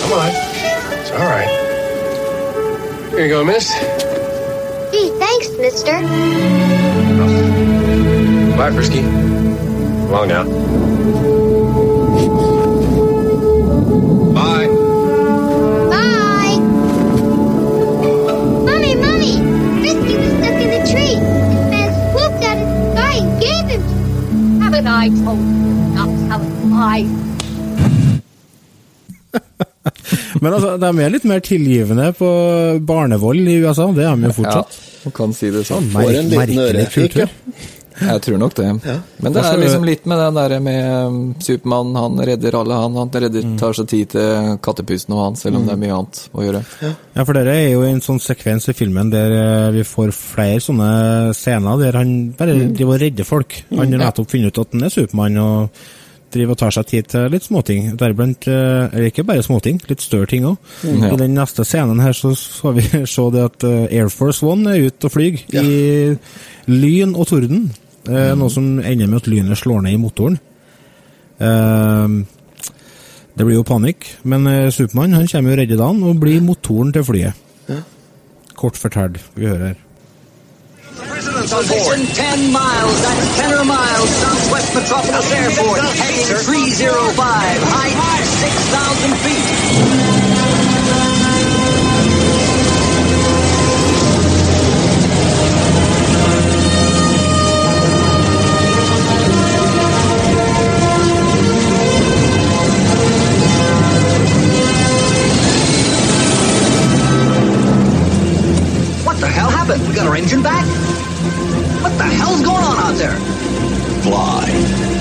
Come 0.00 0.12
on. 0.12 0.30
It's 1.00 1.10
all 1.12 1.26
right. 1.26 1.48
Here 3.10 3.22
you 3.22 3.28
go, 3.28 3.44
miss. 3.44 3.72
Gee, 4.92 5.10
thanks, 5.18 5.48
mister. 5.56 5.92
Bye, 8.58 8.70
Frisky. 8.72 9.02
Long 10.10 10.28
now. 10.28 11.43
I 24.94 25.08
told 25.24 25.40
you 25.40 25.72
not 25.96 26.06
to 26.06 26.18
tell 26.28 26.42
lies? 26.70 27.10
Men 30.40 30.52
altså, 30.52 30.74
de 30.80 30.90
er 31.02 31.12
litt 31.12 31.24
mer 31.28 31.40
tilgivende 31.44 32.10
på 32.16 32.28
barnevold 32.86 33.48
i 33.50 33.56
USA, 33.64 33.88
det 33.96 34.04
er 34.06 34.18
de 34.18 34.30
jo 34.30 34.36
fortsatt. 34.38 34.76
Ja, 34.76 35.00
man 35.04 35.14
kan 35.16 35.34
si 35.36 35.50
det 35.54 35.64
sånn. 35.68 35.88
Får 35.92 36.10
en 36.10 36.30
liten 36.30 36.40
Merkelig 36.40 36.66
ørefik, 36.68 37.16
ja. 37.24 37.28
Jeg 38.00 38.22
tror 38.26 38.38
nok 38.42 38.54
det. 38.58 38.68
Men 39.22 39.34
det 39.34 39.42
er 39.44 39.58
liksom 39.60 39.86
litt 39.86 40.06
med 40.10 40.18
den 40.18 40.38
der 40.38 40.54
med 40.64 41.08
um, 41.08 41.18
Supermann, 41.42 41.94
han 41.98 42.20
redder 42.26 42.58
alle, 42.58 42.78
han. 42.84 42.98
Han 42.98 43.12
redder, 43.24 43.48
tar 43.60 43.76
seg 43.78 43.90
tid 43.90 44.12
til 44.16 44.54
kattepusten 44.64 45.14
og 45.16 45.22
han, 45.24 45.38
selv 45.38 45.60
om 45.60 45.68
det 45.68 45.76
er 45.76 45.82
mye 45.84 45.98
annet 45.98 46.22
å 46.34 46.46
gjøre. 46.46 46.62
Ja, 46.82 47.24
for 47.24 47.34
dere 47.38 47.56
er 47.62 47.68
jo 47.72 47.84
en 47.86 48.02
sånn 48.04 48.22
sekvens 48.22 48.70
i 48.72 48.76
filmen 48.76 49.12
der 49.14 49.36
eh, 49.38 49.72
vi 49.78 49.84
får 49.86 50.14
flere 50.16 50.62
sånne 50.62 50.88
scener 51.36 51.84
der 51.84 52.00
han 52.00 52.14
bare 52.38 52.56
driver 52.64 52.96
og 52.96 53.04
redder 53.04 53.28
folk. 53.28 53.60
Han 53.70 53.86
har 53.86 54.08
nettopp 54.08 54.32
funnet 54.34 54.50
ut 54.50 54.64
at 54.64 54.74
han 54.74 54.88
er 54.88 54.94
Supermann 54.94 55.44
og 55.44 55.84
driver 56.34 56.54
og 56.54 56.60
tar 56.60 56.74
seg 56.74 56.88
tid 56.90 57.08
til 57.12 57.28
litt 57.32 57.46
småting. 57.46 57.92
Deriblant, 58.00 58.48
eh, 58.50 58.88
eller 58.90 59.10
ikke 59.10 59.26
bare 59.26 59.44
småting, 59.46 59.80
litt 59.88 60.02
større 60.04 60.28
ting 60.30 60.46
òg. 60.48 60.58
Ja. 60.82 61.12
I 61.12 61.20
den 61.20 61.36
neste 61.36 61.66
scenen 61.66 62.02
her 62.02 62.16
så 62.16 62.34
skal 62.38 62.76
vi 62.78 62.86
se 63.14 63.28
det 63.34 63.46
at 63.50 63.68
eh, 63.68 63.86
Air 64.00 64.10
Force 64.12 64.44
One 64.46 64.74
er 64.74 64.88
ute 64.88 65.08
og 65.08 65.14
flyr 65.14 65.40
i 65.60 65.70
lyn 66.70 67.14
og 67.14 67.28
torden. 67.30 67.68
Eh, 68.08 68.34
Noe 68.36 68.50
som 68.52 68.66
ender 68.80 69.08
med 69.08 69.22
at 69.22 69.28
lynet 69.32 69.58
slår 69.58 69.84
ned 69.86 69.96
i 69.96 70.00
motoren. 70.00 70.36
Eh, 71.40 72.08
det 73.34 73.46
blir 73.46 73.56
jo 73.58 73.64
panikk, 73.66 74.06
men 74.24 74.46
eh, 74.46 74.70
Supermann 74.70 75.16
han 75.16 75.26
kommer 75.30 75.54
jo 75.54 75.60
redde 75.62 75.80
dagen 75.80 76.04
og 76.04 76.20
blir 76.20 76.44
motoren 76.44 76.92
til 76.94 77.04
flyet. 77.06 77.40
Kort 78.54 78.76
fortalt. 78.78 79.18
Vi 79.34 79.46
hører 79.46 79.72
her. 79.72 79.80
Position 80.94 82.06
10 82.06 82.52
miles, 82.54 83.00
that's 83.02 83.26
10 83.42 83.66
miles 83.66 84.10
southwest 84.22 84.74
Metropolis 84.74 85.32
Airport, 85.32 85.82
heading 85.98 86.30
305, 86.46 87.66
height 87.74 88.26
6,000 88.26 89.16
feet. 89.24 90.23
Hell 109.34 109.50
happened? 109.50 109.86
We 109.88 109.94
got 109.94 110.06
our 110.06 110.16
engine 110.16 110.42
back? 110.42 110.64
What 111.82 111.96
the 111.98 112.04
hell's 112.04 112.42
going 112.42 112.64
on 112.64 112.76
out 112.78 112.96
there? 112.96 113.16
Fly. 114.06 114.46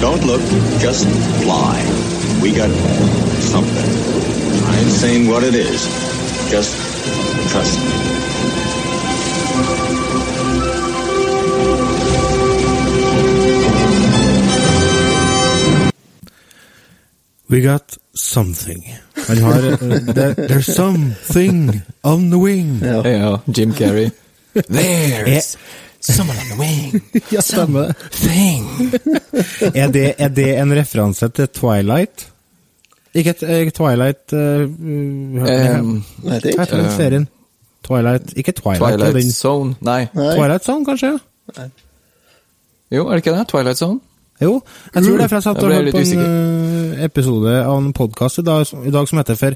Don't 0.01 0.23
look, 0.25 0.41
just 0.79 1.07
fly. 1.43 1.77
We 2.41 2.51
got 2.51 2.71
something. 3.39 3.89
I 4.65 4.79
ain't 4.79 4.91
saying 4.91 5.27
what 5.29 5.43
it 5.43 5.55
is. 5.55 5.81
Just 6.49 6.73
trust 7.51 7.79
me. 7.79 8.13
We 17.49 17.61
got 17.61 17.97
something. 18.15 18.81
Han 19.27 19.37
har 19.37 19.61
there, 20.13 20.33
There's 20.33 20.75
something 20.75 21.81
on 22.03 22.29
the 22.29 22.37
wing. 22.37 22.79
Ja. 22.81 23.03
Ja, 23.07 23.39
Jim 23.51 23.73
Carrey. 23.73 24.11
There's 24.53 25.57
someone 25.99 26.37
on 26.37 26.47
the 26.49 26.57
wing. 26.59 27.01
Ja, 27.33 27.41
stemmer. 27.41 27.93
Thing. 28.11 28.67
Er 29.81 29.87
det, 29.91 30.13
er 30.17 30.27
det 30.29 30.49
en 30.59 30.71
referanse 30.75 31.27
til 31.29 31.47
Twilight? 31.47 32.27
Ikke 33.15 33.29
et- 33.29 33.43
eh, 33.43 33.69
Twilight 33.71 34.33
uh, 34.33 34.39
Um, 34.65 36.03
Nei, 36.23 36.39
det 36.39 36.55
er 36.55 36.61
ikke 36.63 36.77
den 36.77 36.91
serien? 36.97 37.27
Twilight 37.83 38.33
Ikke 38.35 38.51
Twilight, 38.51 38.79
Twilight 38.97 39.15
den, 39.15 39.31
Zone. 39.31 39.75
Nei. 39.81 40.07
Nei. 40.15 40.35
Twilight 40.37 40.63
Zone, 40.65 40.85
kanskje? 40.85 41.11
Jo, 42.91 43.07
er 43.07 43.15
det 43.17 43.25
ikke 43.25 43.37
det? 43.37 43.47
Twilight 43.47 43.77
Zone? 43.77 43.99
Jo, 44.41 44.61
jeg 44.95 45.03
tror 45.03 45.17
det, 45.17 45.23
er 45.23 45.27
for 45.27 45.35
jeg 45.35 45.43
satt 45.43 45.57
og 45.63 45.71
hørte 45.73 45.91
på 45.91 45.97
en 45.97 46.03
usikker. 46.03 46.97
eh, 46.97 47.03
episode 47.05 47.53
av 47.63 47.77
en 47.77 47.93
podkast 47.93 48.37
i, 48.41 48.41
i 48.87 48.91
dag 48.91 49.07
som 49.07 49.17
heter 49.21 49.35
for 49.39 49.53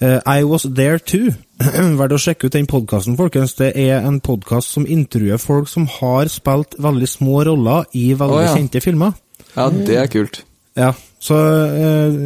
eh, 0.00 0.18
I 0.26 0.44
Was 0.46 0.66
There 0.68 0.98
Too. 0.98 1.32
Verdt 1.98 2.16
å 2.16 2.20
sjekke 2.22 2.48
ut 2.48 2.56
den 2.56 2.68
podkasten, 2.70 3.16
folkens. 3.18 3.56
Det 3.58 3.72
er 3.78 4.04
en 4.06 4.20
podkast 4.24 4.74
som 4.76 4.86
intervjuer 4.86 5.40
folk 5.42 5.70
som 5.70 5.88
har 5.98 6.30
spilt 6.32 6.78
veldig 6.78 7.08
små 7.10 7.42
roller 7.48 7.88
i 7.98 8.12
veldig 8.14 8.40
oh, 8.40 8.44
ja. 8.46 8.54
kjente 8.56 8.82
filmer. 8.84 9.16
Ja, 9.54 9.68
det 9.72 9.98
er 9.98 10.10
kult. 10.12 10.42
Ja, 10.78 10.92
så 11.18 11.36
eh, 11.66 12.18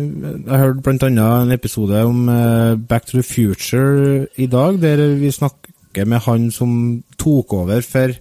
jeg 0.45 0.61
hørte 0.61 0.85
blant 0.85 1.07
annet 1.07 1.47
en 1.47 1.55
episode 1.55 2.03
om 2.05 2.27
eh, 2.29 2.75
Back 2.77 3.09
to 3.09 3.16
the 3.16 3.25
Future 3.25 4.27
i 4.37 4.49
dag, 4.51 4.77
der 4.83 5.07
vi 5.16 5.31
snakker 5.33 6.09
med 6.09 6.25
han 6.27 6.51
som 6.53 6.75
tok 7.20 7.55
over 7.57 7.81
for 7.87 8.12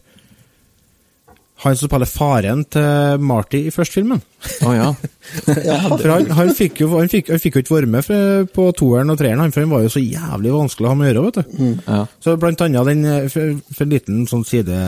han 1.61 1.75
som 1.77 1.85
spiller 1.89 2.09
faren 2.09 2.63
til 2.73 3.21
Marty 3.21 3.59
i 3.67 3.71
første 3.73 3.99
filmen. 3.99 4.21
Å 4.65 4.71
ja. 4.79 4.87
For 5.35 6.07
han, 6.09 6.29
han, 6.33 6.51
fikk 6.57 6.79
jo, 6.81 6.87
han, 6.95 7.09
fikk, 7.11 7.27
han 7.29 7.41
fikk 7.43 7.59
jo 7.59 7.61
ikke 7.61 7.75
være 7.75 7.89
med 7.93 8.07
på 8.55 8.65
toeren 8.79 9.13
og 9.13 9.19
treeren, 9.19 9.43
han, 9.43 9.53
for 9.53 9.61
han 9.61 9.73
var 9.75 9.83
jo 9.85 9.91
så 9.93 10.01
jævlig 10.01 10.53
vanskelig 10.55 10.89
å 10.89 10.93
ha 10.93 10.97
med 10.97 11.05
å 11.05 11.11
gjøre, 11.11 11.25
vet 11.27 11.37
du. 11.37 11.65
ja. 11.85 11.99
Så 12.25 12.33
blant 12.41 12.63
annet 12.65 12.89
den, 12.89 13.03
eh, 13.05 13.27
for, 13.29 13.53
for 13.69 13.85
en 13.85 13.93
liten 13.93 14.23
sånn 14.31 14.45
side, 14.49 14.79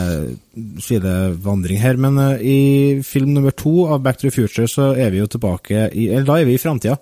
sidevandring 0.82 1.78
her, 1.82 2.00
men 2.02 2.18
uh, 2.18 2.42
i 2.42 2.58
film 3.06 3.36
nummer 3.36 3.54
to 3.54 3.86
av 3.94 4.02
Back 4.02 4.18
to 4.18 4.26
the 4.28 4.34
Future 4.34 4.66
så 4.70 4.90
er 4.98 5.14
vi 5.14 5.22
jo 5.22 5.30
tilbake 5.30 5.86
i, 5.94 6.08
eller 6.10 6.26
da 6.26 6.40
er 6.42 6.50
vi 6.50 6.58
i 6.58 6.62
fremtida. 6.62 6.98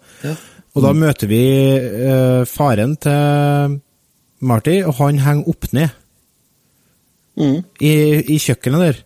Og 0.72 0.84
da 0.84 0.92
møter 0.96 1.28
vi 1.32 1.42
uh, 1.78 2.44
faren 2.48 2.94
til 3.00 3.80
Marty, 4.44 4.78
og 4.84 4.96
han 5.00 5.24
henger 5.24 5.48
opp 5.52 5.72
ned 5.76 5.98
Mm. 7.32 7.62
i, 7.80 7.92
i 8.34 8.34
kjøkkenet 8.36 8.82
der. 8.82 8.96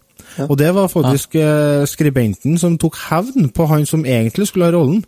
Og 0.48 0.58
det 0.58 0.74
var 0.76 0.88
faktisk 0.92 1.34
eh, 1.40 1.84
skribenten 1.88 2.58
som 2.60 2.78
tok 2.78 2.96
hevn 3.08 3.48
på 3.54 3.66
han 3.70 3.86
som 3.88 4.04
egentlig 4.04 4.48
skulle 4.50 4.68
ha 4.68 4.74
rollen. 4.76 5.04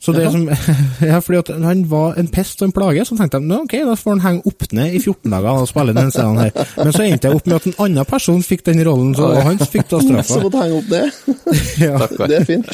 Så 0.00 0.12
det 0.16 0.30
som, 0.32 0.46
ja, 1.10 1.18
fordi 1.20 1.38
at 1.38 1.48
han 1.60 1.82
var 1.90 2.14
en 2.16 2.28
pest 2.32 2.62
og 2.62 2.70
en 2.70 2.72
plage, 2.72 3.02
så 3.04 3.16
tenkte 3.18 3.36
jeg 3.36 3.58
ok, 3.66 3.74
da 3.84 3.96
får 4.00 4.14
han 4.14 4.22
henge 4.24 4.46
opp 4.48 4.64
ned 4.72 4.94
i 4.96 5.00
14 5.02 5.28
dager 5.34 5.58
og 5.60 5.68
spille 5.68 5.92
den 5.92 6.08
scenen 6.14 6.38
her. 6.40 6.54
Men 6.78 6.94
så 6.96 7.04
endte 7.04 7.28
jeg 7.28 7.36
opp 7.36 7.50
med 7.50 7.56
at 7.58 7.66
en 7.68 7.76
annen 7.84 8.08
person 8.08 8.40
fikk 8.46 8.64
den 8.70 8.80
rollen, 8.88 9.12
så 9.18 9.28
og 9.28 9.42
han 9.44 9.60
fikk 9.60 9.90
da 9.90 10.00
Så 10.00 10.06
straffa. 10.08 10.40
måtte 10.46 10.62
henge 10.62 10.78
opp 10.78 10.88
det. 10.88 11.04
Ja. 11.84 12.00
Det 12.16 12.38
er 12.38 12.48
fint. 12.48 12.72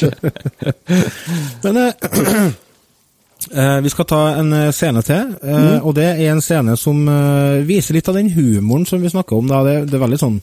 Men 1.64 1.82
eh, 1.82 1.92
eh, 3.58 3.76
vi 3.82 3.94
skal 3.96 4.08
ta 4.14 4.22
en 4.38 4.52
eh, 4.62 4.70
scene 4.74 5.02
til, 5.10 5.34
eh, 5.42 5.76
og 5.82 5.98
det 5.98 6.06
er 6.12 6.30
en 6.30 6.42
scene 6.46 6.78
som 6.78 7.02
eh, 7.10 7.66
viser 7.66 7.98
litt 7.98 8.06
av 8.10 8.20
den 8.20 8.30
humoren 8.38 8.86
som 8.86 9.02
vi 9.02 9.10
snakker 9.10 9.42
om. 9.42 9.50
Da. 9.50 9.64
Det, 9.66 9.80
det 9.90 9.98
er 9.98 10.06
veldig 10.06 10.22
sånn 10.22 10.38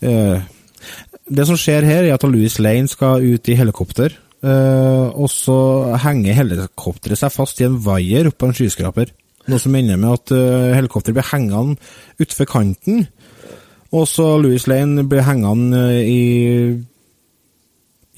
Det 0.00 1.44
som 1.44 1.58
skjer 1.60 1.84
her, 1.84 2.06
er 2.06 2.16
at 2.16 2.24
Louis 2.24 2.58
Lane 2.62 2.88
skal 2.88 3.24
ut 3.24 3.48
i 3.50 3.56
helikopter, 3.58 4.14
eh, 4.42 5.08
og 5.12 5.28
så 5.32 5.58
henger 6.04 6.38
helikopteret 6.38 7.20
seg 7.20 7.34
fast 7.34 7.60
i 7.60 7.66
en 7.68 7.76
vaier 7.84 8.30
oppå 8.30 8.48
en 8.48 8.56
skyskraper. 8.56 9.12
Noe 9.48 9.60
som 9.60 9.76
ender 9.76 9.96
med 9.96 10.12
at 10.12 10.32
uh, 10.36 10.74
helikopteret 10.76 11.16
blir 11.16 11.28
hengende 11.30 11.78
utfor 12.20 12.44
kanten, 12.48 13.06
og 13.96 14.04
så 14.08 14.36
Louis 14.36 14.66
Lane 14.68 15.06
blir 15.08 15.24
hengende 15.24 15.80
eh, 15.96 16.04
i, 16.04 16.22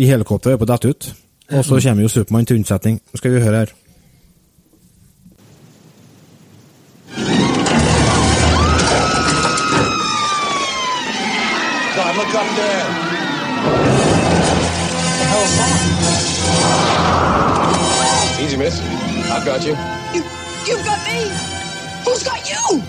i 0.02 0.08
helikopteret 0.10 0.58
på 0.58 0.66
å 0.66 0.72
dette 0.72 0.90
ut. 0.90 1.12
Og 1.50 1.64
så 1.66 1.78
kommer 1.82 2.02
jo 2.02 2.10
Supermann 2.10 2.46
til 2.46 2.58
unnsetning. 2.58 2.98
Skal 3.14 3.34
vi 3.34 3.42
høre 3.42 3.62
her. 3.62 3.70
Look 12.32 12.42
up 12.42 12.56
there. 12.56 12.86
Easy, 18.40 18.56
miss. 18.56 18.80
I've 19.30 19.44
got 19.44 19.64
you. 19.64 19.72
You, 20.14 20.22
you've 20.66 20.84
got 20.84 21.04
me. 21.06 21.28
Who's 22.04 22.22
got 22.22 22.48
you? 22.48 22.56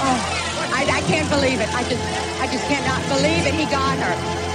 oh, 0.00 0.16
I, 0.72 0.86
I 0.90 1.00
can't 1.06 1.28
believe 1.28 1.60
it. 1.60 1.68
I 1.74 1.82
just, 1.82 2.02
I 2.40 2.46
just 2.46 2.64
cannot 2.66 3.02
believe 3.08 3.46
it. 3.46 3.54
He 3.54 3.66
got 3.66 3.98
her. 3.98 4.53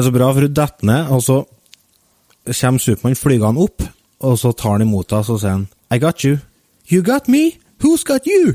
Det 0.00 0.06
er 0.06 0.14
så 0.14 0.16
bra, 0.16 0.26
for 0.32 0.46
hun 0.46 0.52
detter 0.56 0.86
ned, 0.88 1.08
og 1.12 1.18
så 1.20 1.34
kommer 2.56 2.80
Supermann 2.80 3.16
flygende 3.20 3.60
opp, 3.66 3.82
og 4.24 4.38
så 4.40 4.54
tar 4.56 4.78
han 4.78 4.84
imot 4.86 5.12
henne, 5.12 5.34
og 5.34 5.42
sier 5.42 5.52
han 5.52 5.66
I 5.92 5.98
got 6.00 6.24
you. 6.24 6.38
You 6.88 7.02
got 7.04 7.28
me? 7.28 7.58
Who's 7.84 8.06
got 8.08 8.24
you? 8.24 8.54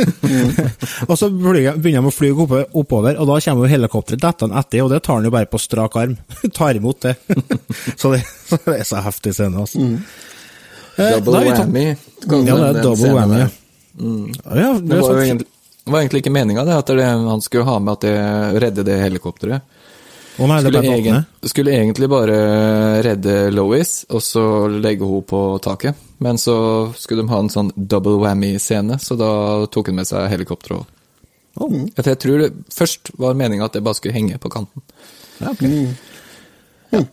og 1.06 1.14
så 1.14 1.28
begynner 1.30 1.78
de 1.78 2.02
å 2.02 2.10
fly 2.10 2.32
oppover, 2.34 3.14
og 3.22 3.30
da 3.30 3.38
kommer 3.46 3.70
helikopteret 3.70 4.24
dettende 4.24 4.58
etter, 4.58 4.82
og 4.82 4.90
det 4.90 4.98
tar 5.06 5.20
han 5.20 5.30
jo 5.30 5.34
bare 5.38 5.46
på 5.52 5.62
strak 5.62 5.94
arm. 6.02 6.18
tar 6.58 6.82
imot 6.82 7.06
det. 7.06 7.14
så 8.00 8.16
det, 8.16 8.24
så 8.50 8.58
det 8.66 8.78
er 8.80 8.90
så 8.90 9.06
heftig 9.06 9.38
scene, 9.38 9.62
altså. 9.62 9.86
Eh, 9.86 11.16
Double 11.20 11.46
whammy. 11.52 11.88
Ja, 11.94 12.62
det 12.66 12.70
er 12.72 12.82
double 12.82 13.14
whammy. 13.14 13.44
Mm. 13.94 14.30
Ja, 14.42 14.72
Det 14.74 14.88
det 14.90 15.04
var 15.06 15.22
egentlig, 15.22 15.52
var 15.86 16.02
egentlig 16.02 16.26
ikke 16.26 16.34
meninga 16.34 16.66
det, 16.66 16.80
at 16.82 16.96
det, 16.98 17.12
han 17.14 17.46
skulle 17.46 17.70
ha 17.70 17.78
med 17.78 18.00
at 18.00 18.08
det 18.10 18.64
redde 18.66 18.90
det 18.90 19.04
helikopteret. 19.06 19.76
Å 20.40 20.46
nei, 20.48 20.60
Skulle, 20.64 20.80
egen, 20.96 21.24
skulle 21.52 21.74
egentlig 21.76 22.08
bare 22.08 22.36
redde 23.04 23.50
Lois, 23.52 24.06
og 24.08 24.22
så 24.24 24.44
legge 24.72 25.04
henne 25.04 25.26
på 25.28 25.40
taket. 25.60 25.98
Men 26.24 26.40
så 26.40 26.54
skulle 26.96 27.24
de 27.24 27.32
ha 27.32 27.40
en 27.44 27.52
sånn 27.52 27.72
double 27.76 28.16
whammy-scene, 28.22 28.96
så 29.00 29.16
da 29.20 29.32
tok 29.72 29.90
hun 29.92 30.00
med 30.00 30.08
seg 30.08 30.30
helikopteret 30.32 30.80
òg. 30.80 30.96
Oh. 31.60 31.74
Jeg 31.96 32.16
tror 32.22 32.40
det 32.40 32.52
først 32.72 33.10
var 33.20 33.36
meninga 33.36 33.66
at 33.66 33.76
det 33.76 33.82
bare 33.84 33.98
skulle 33.98 34.16
henge 34.16 34.38
på 34.40 34.52
kanten. 34.52 34.84
Ja, 35.40 35.52
ok. 35.52 35.66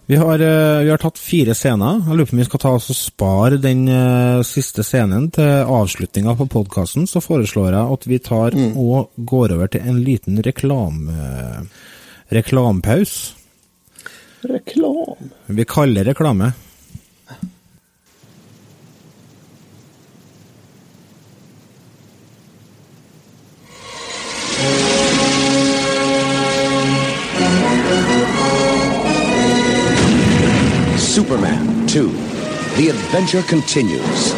Vi, 0.05 0.15
har, 0.15 0.39
eh, 0.39 0.84
vi 0.84 0.89
har 0.89 1.01
tatt 1.01 1.19
fire 1.21 1.53
scener. 1.53 1.99
Jeg 2.07 2.17
lurer 2.17 2.30
på 2.30 2.34
om 2.34 2.41
vi 2.41 2.47
skal 2.47 2.61
ta 2.63 2.71
oss 2.78 2.88
og 2.93 2.97
spare 2.97 3.59
den 3.61 3.84
uh, 3.91 4.41
siste 4.45 4.86
scenen 4.86 5.28
til 5.36 5.67
avslutninga 5.69 6.34
på 6.39 6.47
podkasten. 6.49 7.05
Så 7.09 7.21
foreslår 7.21 7.75
jeg 7.75 7.97
at 7.97 8.07
vi 8.09 8.19
tar 8.23 8.57
og 8.57 9.11
går 9.17 9.53
over 9.57 9.73
til 9.73 9.86
en 9.86 10.01
liten 10.05 10.41
reklame... 10.45 11.67
Reklampause. 12.30 13.34
Reklam. 14.41 15.15
Vi 15.45 15.65
kaller 15.65 16.03
reklame. 16.03 16.51
Superman 30.97 31.88
2. 31.88 32.07
The 32.78 32.89
adventure 32.89 33.41
continues 33.43 34.34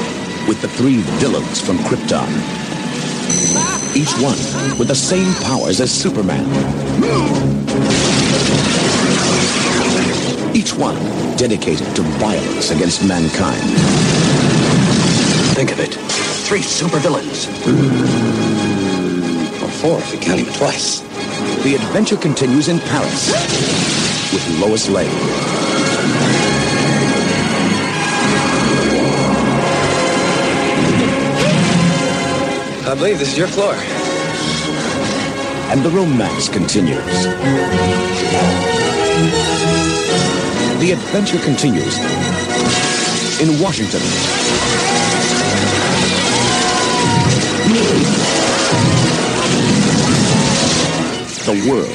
with 0.48 0.62
the 0.62 0.68
three 0.70 0.98
villains 1.20 1.60
from 1.60 1.78
Krypton. 1.80 2.30
Each 3.96 4.14
one 4.22 4.78
with 4.78 4.88
the 4.88 4.96
same 4.96 5.34
powers 5.44 5.82
as 5.82 5.92
Superman. 5.92 7.49
Each 10.54 10.74
one 10.74 10.96
dedicated 11.38 11.96
to 11.96 12.02
violence 12.20 12.72
against 12.72 13.08
mankind. 13.08 13.64
Think 15.56 15.72
of 15.72 15.80
it. 15.80 15.94
Three 16.48 16.62
supervillains. 16.62 17.48
Or 19.62 19.68
four 19.68 20.00
if 20.00 20.14
you 20.14 20.20
count 20.20 20.40
him 20.40 20.54
twice. 20.54 21.02
The 21.64 21.76
adventure 21.76 22.18
continues 22.18 22.68
in 22.68 22.80
Paris 22.80 23.32
with 24.34 24.60
Lois 24.60 24.90
Lane. 24.90 25.10
I 32.90 32.96
believe 32.96 33.20
this 33.20 33.34
is 33.34 33.38
your 33.38 33.48
floor. 33.48 33.76
And 35.72 35.84
the 35.84 35.92
romance 35.92 36.50
continues. 36.50 38.79
The 40.80 40.91
adventure 40.93 41.39
continues 41.39 41.97
in 43.41 43.61
Washington. 43.61 44.01
The 51.45 51.70
world 51.70 51.89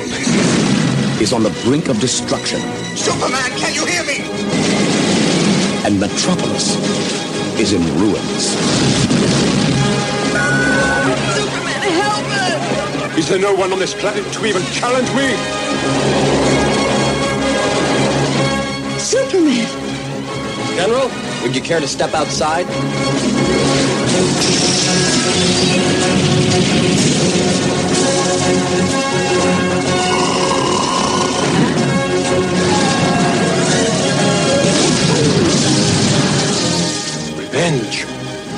is 1.23 1.33
on 1.33 1.43
the 1.43 1.51
brink 1.65 1.89
of 1.89 2.01
destruction, 2.01 2.61
Superman, 2.97 3.51
can 3.59 3.75
you 3.75 3.87
hear 3.87 4.05
me? 4.05 4.25
and 5.85 6.01
Metropolis 6.01 6.77
is 7.61 7.75
in 7.75 7.83
ruins. 7.99 8.45
Superman, 11.37 11.83
help 12.01 12.27
us! 12.27 13.19
Is 13.19 13.29
there 13.29 13.39
no 13.39 13.55
one 13.55 13.73
on 13.73 13.79
this 13.79 13.95
planet 13.95 14.25
to 14.33 14.47
even 14.47 14.63
challenge 14.73 15.09
me? 15.15 16.64
Superman. 19.05 19.67
General, 20.77 21.11
would 21.43 21.55
you 21.55 21.61
care 21.61 21.79
to 21.79 21.87
step 21.87 22.15
outside? 22.15 22.65
Revenge. 37.37 38.07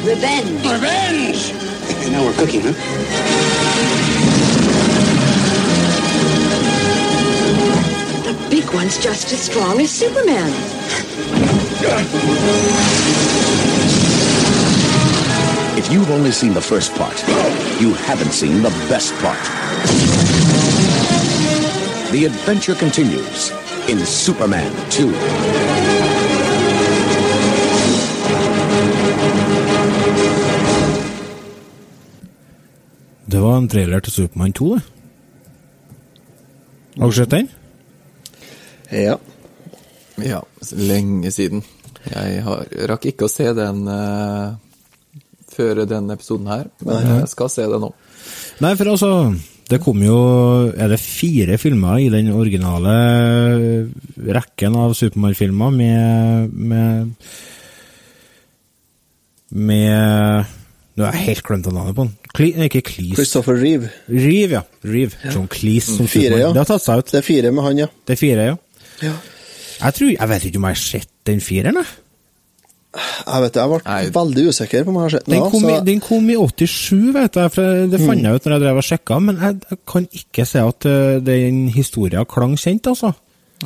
Revenge. 0.05 0.65
Revenge! 0.65 1.53
now 2.13 2.25
we're 2.25 2.35
cooking, 2.35 2.61
huh? 2.63 4.66
Big 8.51 8.73
one's 8.73 8.99
just 8.99 9.33
as 9.33 9.41
strong 9.41 9.81
as 9.81 9.91
Superman. 9.91 10.53
If 15.77 15.93
you've 15.93 16.11
only 16.11 16.31
seen 16.31 16.55
the 16.55 16.61
first 16.61 16.95
part, 16.95 17.17
you 17.81 17.95
haven't 17.95 18.33
seen 18.33 18.63
the 18.63 18.71
best 18.89 19.15
part. 19.15 19.43
The 22.13 22.25
adventure 22.25 22.75
continues 22.75 23.51
in 23.89 23.99
Superman 24.07 24.73
2. 24.91 25.13
Det 33.27 33.41
var 33.41 33.59
en 33.59 33.69
trailer 33.69 34.01
til 34.01 34.13
Supermann 34.13 34.53
2, 34.53 34.75
det. 34.75 34.83
Har 36.99 37.07
du 37.07 37.13
sett 37.13 37.31
den? 37.31 37.49
Ja. 38.93 39.17
Ja, 40.23 40.41
lenge 40.77 41.31
siden. 41.35 41.65
Jeg 42.07 42.43
har, 42.47 42.69
rakk 42.93 43.09
ikke 43.11 43.27
å 43.27 43.31
se 43.33 43.51
den 43.57 43.83
uh, 43.91 44.55
før 45.53 45.83
den 45.89 46.13
episoden 46.15 46.47
her, 46.51 46.69
men 46.85 47.03
Nei. 47.03 47.19
jeg 47.23 47.33
skal 47.33 47.51
se 47.53 47.67
det 47.69 47.81
nå. 47.83 47.91
Nei, 48.65 48.73
for 48.79 48.89
altså 48.91 49.11
Det 49.69 49.79
kom 49.85 50.01
jo 50.03 50.17
Er 50.73 50.89
det 50.91 50.97
fire 50.99 51.59
filmer 51.61 52.01
i 52.03 52.09
den 52.11 52.33
originale 52.35 52.95
rekken 54.17 54.75
av 54.81 54.95
Supermann-filmer 54.99 55.71
med 55.77 56.57
Med 56.73 57.13
Med 59.53 60.55
Nå 60.97 61.05
har 61.05 61.13
jeg 61.19 61.27
helt 61.29 61.45
glemt 61.45 61.69
navnet 61.69 61.93
på 61.93 62.07
den. 62.07 62.15
Cle, 62.33 62.49
ikke 62.67 62.81
Cleese. 62.89 63.19
Christopher 63.19 63.59
Reeve. 63.61 63.91
Reeve, 64.09 64.57
ja. 64.57 64.63
Reeve. 64.81 65.13
John 65.29 65.45
Cleese 65.53 65.93
som 65.93 66.09
Fire, 66.09 66.31
Superman. 66.31 66.41
ja. 66.41 66.53
Det 66.57 66.63
har 66.63 66.71
tatt 66.71 66.85
seg 66.87 67.03
ut. 67.03 67.11
Det 67.13 67.19
er 67.21 67.27
fire 67.27 67.53
med 67.53 67.67
han, 67.67 67.83
ja. 67.83 67.89
Det 68.09 68.17
er 68.17 68.21
fire, 68.23 68.47
ja. 68.49 68.57
Ja. 69.03 69.13
Jeg 69.77 69.95
tror 69.99 70.11
Jeg 70.15 70.29
vet 70.31 70.45
ikke 70.49 70.57
om 70.61 70.67
jeg 70.71 70.77
har 70.79 70.83
sett 70.83 71.11
den 71.29 71.41
fireren, 71.45 71.77
jeg. 71.83 71.87
Jeg 72.97 73.43
vet 73.45 73.53
det, 73.53 73.61
jeg 73.61 73.69
ble 73.85 74.13
veldig 74.15 74.43
usikker 74.49 74.85
på 74.87 74.89
om 74.89 74.97
jeg 74.97 75.05
har 75.05 75.11
sett 75.19 75.27
den. 75.27 75.35
Den 75.37 75.51
kom, 75.53 75.61
så- 75.67 75.73
i, 75.75 75.85
den 75.85 76.01
kom 76.01 76.31
i 76.33 76.37
87, 76.37 77.13
vet 77.13 77.35
jeg, 77.37 77.53
for 77.53 77.87
det 77.93 78.01
fant 78.01 78.23
jeg 78.25 78.35
ut 78.39 78.47
når 78.47 78.55
jeg 78.57 78.63
drev 78.65 78.81
og 78.81 78.87
sjekka, 78.89 79.19
men 79.21 79.37
jeg, 79.43 79.59
jeg 79.71 79.79
kan 79.93 80.07
ikke 80.23 80.47
se 80.49 80.63
at 80.65 80.87
eh, 80.89 81.19
den 81.27 81.59
historien 81.75 82.25
klang 82.25 82.55
kjent, 82.57 82.89
altså. 82.89 83.13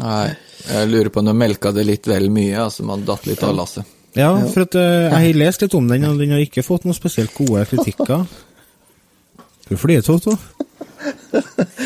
Nei, 0.00 0.32
jeg 0.66 0.88
lurer 0.90 1.10
på 1.14 1.22
om 1.22 1.30
du 1.30 1.32
melka 1.34 1.70
det 1.74 1.86
litt 1.86 2.06
vel 2.10 2.26
mye, 2.30 2.56
altså 2.64 2.82
man 2.86 3.04
datt 3.06 3.26
litt 3.30 3.42
av 3.46 3.54
lasset. 3.54 3.86
Ja, 4.18 4.32
for 4.50 4.64
at 4.66 4.74
eh, 4.74 5.06
jeg 5.06 5.14
har 5.14 5.38
lest 5.44 5.62
litt 5.62 5.74
om 5.78 5.86
den, 5.86 6.04
og 6.10 6.18
den 6.18 6.34
har 6.34 6.42
ikke 6.42 6.66
fått 6.66 6.84
noen 6.88 6.98
spesielt 6.98 7.34
gode 7.38 7.66
kritikker. 7.70 8.26
Du 9.70 9.76
flirer, 9.78 10.02
Toto. 10.02 10.32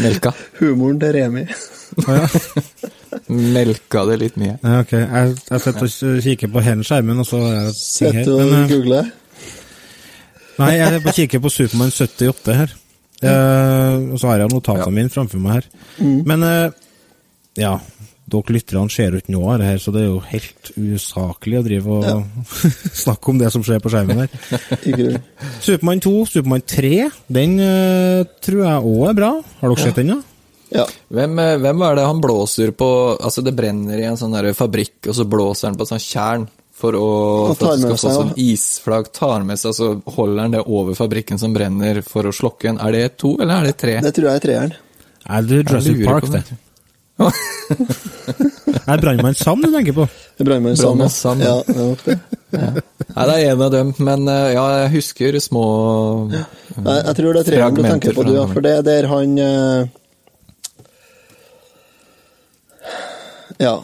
Melka. 0.00 0.30
Humoren 0.62 0.96
til 1.02 1.12
Remi. 1.18 1.42
Ja. 2.08 2.22
Melka 3.28 4.04
det 4.10 4.20
litt 4.22 4.38
mye. 4.40 4.56
Ja, 4.62 4.78
ok. 4.84 4.94
Jeg, 4.98 5.34
jeg 5.50 5.64
sitter 5.66 5.88
og 5.88 6.22
kikker 6.28 6.54
på 6.54 6.64
den 6.68 6.86
skjermen, 6.86 7.20
og 7.22 7.28
så 7.28 7.42
er 7.48 7.60
det 7.68 7.74
ting 7.74 8.18
her. 8.18 8.24
Sitter 8.24 8.32
og 8.34 8.40
Men, 8.44 8.56
eh, 8.62 8.72
googler. 8.72 9.12
Nei, 10.60 10.72
jeg 10.78 11.02
bare 11.02 11.16
kikker 11.18 11.42
på 11.42 11.50
Supermann 11.50 11.94
78 11.94 12.58
her. 12.60 12.74
Uh, 13.24 14.12
og 14.12 14.18
så 14.20 14.28
har 14.28 14.42
jeg 14.42 14.52
notatene 14.52 14.94
mine 14.94 15.12
framfor 15.12 15.40
meg 15.40 15.60
her. 15.60 15.68
Mm. 15.98 16.18
Men 16.28 16.44
uh, 16.44 16.66
ja, 17.56 17.72
dere 18.30 18.56
lytterne 18.56 18.92
ser 18.92 19.14
jo 19.14 19.22
ikke 19.22 19.34
noe 19.34 19.54
av 19.54 19.62
det 19.62 19.70
her, 19.70 19.80
så 19.80 19.94
det 19.94 20.02
er 20.02 20.10
jo 20.10 20.20
helt 20.28 20.70
usaklig 20.76 21.58
å 21.60 21.64
drive 21.64 21.98
og 21.98 22.44
snakke 23.04 23.32
om 23.32 23.40
det 23.40 23.50
som 23.54 23.64
skjer 23.66 23.82
på 23.84 23.92
skjermen 23.92 24.24
her. 24.24 25.18
Supermann 25.64 26.04
2, 26.04 26.14
Supermann 26.34 26.66
3, 26.68 26.94
den 27.38 27.58
uh, 27.62 28.22
tror 28.44 28.62
jeg 28.66 28.94
òg 28.94 29.10
er 29.10 29.18
bra. 29.22 29.32
Har 29.62 29.74
dere 29.74 29.88
sett 29.88 30.00
den, 30.02 30.14
da? 30.16 30.33
Ja. 30.74 30.84
Hvem, 31.14 31.38
eh, 31.38 31.56
hvem 31.62 31.82
er 31.86 31.96
det 31.98 32.04
han 32.08 32.20
blåser 32.22 32.72
på 32.74 32.88
Altså, 33.14 33.44
det 33.46 33.54
brenner 33.54 34.00
i 34.00 34.08
en 34.08 34.18
sånn 34.18 34.34
der 34.34 34.50
fabrikk, 34.58 34.98
og 35.06 35.14
så 35.14 35.26
blåser 35.28 35.70
han 35.70 35.78
på 35.78 35.86
et 35.86 35.92
sånt 35.94 36.04
tjern 36.04 36.48
for, 36.74 36.96
å, 36.98 37.10
for 37.54 37.70
at 37.70 37.78
det 37.78 37.84
skal 37.84 37.94
få 37.94 38.00
seg, 38.02 38.16
sånn 38.18 38.32
isflagg. 38.42 39.12
Tar 39.14 39.46
med 39.46 39.60
seg, 39.60 39.76
så 39.76 39.92
holder 40.16 40.42
han 40.42 40.56
det 40.56 40.64
over 40.66 40.98
fabrikken 40.98 41.40
som 41.40 41.54
brenner, 41.54 42.02
for 42.06 42.26
å 42.26 42.34
slokke 42.34 42.72
en. 42.72 42.82
Er 42.82 42.96
det 42.96 43.06
to, 43.22 43.36
eller 43.38 43.62
er 43.62 43.70
det 43.70 43.78
tre? 43.80 43.96
Det 44.04 44.14
tror 44.18 44.30
jeg 44.30 44.42
er 44.42 44.46
treeren. 44.48 44.76
Er 45.24 45.48
det 45.48 45.62
Jurassic 45.62 46.04
Park, 46.04 46.28
det? 46.34 46.42
det. 46.50 46.60
Er 48.84 48.98
Brannmann 49.04 49.36
Sam 49.38 49.62
du 49.62 49.70
tenker 49.70 49.94
på? 49.94 50.08
Det 50.36 50.44
Brannmann 50.48 50.76
Sam, 50.76 51.00
ja. 51.00 51.08
Sam, 51.08 51.40
ja. 51.40 51.60
ja. 51.62 51.86
det 52.04 52.18
det. 52.50 52.82
Nei, 53.14 53.26
det 53.28 53.34
er 53.34 53.52
en 53.52 53.62
av 53.62 53.70
dem, 53.74 53.92
men 54.02 54.28
eh, 54.30 54.52
ja, 54.54 54.64
jeg 54.82 54.90
husker 54.96 55.38
små 55.42 55.64
Nei, 56.30 56.96
jeg 56.98 57.16
tror 57.18 57.36
det 57.36 57.42
er 57.42 57.48
treeren 57.48 57.76
du 57.78 57.82
tenker 57.86 58.16
på, 58.16 58.24
du, 58.26 58.34
ja, 58.36 58.46
for 58.50 58.64
det 58.64 58.72
er 58.80 58.86
der 58.86 59.08
han 59.10 59.38
eh, 59.42 59.92
Ja, 63.64 63.74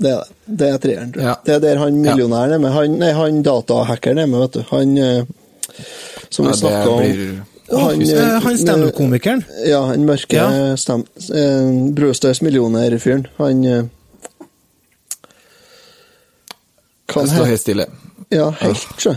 det 0.00 0.10
er 0.14 0.24
det. 0.24 0.56
Det 0.60 0.68
er 0.74 0.78
treeren, 0.82 1.12
tror 1.14 1.22
jeg. 1.22 1.28
Ja. 1.30 1.34
Det 1.46 1.54
er 1.54 1.60
der 1.66 1.78
han 1.84 1.98
millionæren 2.02 2.52
er 2.56 2.58
med. 2.62 2.72
Han, 2.74 2.98
nei, 3.02 3.12
han 3.16 3.42
datahackeren 3.46 4.18
er 4.18 4.26
med, 4.32 4.40
vet 4.46 4.58
du. 4.58 4.62
Han 4.72 4.96
eh, 4.98 5.24
som 6.30 6.46
vi 6.46 6.50
Ja, 6.50 6.56
snakka 6.64 6.90
om. 6.90 7.00
blir- 7.04 7.46
Han, 7.70 8.00
eh, 8.02 8.40
han 8.42 8.56
standup-komikeren? 8.58 9.44
Ja, 9.68 9.84
han 9.86 10.02
mørke 10.08 10.34
Ja. 10.34 10.74
stem... 10.76 11.04
Brødstøs 11.94 12.40
millionær-fyren. 12.42 13.26
Han 13.38 13.62
Kan 17.10 17.22
Jeg 17.26 17.30
står 17.36 17.44
helt 17.50 17.60
stille. 17.60 17.86
Ja, 18.30 18.50
helt, 18.60 18.86
sjø. 19.02 19.12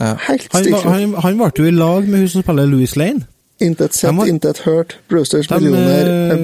Ja. 0.00 0.14
Helt 0.28 0.42
stille. 0.48 0.72
var- 0.72 0.92
han, 0.92 1.14
han 1.14 1.36
ble 1.40 1.50
jo 1.58 1.64
i 1.68 1.70
lag 1.76 2.08
med 2.08 2.18
hun 2.24 2.28
som 2.28 2.42
spiller 2.44 2.66
Louis 2.66 2.96
Lane. 2.96 3.26
Intet 3.60 3.94
sett, 3.94 4.22
intet 4.26 4.58
hørt. 4.64 4.96
De, 5.08 5.14
millioner 5.60 6.08
eh, 6.32 6.38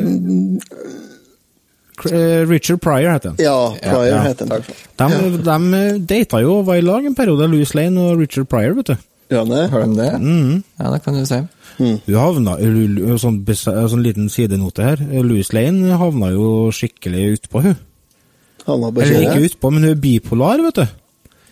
Richard 2.48 2.80
Pryor 2.80 3.10
heter 3.12 3.28
han. 3.32 3.38
Ja, 3.42 3.74
Pryor 3.82 4.06
Ja. 4.06 4.22
heter 4.22 4.48
han. 4.48 4.62
De, 4.98 5.42
de 5.42 5.98
data 6.06 6.40
jo 6.40 6.58
og 6.60 6.66
var 6.66 6.76
i 6.76 6.80
lag 6.80 7.04
en 7.06 7.14
periode, 7.14 7.48
Louis 7.48 7.74
Lane 7.74 8.00
og 8.00 8.18
Richard 8.20 8.46
Pryor, 8.48 8.74
vet 8.74 8.86
du. 8.86 8.96
Ja, 9.30 9.42
det. 9.44 9.70
Har 9.70 9.80
de 9.84 9.96
det? 9.96 10.12
Mm. 10.20 10.62
Ja, 10.80 10.90
det 10.94 11.02
kan 11.04 11.14
du 11.18 11.26
se. 11.26 11.42
Hun 11.78 12.00
havna 12.14 12.56
Lu- 12.58 12.88
Lu- 12.94 13.18
sånn, 13.18 13.42
sånn 13.44 14.02
liten 14.02 14.28
sidenote 14.32 14.82
her. 14.82 14.96
Louis 15.22 15.52
Lane 15.52 15.96
havna 16.00 16.30
jo 16.32 16.70
skikkelig 16.72 17.38
utpå, 17.38 17.60
hun. 17.62 17.76
Eller 18.68 19.20
ikke 19.28 19.44
utpå, 19.48 19.70
men 19.72 19.82
hun 19.82 19.90
er 19.92 20.00
bipolar, 20.00 20.58
vet 20.64 20.74
du. 20.80 20.86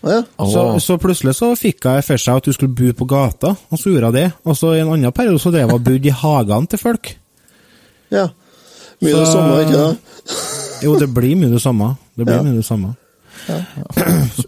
Ja. 0.06 0.22
Så, 0.38 0.64
så 0.84 0.96
plutselig 1.00 1.34
så 1.34 1.52
fikk 1.58 1.84
hun 1.88 2.02
for 2.04 2.16
seg 2.20 2.36
at 2.36 2.44
hun 2.46 2.54
skulle 2.54 2.74
bo 2.76 2.92
på 2.92 3.06
gata, 3.08 3.54
og 3.70 3.78
så 3.80 3.90
gjorde 3.92 4.10
hun 4.10 4.14
det. 4.18 4.26
Og 4.44 4.56
så 4.56 4.74
i 4.76 4.80
en 4.82 4.90
annen 4.92 5.12
periode 5.16 5.40
så 5.42 5.50
drev 5.54 5.70
hun 5.70 5.78
og 5.80 5.84
bodde 5.84 6.06
i 6.10 6.12
hagene 6.22 6.66
til 6.70 6.78
folk. 6.78 7.14
ja. 8.10 8.28
Mye 9.02 9.12
Så- 9.12 9.18
det 9.20 9.32
samme, 9.32 9.58
ikke 9.64 9.80
det? 9.82 9.96
Jo, 10.84 10.94
det 11.00 11.08
blir 11.14 11.36
mye 11.40 11.50
det 11.52 11.62
samme. 11.62 11.96
Det 12.16 12.24
blir 12.26 12.36
Ja. 12.36 12.42
mye 12.42 12.56
det 12.56 12.64
samme. 12.64 12.94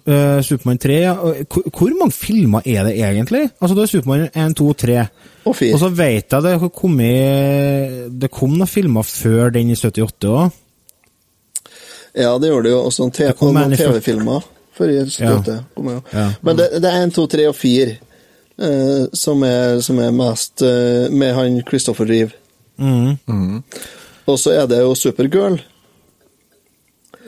Eh, 0.09 0.41
Supermann 0.43 0.79
3, 0.81 0.95
ja. 1.03 1.13
Hvor, 1.15 1.63
hvor 1.71 1.91
mange 1.99 2.13
filmer 2.17 2.63
er 2.65 2.85
det 2.89 2.95
egentlig? 2.97 3.51
Altså, 3.61 3.75
det 3.77 3.83
er 3.83 3.87
Supermann 3.93 4.29
1, 4.35 4.55
2, 4.57 4.73
3. 4.73 5.03
Og 5.45 5.57
4. 5.57 5.75
Og 5.75 5.81
så 5.83 5.89
vet 5.93 6.33
jeg 6.33 6.43
det 6.43 6.71
kom, 6.75 6.95
i, 7.01 8.09
det 8.21 8.31
kom 8.33 8.55
noen 8.57 8.67
filmer 8.71 9.05
før 9.05 9.51
den 9.53 9.71
i 9.71 9.77
78 9.77 10.29
òg. 10.33 10.51
Ja, 12.17 12.33
det 12.41 12.49
gjorde 12.51 12.65
det 12.69 12.73
jo. 12.73 12.81
Og 12.89 12.93
sånn 12.97 13.13
TV-filmer. 13.13 14.43
Før 14.79 14.93
i 14.95 14.99
78. 15.05 15.53
Ja. 15.53 15.59
kom 15.77 15.91
jo. 15.93 16.01
Ja. 16.15 16.27
Men 16.43 16.57
det, 16.59 16.69
det 16.83 16.91
er 16.91 17.05
1, 17.05 17.15
2, 17.19 17.27
3 17.37 17.47
og 17.51 17.57
4 17.59 17.89
uh, 17.93 19.07
som, 19.13 19.43
er, 19.47 19.81
som 19.85 20.01
er 20.03 20.15
mest 20.15 20.65
uh, 20.65 21.09
med 21.13 21.35
han 21.37 21.61
Christopher 21.69 22.09
Reeve. 22.09 22.33
Mm. 22.79 23.63
Og 24.29 24.39
så 24.41 24.53
er 24.59 24.67
det 24.71 24.83
jo 24.83 24.95
Supergirl. 24.99 25.59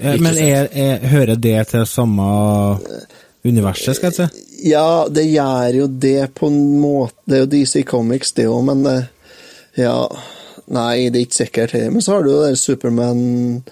Eh, 0.01 0.21
Men 0.21 0.37
er, 0.39 0.69
er, 0.73 1.07
hører 1.13 1.37
det 1.41 1.57
til 1.73 1.87
samme 1.89 2.27
universet, 3.45 3.97
skal 3.97 4.11
jeg 4.11 4.19
si? 4.19 4.47
Ja, 4.71 5.07
det 5.09 5.25
gjør 5.31 5.79
jo 5.79 5.87
det 5.89 6.35
på 6.37 6.51
en 6.53 6.61
måte. 6.81 7.17
Det 7.25 7.39
er 7.39 7.47
jo 7.47 7.51
DC 7.55 7.85
Comics, 7.89 8.35
det 8.37 8.49
òg, 8.51 8.63
men 8.69 8.85
det 8.85 8.99
Ja. 9.79 9.97
Nei, 10.71 11.09
det 11.11 11.19
er 11.19 11.27
ikke 11.27 11.35
sikkert. 11.35 11.73
Men 11.91 12.03
så 12.03 12.13
har 12.15 12.23
du 12.23 12.31
jo 12.31 12.43
der 12.45 12.55
Superman 12.55 13.63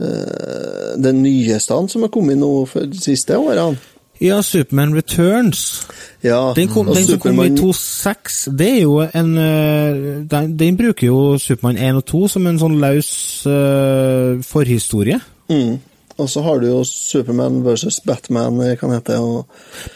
eh, 0.00 0.94
Den 0.96 1.22
nyeste 1.22 1.74
han 1.74 1.88
som 1.88 2.04
har 2.06 2.12
kommet 2.14 2.38
nå 2.40 2.64
for 2.70 2.88
de 2.88 3.00
siste 3.00 3.36
årene. 3.36 3.76
Ja, 4.20 4.40
Superman 4.42 4.94
Returns. 4.96 5.86
Ja, 6.24 6.52
Den, 6.56 6.68
kom, 6.68 6.86
den 6.86 7.06
som 7.06 7.18
kom 7.20 7.38
i 7.40 7.48
Superman- 7.48 7.58
2.6, 7.58 8.56
det 8.58 8.68
er 8.68 8.80
jo 8.82 8.96
en 9.14 9.38
øh, 9.38 10.24
den, 10.30 10.58
den 10.58 10.76
bruker 10.76 11.06
jo 11.06 11.38
Supermann 11.38 11.78
1 11.78 11.94
og 11.96 12.04
2 12.10 12.28
som 12.28 12.46
en 12.46 12.58
sånn 12.58 12.78
løs 12.82 13.10
uh, 13.46 14.42
forhistorie. 14.42 15.20
Mm. 15.48 15.76
Og 16.18 16.30
så 16.30 16.42
har 16.42 16.58
du 16.58 16.66
jo 16.66 16.80
Superman 16.84 17.60
versus 17.64 18.00
Batman, 18.06 18.58
eh, 18.66 18.76
kan 18.80 18.90
hete. 18.90 19.18
Og, 19.22 19.46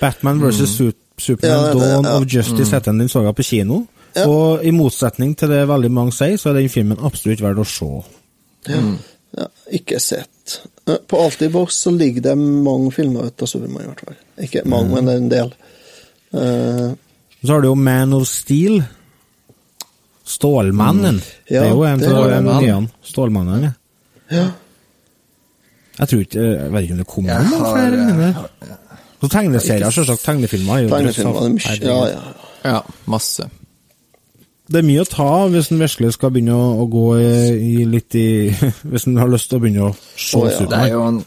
Batman 0.00 0.38
vs. 0.42 0.80
mm. 0.80 0.92
Superman 1.18 1.56
Ja, 1.56 1.72
det 1.72 1.80
Dawn 1.90 2.04
ja. 2.04 2.16
of 2.16 2.26
Justice 2.30 2.70
Mm. 2.70 2.74
heter 2.74 2.90
den, 2.92 3.00
den 3.00 3.08
så 3.08 3.22
jeg 3.26 3.34
på 3.34 3.42
kino. 3.42 3.80
Ja. 4.16 4.26
Og 4.28 4.64
i 4.64 4.70
motsetning 4.70 5.34
til 5.38 5.48
det 5.48 5.68
veldig 5.68 5.90
mange 5.90 6.12
sier, 6.12 6.36
så 6.36 6.48
er 6.50 6.52
den 6.60 6.68
filmen 6.68 6.98
absolutt 7.02 7.40
verdt 7.42 7.58
å 7.58 7.64
se. 7.64 7.90
ja, 8.68 8.80
ja, 9.38 9.46
ikke 9.72 9.98
sett. 10.00 10.28
Eh, 10.88 10.96
På 11.08 11.20
Altibox 11.24 11.74
så 11.84 11.90
ligger 11.94 12.20
det 12.22 12.34
mange 12.38 12.90
filmer 12.92 13.28
ut 13.30 13.42
av 13.42 13.46
Supermann, 13.50 13.84
i 13.84 13.90
hvert 13.92 14.00
fall. 14.04 14.16
Ikke 14.46 14.62
mange, 14.66 14.88
Mm. 14.88 14.94
men 14.94 15.04
det 15.06 15.12
er 15.14 15.20
en 15.22 15.28
del. 15.30 15.52
Uh, 16.32 16.94
Så 17.44 17.52
har 17.52 17.60
du 17.62 17.68
jo 17.68 17.74
Man 17.74 18.12
of 18.12 18.26
Steel. 18.28 18.82
Stålmannen. 20.24 21.14
Mm. 21.18 21.22
Ja, 21.50 21.60
det 21.62 21.68
er 21.68 21.74
jo 21.74 21.82
en 21.84 21.98
det 22.00 22.08
av 22.12 22.30
er 22.30 22.42
de 22.42 22.52
nye. 22.66 22.88
Stålmannen, 23.04 23.62
ja. 23.62 23.72
ja. 24.36 24.44
Jeg 25.98 26.08
tror 26.08 26.20
ikke 26.24 26.40
Jeg 26.44 26.72
vet 26.72 26.82
ikke 26.86 26.92
om 26.94 26.98
det 27.02 27.06
kommer 27.06 27.30
Jeg 27.34 27.50
noen 27.50 27.64
har, 27.66 27.96
jeg 27.96 28.34
har, 28.34 28.46
ja. 28.62 28.76
Så 29.22 29.28
tegneserier, 29.30 29.90
selvsagt. 29.94 30.22
Tegnefilmer 30.24 30.78
er 30.78 30.88
Tegnefilmer, 30.88 31.42
er 31.42 31.58
Herregud. 31.66 31.90
ja, 31.90 32.06
ja. 32.06 32.72
Ja, 32.72 32.80
masse. 33.10 33.48
Det 34.72 34.80
er 34.80 34.86
mye 34.86 35.02
å 35.04 35.08
ta 35.08 35.28
hvis 35.52 35.68
en 35.72 35.80
virkelig 35.82 36.14
skal 36.16 36.32
begynne 36.32 36.54
å, 36.56 36.68
å 36.80 36.86
gå 36.88 37.04
i, 37.20 37.28
i 37.82 37.84
litt 37.88 38.16
i 38.16 38.26
Hvis 38.92 39.04
en 39.08 39.18
har 39.20 39.28
lyst 39.28 39.50
til 39.50 39.58
å 39.58 39.62
begynne 39.64 39.88
å 39.90 39.92
se 40.16 40.40
oh, 40.40 40.46
ja. 40.48 40.64
Det 40.70 40.78
er 40.78 40.92
jo 40.94 41.02
en 41.10 41.20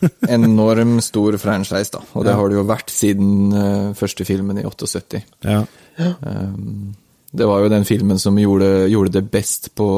enorm 0.49 0.97
stor 1.05 1.37
franchise, 1.41 1.91
da. 1.93 2.01
Og 2.15 2.25
det 2.25 2.33
Ja. 2.33 2.39
har 2.39 2.49
det 2.49 2.57
jo 2.57 2.65
vært 2.69 2.93
siden 2.93 3.53
uh, 3.53 3.93
første 3.97 4.25
filmen 4.25 4.57
i 4.61 4.65
78. 4.65 5.21
Ja. 5.45 5.61
Um, 5.99 6.95
det 7.35 7.47
var 7.49 7.61
jo 7.61 7.71
den 7.73 7.85
filmen 7.85 8.19
som 8.21 8.37
gjorde, 8.39 8.87
gjorde 8.89 9.17
det 9.19 9.25
best 9.31 9.69
på 9.77 9.89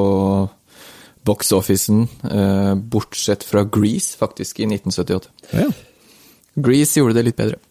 box-officen, 1.28 2.06
uh, 2.28 2.74
bortsett 2.76 3.44
fra 3.48 3.64
Grease, 3.64 4.18
faktisk, 4.20 4.60
i 4.64 4.68
1978. 4.70 5.32
Ja. 5.54 5.70
Grease 6.68 7.00
gjorde 7.00 7.20
det 7.20 7.28
litt 7.30 7.40
bedre. 7.40 7.62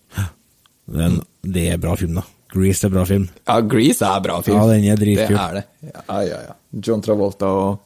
Men 0.87 1.21
det 1.43 1.69
er 1.73 1.81
bra 1.83 1.97
film, 1.99 2.21
da. 2.21 2.27
Grease 2.57 2.87
er 2.89 2.93
bra 2.97 3.05
film. 3.09 3.27
Ja, 3.47 3.57
Grease 3.63 4.05
er 4.09 4.21
bra 4.25 4.41
film. 4.47 4.57
Ja, 4.59 4.65
den 4.73 4.85
er 4.93 4.97
dritkul. 5.01 5.37
Det 5.37 5.45
er 5.45 5.53
det. 5.61 5.65
Ja, 5.93 6.03
ja, 6.27 6.39
ja. 6.49 6.53
John 6.87 7.01
Travolta 7.05 7.47
og 7.49 7.79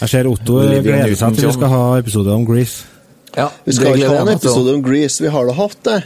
Jeg 0.00 0.08
ser 0.12 0.26
Otto 0.28 0.54
gleder 0.64 1.14
seg 1.16 1.36
til 1.38 1.46
vi 1.48 1.52
skal 1.56 1.70
ha 1.72 1.82
episode 2.00 2.30
om 2.34 2.44
Grease. 2.48 2.84
Ja, 3.36 3.48
Vi 3.66 3.72
skal 3.76 3.86
ikke 3.98 4.08
ha 4.14 4.18
en 4.24 4.32
episode 4.34 4.68
om 4.74 4.82
Grease. 4.84 5.22
Vi 5.24 5.30
har 5.32 5.42
da 5.48 5.52
hatt 5.60 5.80
det. 5.84 6.00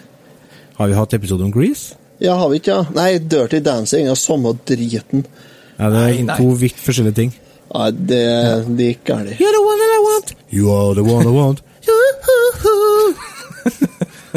Har 0.80 0.86
vi 0.90 0.94
hatt 0.98 1.12
episode 1.18 1.42
om 1.46 1.52
Grease? 1.54 1.84
Ja, 2.20 2.34
har 2.36 2.48
vi 2.52 2.56
ikke? 2.60 2.74
Ja? 2.74 2.80
Nei, 2.96 3.10
Dirty 3.18 3.60
Dancing 3.64 4.08
er 4.10 4.14
samme 4.18 4.52
driten. 4.68 5.20
Ja, 5.78 5.84
det 5.88 5.96
er 5.96 6.00
Nei, 6.10 6.22
nei. 6.28 6.36
to 6.36 6.44
vidt 6.60 6.76
forskjellige 6.82 7.16
ting. 7.22 7.30
Nei, 7.70 7.90
det, 7.94 8.24
det 8.76 8.84
er 8.86 8.90
ikke 8.96 9.06
gærent. 9.14 9.38
You're 9.40 9.54
the 9.54 9.62
one 9.64 9.78
that 9.80 9.92
I 9.94 10.00
want. 10.08 10.26
You 10.52 10.64
are 10.74 10.94
the 10.98 11.04
one 11.06 11.24
I 11.24 11.26
want. 11.38 11.58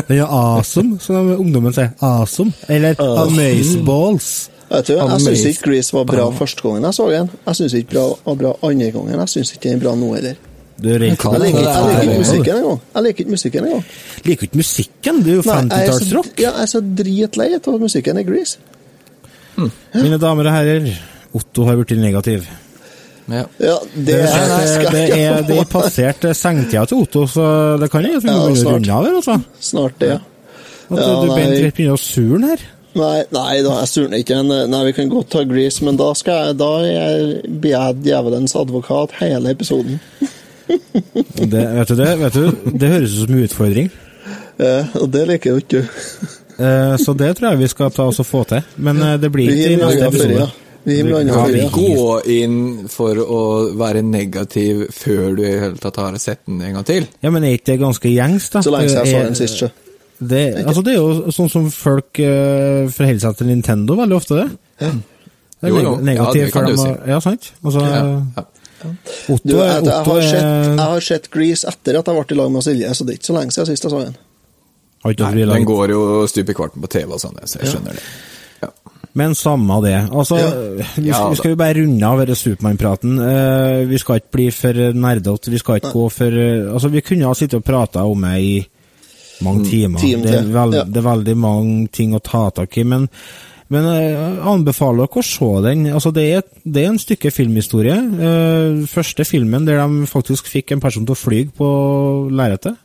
Den 0.07 0.17
er 0.19 0.25
awesome, 0.25 0.97
som 0.99 1.29
ungdommen 1.37 1.73
sier. 1.75 1.91
Awesome. 2.01 2.53
Eller 2.69 2.97
uh. 2.99 3.27
amazeballs. 3.27 4.31
Vet 4.73 4.87
du, 4.87 4.95
jeg 4.97 5.21
syns 5.21 5.43
ikke 5.51 5.67
Grease 5.67 5.93
var 5.93 6.07
bra 6.09 6.23
første 6.33 6.63
gangen 6.65 6.87
jeg 6.87 6.97
så 6.97 7.05
den. 7.11 7.29
Jeg 7.45 7.59
syns 7.59 7.75
ikke 7.77 7.93
bra, 7.93 8.07
var 8.25 8.39
bra 8.39 8.53
andre 8.69 8.89
gangen. 8.95 9.19
Jeg 9.19 9.31
syns 9.35 9.53
ikke 9.53 9.69
den 9.69 9.77
er 9.77 9.83
bra 9.83 9.93
nå 9.99 10.09
heller. 10.15 10.39
Jeg 10.83 10.99
liker, 10.99 11.35
jeg 11.35 11.41
liker 11.43 12.01
ikke 12.01 12.19
musikken 12.19 12.57
engang. 12.57 12.79
Jeg 12.95 13.03
liker 13.05 13.23
ikke 13.23 13.35
musikken 13.35 13.67
engang. 13.67 13.83
Liker 14.25 14.47
ikke 14.47 14.57
musikken? 14.57 15.19
Det 15.23 15.31
er 15.31 15.37
jo 15.37 15.43
Nei, 15.45 15.53
jeg 15.53 15.87
er 15.87 15.91
så- 15.91 15.99
50-tallsrock. 15.99 16.31
Ja, 16.41 16.49
jeg 16.49 16.61
er 16.61 16.71
så 16.71 16.81
dritlei 16.81 17.47
av 17.55 17.79
musikken 17.79 18.17
i 18.17 18.23
Grease. 18.23 18.57
Mine 19.93 20.17
damer 20.17 20.49
og 20.49 20.53
herrer, 20.57 20.89
Otto 21.33 21.65
har 21.65 21.77
blitt 21.77 21.99
negativ. 22.01 22.47
Ja. 23.31 23.45
Ja, 23.59 23.77
det, 23.95 24.05
Det, 24.05 24.19
er, 24.19 24.51
det, 24.83 24.91
det, 24.91 25.03
er, 25.23 25.41
det 25.47 25.57
er 25.61 25.67
passert 25.71 26.25
eh, 26.27 26.35
sengetida 26.35 26.83
til 26.89 27.03
Otto, 27.05 27.23
så 27.31 27.45
det 27.79 27.87
kan 27.91 28.03
hende 28.03 28.19
vi 28.19 28.27
må 28.27 28.49
begynne 28.49 28.67
å 28.69 28.75
runde 28.75 28.93
av 28.97 29.07
her, 29.07 29.17
altså. 29.21 29.37
Snart 29.63 29.99
det, 30.01 30.09
ja. 30.15 30.19
At 30.91 30.99
Ja, 30.99 31.09
du 31.23 31.31
begynner 31.31 31.93
å 31.95 31.99
surne 32.01 32.53
her. 32.53 32.65
Nei, 32.93 33.23
nei 33.33 33.53
da, 33.65 33.77
jeg 33.81 33.89
surner 33.89 34.21
ikke. 34.21 34.41
Nei, 34.45 34.81
vi 34.85 34.93
kan 34.99 35.09
godt 35.09 35.31
ta 35.33 35.41
Grease, 35.49 35.81
men 35.87 35.97
da, 35.97 36.11
skal 36.17 36.49
jeg, 36.49 36.57
da 36.59 36.71
jeg, 36.85 37.39
blir 37.63 37.73
jeg 37.73 38.01
djevelens 38.05 38.53
advokat 38.59 39.15
hele 39.21 39.55
episoden. 39.55 39.99
Det, 41.43 41.59
vet 41.75 41.89
du 41.91 41.95
det? 41.99 42.11
Vet 42.21 42.35
du, 42.37 42.69
det 42.79 42.87
høres 42.93 43.11
ut 43.11 43.25
som 43.25 43.33
en 43.35 43.43
utfordring. 43.43 43.89
Ja, 44.61 44.77
og 45.01 45.09
det 45.11 45.25
liker 45.27 45.51
jo 45.57 45.59
ikke 45.59 45.81
du. 45.81 46.29
Eh, 46.63 46.93
Så 47.01 47.13
det 47.19 47.33
tror 47.37 47.49
jeg 47.51 47.59
vi 47.63 47.67
skal 47.67 47.91
ta 47.91 48.05
oss 48.07 48.21
og 48.23 48.27
få 48.29 48.43
til. 48.47 48.63
Men 48.77 49.01
eh, 49.03 49.17
det 49.19 49.31
blir 49.33 49.51
ikke 49.51 49.73
i 49.73 49.79
neste 49.81 50.07
episode. 50.07 50.47
Ja, 50.83 51.45
vi 51.47 51.61
ja. 51.61 51.69
Gå 51.71 52.15
inn 52.27 52.57
for 52.91 53.15
å 53.23 53.39
være 53.79 54.01
negativ 54.03 54.83
før 54.91 55.37
du 55.37 55.43
i 55.45 55.53
hele 55.61 55.79
tatt 55.79 55.95
har 56.01 56.17
sett 56.19 56.41
den 56.49 56.59
en 56.61 56.75
gang 56.79 56.85
til. 56.87 57.07
Ja, 57.23 57.31
men 57.31 57.45
er 57.47 57.55
ikke 57.55 57.71
det 57.71 57.79
ganske 57.83 58.11
gjengs, 58.11 58.49
da? 58.51 58.61
Så 58.65 58.73
lenge 58.73 58.91
siden 58.91 59.05
jeg 59.07 59.15
så 59.15 59.23
den 59.29 59.39
sist, 59.39 59.61
så. 59.63 59.71
Det, 60.23 60.41
altså, 60.63 60.83
det 60.85 60.93
er 60.93 60.99
jo 60.99 61.31
sånn 61.35 61.49
som 61.51 61.65
folk 61.73 62.19
uh, 62.23 62.87
forholder 62.93 63.23
seg 63.25 63.39
til 63.39 63.49
Nintendo 63.49 63.95
veldig 63.99 64.15
ofte, 64.19 64.43
det. 64.43 64.49
Det 64.83 65.69
er 65.69 65.71
Jo, 65.71 65.79
jo. 65.79 65.95
neg- 65.95 66.03
negativ 66.13 66.41
Ja, 66.41 66.45
det 66.45 66.53
kan 66.53 66.67
for 66.67 66.67
du 66.67 66.75
dem 66.75 66.83
si. 66.83 67.11
Ja, 67.11 67.19
sant? 67.23 67.49
Altså, 67.63 67.87
Ja. 67.87 68.45
Otto, 68.83 69.47
Du, 69.47 69.53
jeg, 69.55 69.83
jeg, 69.87 69.93
har 70.03 70.21
sett, 70.27 70.43
jeg 70.43 70.79
har 70.83 70.99
sett 71.07 71.27
Grease 71.31 71.67
etter 71.69 71.95
at 72.01 72.09
jeg 72.11 72.15
ble 72.19 72.35
i 72.35 72.37
lag 72.41 72.49
med 72.51 72.65
Silje, 72.65 72.89
så 72.91 73.05
det 73.07 73.13
er 73.13 73.19
ikke 73.21 73.29
så 73.29 73.35
lenge 73.37 73.55
siden 73.55 73.69
sist 73.69 73.85
jeg 73.87 73.93
så 73.93 74.01
den. 74.03 74.17
Har 75.05 75.13
ikke 75.15 75.29
Nei, 75.31 75.45
den 75.53 75.67
går 75.69 75.93
jo 75.95 76.01
stup 76.27 76.51
i 76.51 76.55
kvarten 76.57 76.83
på 76.83 76.89
TV 76.91 77.13
og 77.15 77.21
sånn, 77.23 77.39
så 77.47 77.61
jeg 77.61 77.71
skjønner 77.71 77.95
det. 77.95 78.03
Men 79.13 79.35
samme 79.37 79.77
det. 79.85 79.97
Altså, 80.11 80.37
Ja. 80.41 80.49
vi, 80.95 81.11
skal, 81.11 81.29
vi 81.29 81.35
skal 81.37 81.51
jo 81.53 81.57
bare 81.59 81.77
runde 81.77 82.07
av 82.07 82.21
denne 82.23 82.35
Supermann-praten. 82.37 83.19
Uh, 83.19 83.85
vi 83.89 83.99
skal 84.01 84.21
ikke 84.21 84.33
bli 84.33 84.47
for 84.51 84.79
nerdete. 84.97 85.51
Vi 85.53 85.61
skal 85.61 85.77
ikke 85.77 85.93
gå 85.93 86.07
for 86.09 86.33
uh, 86.33 86.73
Altså, 86.73 86.89
vi 86.89 87.03
kunne 87.05 87.29
ha 87.29 87.33
sittet 87.37 87.59
og 87.61 87.67
prata 87.67 88.05
om 88.09 88.25
det 88.25 88.35
i 88.41 88.53
mange 89.45 89.65
timer. 89.69 90.01
time 90.01 90.25
Det 90.25 90.33
er, 90.39 90.49
veld, 90.49 90.79
ja. 90.79 90.85
det 90.89 91.01
er 91.01 91.09
veldig 91.11 91.37
mange 91.37 91.87
ting 91.93 92.15
å 92.17 92.23
ta 92.25 92.47
tak 92.55 92.77
i. 92.81 92.87
Men, 92.89 93.05
men 93.73 93.85
jeg 93.91 94.17
anbefaler 94.49 95.05
dere 95.05 95.21
å 95.21 95.27
se 95.29 95.51
den. 95.67 95.85
Altså, 95.93 96.13
det 96.15 96.25
er, 96.33 96.43
det 96.65 96.83
er 96.83 96.91
en 96.95 97.01
stykke 97.01 97.31
filmhistorie. 97.33 97.99
Uh, 98.17 98.83
første 98.89 99.27
filmen 99.29 99.69
der 99.69 99.83
de 99.83 100.09
faktisk 100.09 100.49
fikk 100.49 100.73
en 100.73 100.81
person 100.81 101.05
til 101.05 101.13
å 101.13 101.21
fly 101.21 101.43
på 101.53 101.69
lerretet. 102.33 102.81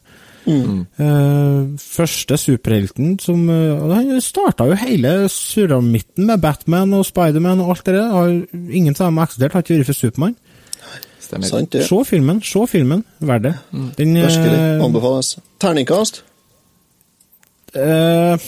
Mm. 0.49 0.87
Eh, 0.99 1.79
første 1.79 2.37
superhelten 2.41 3.19
som 3.21 3.43
uh, 3.53 3.91
Han 3.95 4.21
starta 4.25 4.65
jo 4.71 4.75
hele 4.81 5.29
suramitten 5.29 6.25
med 6.27 6.41
Batman 6.41 6.95
og 6.97 7.05
Spiderman 7.05 7.61
og 7.61 7.75
alt 7.75 7.85
det 7.87 7.95
der. 7.99 8.09
Har- 8.09 8.47
Ingen 8.73 8.95
av 8.99 9.07
dem 9.11 9.17
har 9.21 9.27
eksistert, 9.29 9.53
har 9.53 9.63
ikke 9.63 9.77
vært 9.79 9.91
for 9.91 9.99
Supermann. 9.99 10.37
Sant 11.21 11.73
det? 11.73 11.83
Se 11.85 11.99
filmen, 12.09 12.41
se 12.43 12.63
filmen. 12.67 13.05
Verd 13.21 13.43
det. 13.45 13.55
Den 13.99 14.15
Virkelig. 14.17 14.55
eh, 14.57 14.85
Anbefales. 14.85 15.35
Terningkast? 15.61 16.23
Uh, 17.77 18.39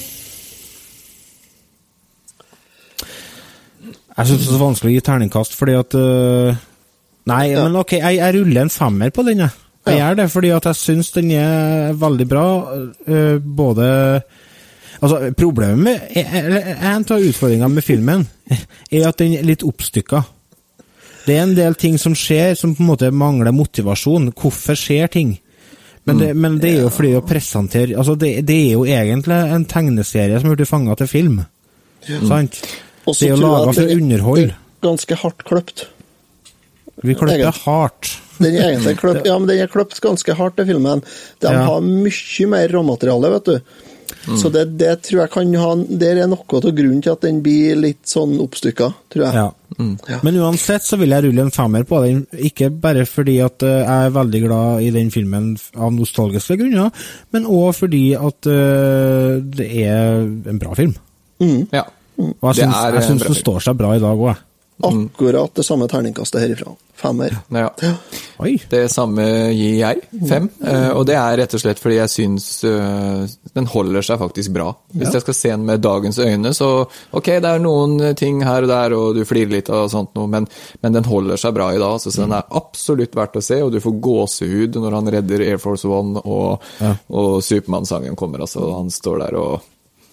Jeg 4.17 4.27
syns 4.29 4.41
det 4.43 4.49
er 4.49 4.53
så 4.57 4.61
vanskelig 4.61 4.91
å 4.91 4.95
gi 4.97 5.05
terningkast, 5.07 5.55
fordi 5.57 5.77
at 5.79 5.95
Nei, 7.31 7.51
Ja. 7.53 7.63
men 7.69 7.77
ok, 7.77 7.93
jeg, 8.01 8.17
jeg 8.17 8.35
ruller 8.35 8.63
en 8.63 8.71
femmer 8.73 9.11
på 9.15 9.23
den, 9.27 9.39
jeg. 9.45 9.51
Jeg 9.91 10.01
gjør 10.01 10.17
det 10.21 10.29
fordi 10.33 10.53
at 10.55 10.69
jeg 10.71 10.79
syns 10.81 11.11
den 11.17 11.31
er 11.37 11.93
veldig 11.99 12.29
bra. 12.31 12.47
eh, 13.07 13.39
både 13.39 13.91
Altså, 15.01 15.31
problemet 15.33 15.79
med 15.81 16.17
En 16.85 17.05
av 17.09 17.23
utfordringene 17.25 17.73
med 17.73 17.85
filmen 17.85 18.27
er 18.93 19.07
at 19.09 19.17
den 19.23 19.33
er 19.39 19.47
litt 19.49 19.63
oppstykka. 19.65 20.21
Det 21.25 21.37
er 21.37 21.45
en 21.47 21.55
del 21.57 21.77
ting 21.81 21.97
som 22.01 22.13
skjer 22.17 22.53
som 22.59 22.75
på 22.77 22.83
en 22.85 22.91
måte 22.91 23.09
mangler 23.15 23.55
motivasjon. 23.55 24.33
Hvorfor 24.37 24.77
skjer 24.77 25.09
ting? 25.13 25.39
Men 26.05 26.19
det, 26.21 26.31
men 26.37 26.59
det 26.61 26.73
er 26.75 26.83
jo 26.87 26.93
fordi 26.93 27.13
å 27.17 27.25
presentere 27.25 27.97
altså 28.01 28.17
det, 28.19 28.41
det 28.49 28.57
er 28.57 28.71
jo 28.73 28.85
egentlig 28.89 29.37
en 29.55 29.67
tegneserie 29.69 30.41
som 30.41 30.51
er 30.51 30.59
blitt 30.59 30.71
fanga 30.71 30.97
til 30.99 31.11
film. 31.11 31.41
Sant? 32.29 32.61
Og 33.05 33.17
Det 33.17 33.29
er 33.29 33.35
jo 33.35 33.41
laga 33.45 33.75
for 33.77 33.95
underhold. 33.97 34.51
er 34.51 34.57
Ganske 34.85 35.19
hardt 35.23 35.45
kløpt. 35.45 35.87
Vi 37.05 37.15
klipper 37.17 37.57
hardt. 37.67 38.15
Den 38.41 38.57
er 38.57 38.71
egentlig 38.73 38.97
kløpt, 39.01 39.27
ja, 39.31 39.37
men 39.39 39.49
den 39.51 39.61
er 39.63 39.71
kløpt 39.71 40.01
ganske 40.05 40.35
hardt, 40.39 40.57
den 40.61 40.71
filmen. 40.73 41.05
De 41.41 41.53
Ja. 41.53 41.63
har 41.69 41.81
mye 41.85 42.51
mer 42.51 42.69
råmateriale, 42.75 43.31
vet 43.39 43.45
du. 43.53 43.87
Mm. 44.27 44.37
Så 44.37 44.51
det, 44.53 44.65
det 44.77 45.03
tror 45.07 45.21
jeg 45.23 45.31
kan 45.33 45.53
ha 45.55 45.69
Der 46.03 46.19
er 46.21 46.27
noe 46.29 46.43
av 46.59 46.65
grunnen 46.77 46.99
til 47.01 47.13
at 47.15 47.23
den 47.25 47.39
blir 47.45 47.77
litt 47.79 48.09
sånn 48.11 48.35
oppstykka, 48.43 48.89
tror 49.13 49.23
jeg. 49.25 49.35
Ja. 49.39 49.47
Ja. 50.11 50.19
Men 50.27 50.37
uansett 50.43 50.85
så 50.85 50.99
vil 51.01 51.15
jeg 51.15 51.25
rulle 51.25 51.47
en 51.47 51.53
femmer 51.55 51.87
på 51.89 52.01
den. 52.05 52.25
Ikke 52.37 52.69
bare 52.75 53.07
fordi 53.09 53.39
at 53.45 53.63
eh, 53.65 53.79
jeg 53.81 54.11
er 54.11 54.13
veldig 54.19 54.43
glad 54.45 54.83
i 54.85 54.91
den 54.93 55.13
filmen 55.15 55.53
av 55.79 55.95
nostalgiske 55.95 56.59
grunner, 56.61 56.91
men 57.33 57.47
òg 57.49 57.71
fordi 57.79 58.03
at 58.19 58.51
eh, 58.51 59.39
det 59.57 59.71
er 59.87 60.27
en 60.53 60.61
bra 60.61 60.75
film. 60.77 60.93
Mm. 61.41 61.69
Ja. 61.73 61.87
Og 62.21 62.51
jeg 62.59 62.67
syns, 63.07 63.25
den 63.25 63.39
står 63.39 63.63
seg 63.65 63.79
bra 63.79 63.95
i 63.97 64.03
dag 64.03 64.19
òg, 64.19 64.35
jeg. 64.35 64.43
Akkurat 64.87 65.55
det 65.55 65.65
samme 65.67 65.89
terningkastet 65.89 66.41
herifra. 66.45 66.73
Femmer. 67.01 67.33
Ja. 67.49 67.71
Det 68.69 68.83
samme 68.93 69.25
gir 69.57 69.79
jeg, 69.79 70.03
fem. 70.29 70.51
Eh, 70.61 70.91
og 70.93 71.07
det 71.09 71.15
er 71.17 71.39
rett 71.41 71.55
og 71.57 71.63
slett 71.63 71.79
fordi 71.81 71.97
jeg 71.97 72.13
syns 72.13 72.49
eh, 72.69 73.23
den 73.57 73.69
holder 73.73 74.05
seg 74.05 74.21
faktisk 74.21 74.53
bra. 74.53 74.67
Hvis 74.93 75.15
jeg 75.17 75.25
skal 75.25 75.37
se 75.39 75.53
den 75.55 75.65
med 75.65 75.81
dagens 75.81 76.19
øyne, 76.21 76.53
så 76.57 76.69
ok, 77.17 77.31
det 77.41 77.55
er 77.55 77.63
noen 77.65 78.13
ting 78.21 78.43
her 78.45 78.67
og 78.67 78.73
der, 78.73 78.97
og 78.99 79.17
du 79.17 79.23
flirer 79.25 79.55
litt 79.55 79.73
og 79.73 79.89
sånt 79.93 80.13
noe, 80.19 80.29
men, 80.29 80.49
men 80.85 80.99
den 80.99 81.09
holder 81.09 81.41
seg 81.41 81.57
bra 81.57 81.71
i 81.73 81.81
dag. 81.81 81.97
Altså, 81.97 82.13
så 82.13 82.27
den 82.27 82.37
er 82.37 82.53
absolutt 82.61 83.17
verdt 83.17 83.41
å 83.41 83.45
se, 83.49 83.63
og 83.65 83.73
du 83.73 83.81
får 83.81 83.97
gåsehud 84.05 84.77
når 84.85 84.99
han 84.99 85.13
redder 85.17 85.47
Air 85.49 85.61
Force 85.63 85.89
One, 85.89 86.21
og, 86.25 86.61
Ja. 86.85 86.95
og 87.17 87.41
Supermann-sangen 87.45 88.17
kommer. 88.17 88.45
Altså, 88.45 88.61
han 88.77 88.93
står 88.93 89.25
der 89.25 89.41
og 89.41 89.65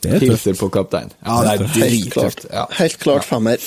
Det 0.03 0.13
er 0.13 0.23
hilser 0.23 0.55
på 0.55 0.69
kaptein. 0.71 1.11
Ja, 1.25 1.41
det 1.43 1.51
er 1.51 1.67
Helt 1.67 2.13
klart, 2.13 2.37
drittøft. 2.37 2.47
Ja, 2.53 2.65
helt 2.79 2.97
klart 3.01 3.25
femmer. 3.27 3.57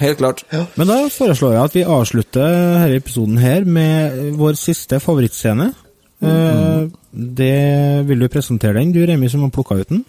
Helt 0.00 0.18
klart. 0.18 0.44
Men 0.78 0.90
da 0.90 0.98
foreslår 1.12 1.56
jeg 1.56 1.68
at 1.68 1.78
vi 1.78 1.86
avslutter 1.96 2.44
denne 2.44 2.98
episoden 2.98 3.38
her 3.42 3.66
med 3.68 4.34
vår 4.40 4.58
siste 4.60 5.00
favorittscene. 5.02 5.72
Mm. 6.24 6.92
det 7.12 8.06
vil 8.08 8.22
du 8.22 8.30
presentere 8.32 8.78
den, 8.78 8.94
du 8.94 9.02
Remi, 9.04 9.28
som 9.28 9.42
har 9.44 9.50
plukka 9.52 9.76
ut 9.76 9.90
den? 9.90 10.04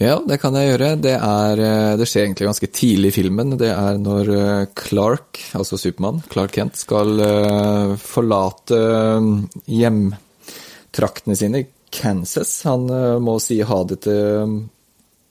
Ja, 0.00 0.14
det 0.24 0.38
kan 0.40 0.54
jeg 0.56 0.70
gjøre. 0.70 0.94
Det, 1.04 1.12
er, 1.12 1.60
eh, 1.60 1.94
det 2.00 2.06
skjer 2.08 2.24
egentlig 2.24 2.46
ganske 2.48 2.68
tidlig 2.72 3.10
i 3.10 3.16
filmen. 3.18 3.52
Det 3.60 3.68
er 3.68 3.98
når 4.00 4.30
eh, 4.32 4.62
Clark, 4.72 5.42
altså 5.58 5.76
Supermann, 5.76 6.22
Clark 6.32 6.54
Kent, 6.56 6.80
skal 6.80 7.20
eh, 7.20 7.92
forlate 8.00 8.78
eh, 8.80 9.28
hjemtraktene 9.76 11.36
sine 11.36 11.60
i 11.60 11.68
Kansas. 11.92 12.54
Han 12.64 12.88
eh, 12.88 13.18
må 13.20 13.36
si 13.44 13.60
ha 13.60 13.80
det 13.90 14.00
til 14.06 14.22
eh, 14.40 14.56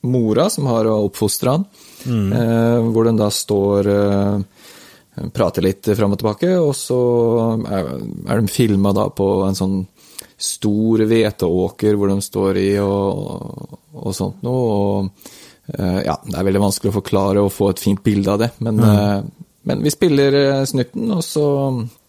mora, 0.06 0.46
som 0.54 0.70
har 0.70 0.86
oppfostra 0.94 1.58
han. 1.58 1.66
Eh, 2.06 2.88
hvor 2.90 3.06
den 3.08 3.18
da 3.20 3.28
står 3.32 3.88
eh, 3.92 5.26
prater 5.34 5.66
litt 5.66 5.90
fram 5.96 6.14
og 6.14 6.20
tilbake, 6.20 6.52
og 6.60 6.72
så 6.76 7.00
er, 7.68 7.90
er 8.30 8.40
de 8.40 8.52
filma 8.52 8.94
da 8.96 9.08
på 9.12 9.28
en 9.46 9.58
sånn 9.58 9.80
stor 10.40 11.04
hveteåker 11.04 11.98
hvor 11.98 12.08
de 12.08 12.24
står 12.24 12.60
i 12.62 12.70
og, 12.80 13.76
og 13.92 14.14
sånt 14.16 14.40
noe. 14.46 14.62
Og 14.64 15.76
eh, 15.76 16.00
ja, 16.06 16.16
det 16.24 16.36
er 16.38 16.48
veldig 16.48 16.64
vanskelig 16.64 16.92
å 16.92 16.98
forklare 17.00 17.44
og 17.44 17.52
få 17.54 17.72
et 17.74 17.82
fint 17.84 18.02
bilde 18.04 18.32
av 18.32 18.40
det, 18.44 18.52
men, 18.64 18.80
mm. 18.80 19.32
men 19.68 19.84
vi 19.84 19.92
spiller 19.92 20.40
snutten, 20.68 21.10
og 21.16 21.24
så 21.26 21.46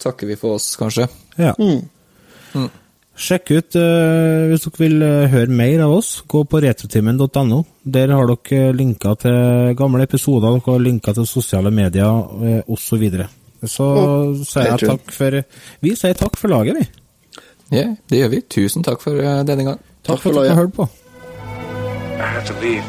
takker 0.01 0.31
vi 0.31 0.39
for 0.39 0.59
oss, 0.59 0.73
kanskje. 0.79 1.09
Ja. 1.39 1.55
Sjekk 3.11 3.51
ut 3.51 3.75
uh, 3.75 4.47
hvis 4.49 4.63
dere 4.65 4.79
vil 4.79 5.03
eh, 5.03 5.25
høre 5.33 5.51
mer 5.53 5.83
av 5.85 5.97
oss. 5.97 6.13
Gå 6.31 6.45
på 6.47 6.61
retrotimen.no. 6.63 7.59
Der 7.83 8.13
har 8.15 8.29
dere 8.29 8.61
eh, 8.69 8.71
linker 8.75 9.19
til 9.19 9.75
gamle 9.77 10.07
episoder, 10.07 10.47
dere 10.55 10.77
har 10.77 10.81
linker 10.85 11.17
til 11.19 11.27
sosiale 11.27 11.73
medier 11.75 12.07
uh, 12.07 12.61
osv. 12.71 12.87
Så, 12.87 12.99
videre. 13.01 13.27
så 13.67 13.89
Og 13.91 14.41
sier 14.47 14.71
jeg 14.71 14.87
takk 14.87 15.13
for 15.13 15.37
Vi 15.83 15.93
sier 15.99 16.17
takk 16.17 16.39
for 16.39 16.55
laget, 16.55 16.79
vi. 16.79 16.87
Ja, 17.75 17.91
det 18.09 18.23
gjør 18.23 18.33
vi. 18.33 18.41
Tusen 18.47 18.87
takk 18.87 19.03
for 19.03 19.19
uh, 19.19 19.43
denne 19.47 19.67
gang. 19.67 19.85
Takk 20.01 20.15
Takk 20.15 20.23
for 20.23 20.31
for 20.31 20.41
at 20.41 20.49
dere 20.49 20.59
hørte 20.63 20.75
på. 20.79 20.89
I 22.21 22.25
have 22.31 22.45
to 22.47 22.53
leave. 22.63 22.83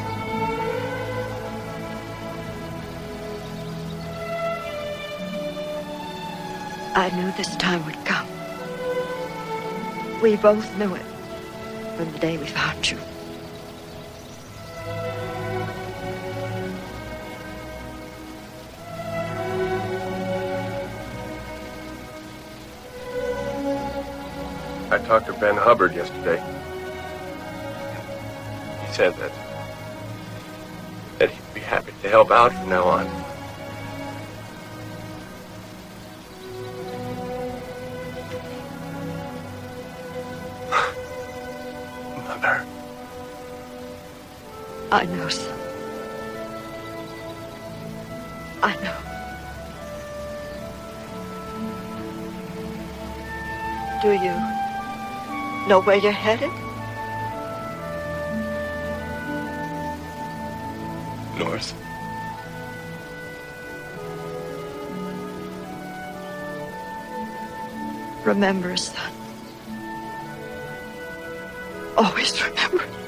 I 6.94 7.08
knew 7.16 7.32
this 7.36 7.56
time 7.56 7.82
would 7.86 8.04
come. 8.04 8.31
We 10.22 10.36
both 10.36 10.78
knew 10.78 10.94
it. 10.94 11.02
from 11.96 12.12
the 12.12 12.18
day 12.20 12.38
we 12.38 12.46
found 12.46 12.88
you. 12.88 12.96
I 24.90 24.98
talked 24.98 25.26
to 25.26 25.32
Ben 25.34 25.56
Hubbard 25.56 25.92
yesterday. 25.92 26.40
He 28.86 28.92
said 28.92 29.14
that 29.14 29.32
that 31.18 31.30
he'd 31.30 31.54
be 31.54 31.60
happy 31.60 31.92
to 32.02 32.08
help 32.08 32.30
out 32.30 32.52
from 32.52 32.68
now 32.68 32.84
on. 32.84 33.31
Mother. 42.42 42.66
I 44.90 45.04
know, 45.06 45.28
son. 45.28 45.58
I 48.62 48.74
know. 48.82 48.98
Do 54.02 54.12
you 54.12 54.34
know 55.68 55.80
where 55.82 55.96
you're 55.96 56.10
headed? 56.10 56.50
North. 61.38 61.74
Remember, 68.24 68.76
son. 68.76 69.21
Always 72.02 72.42
remember. 72.42 73.01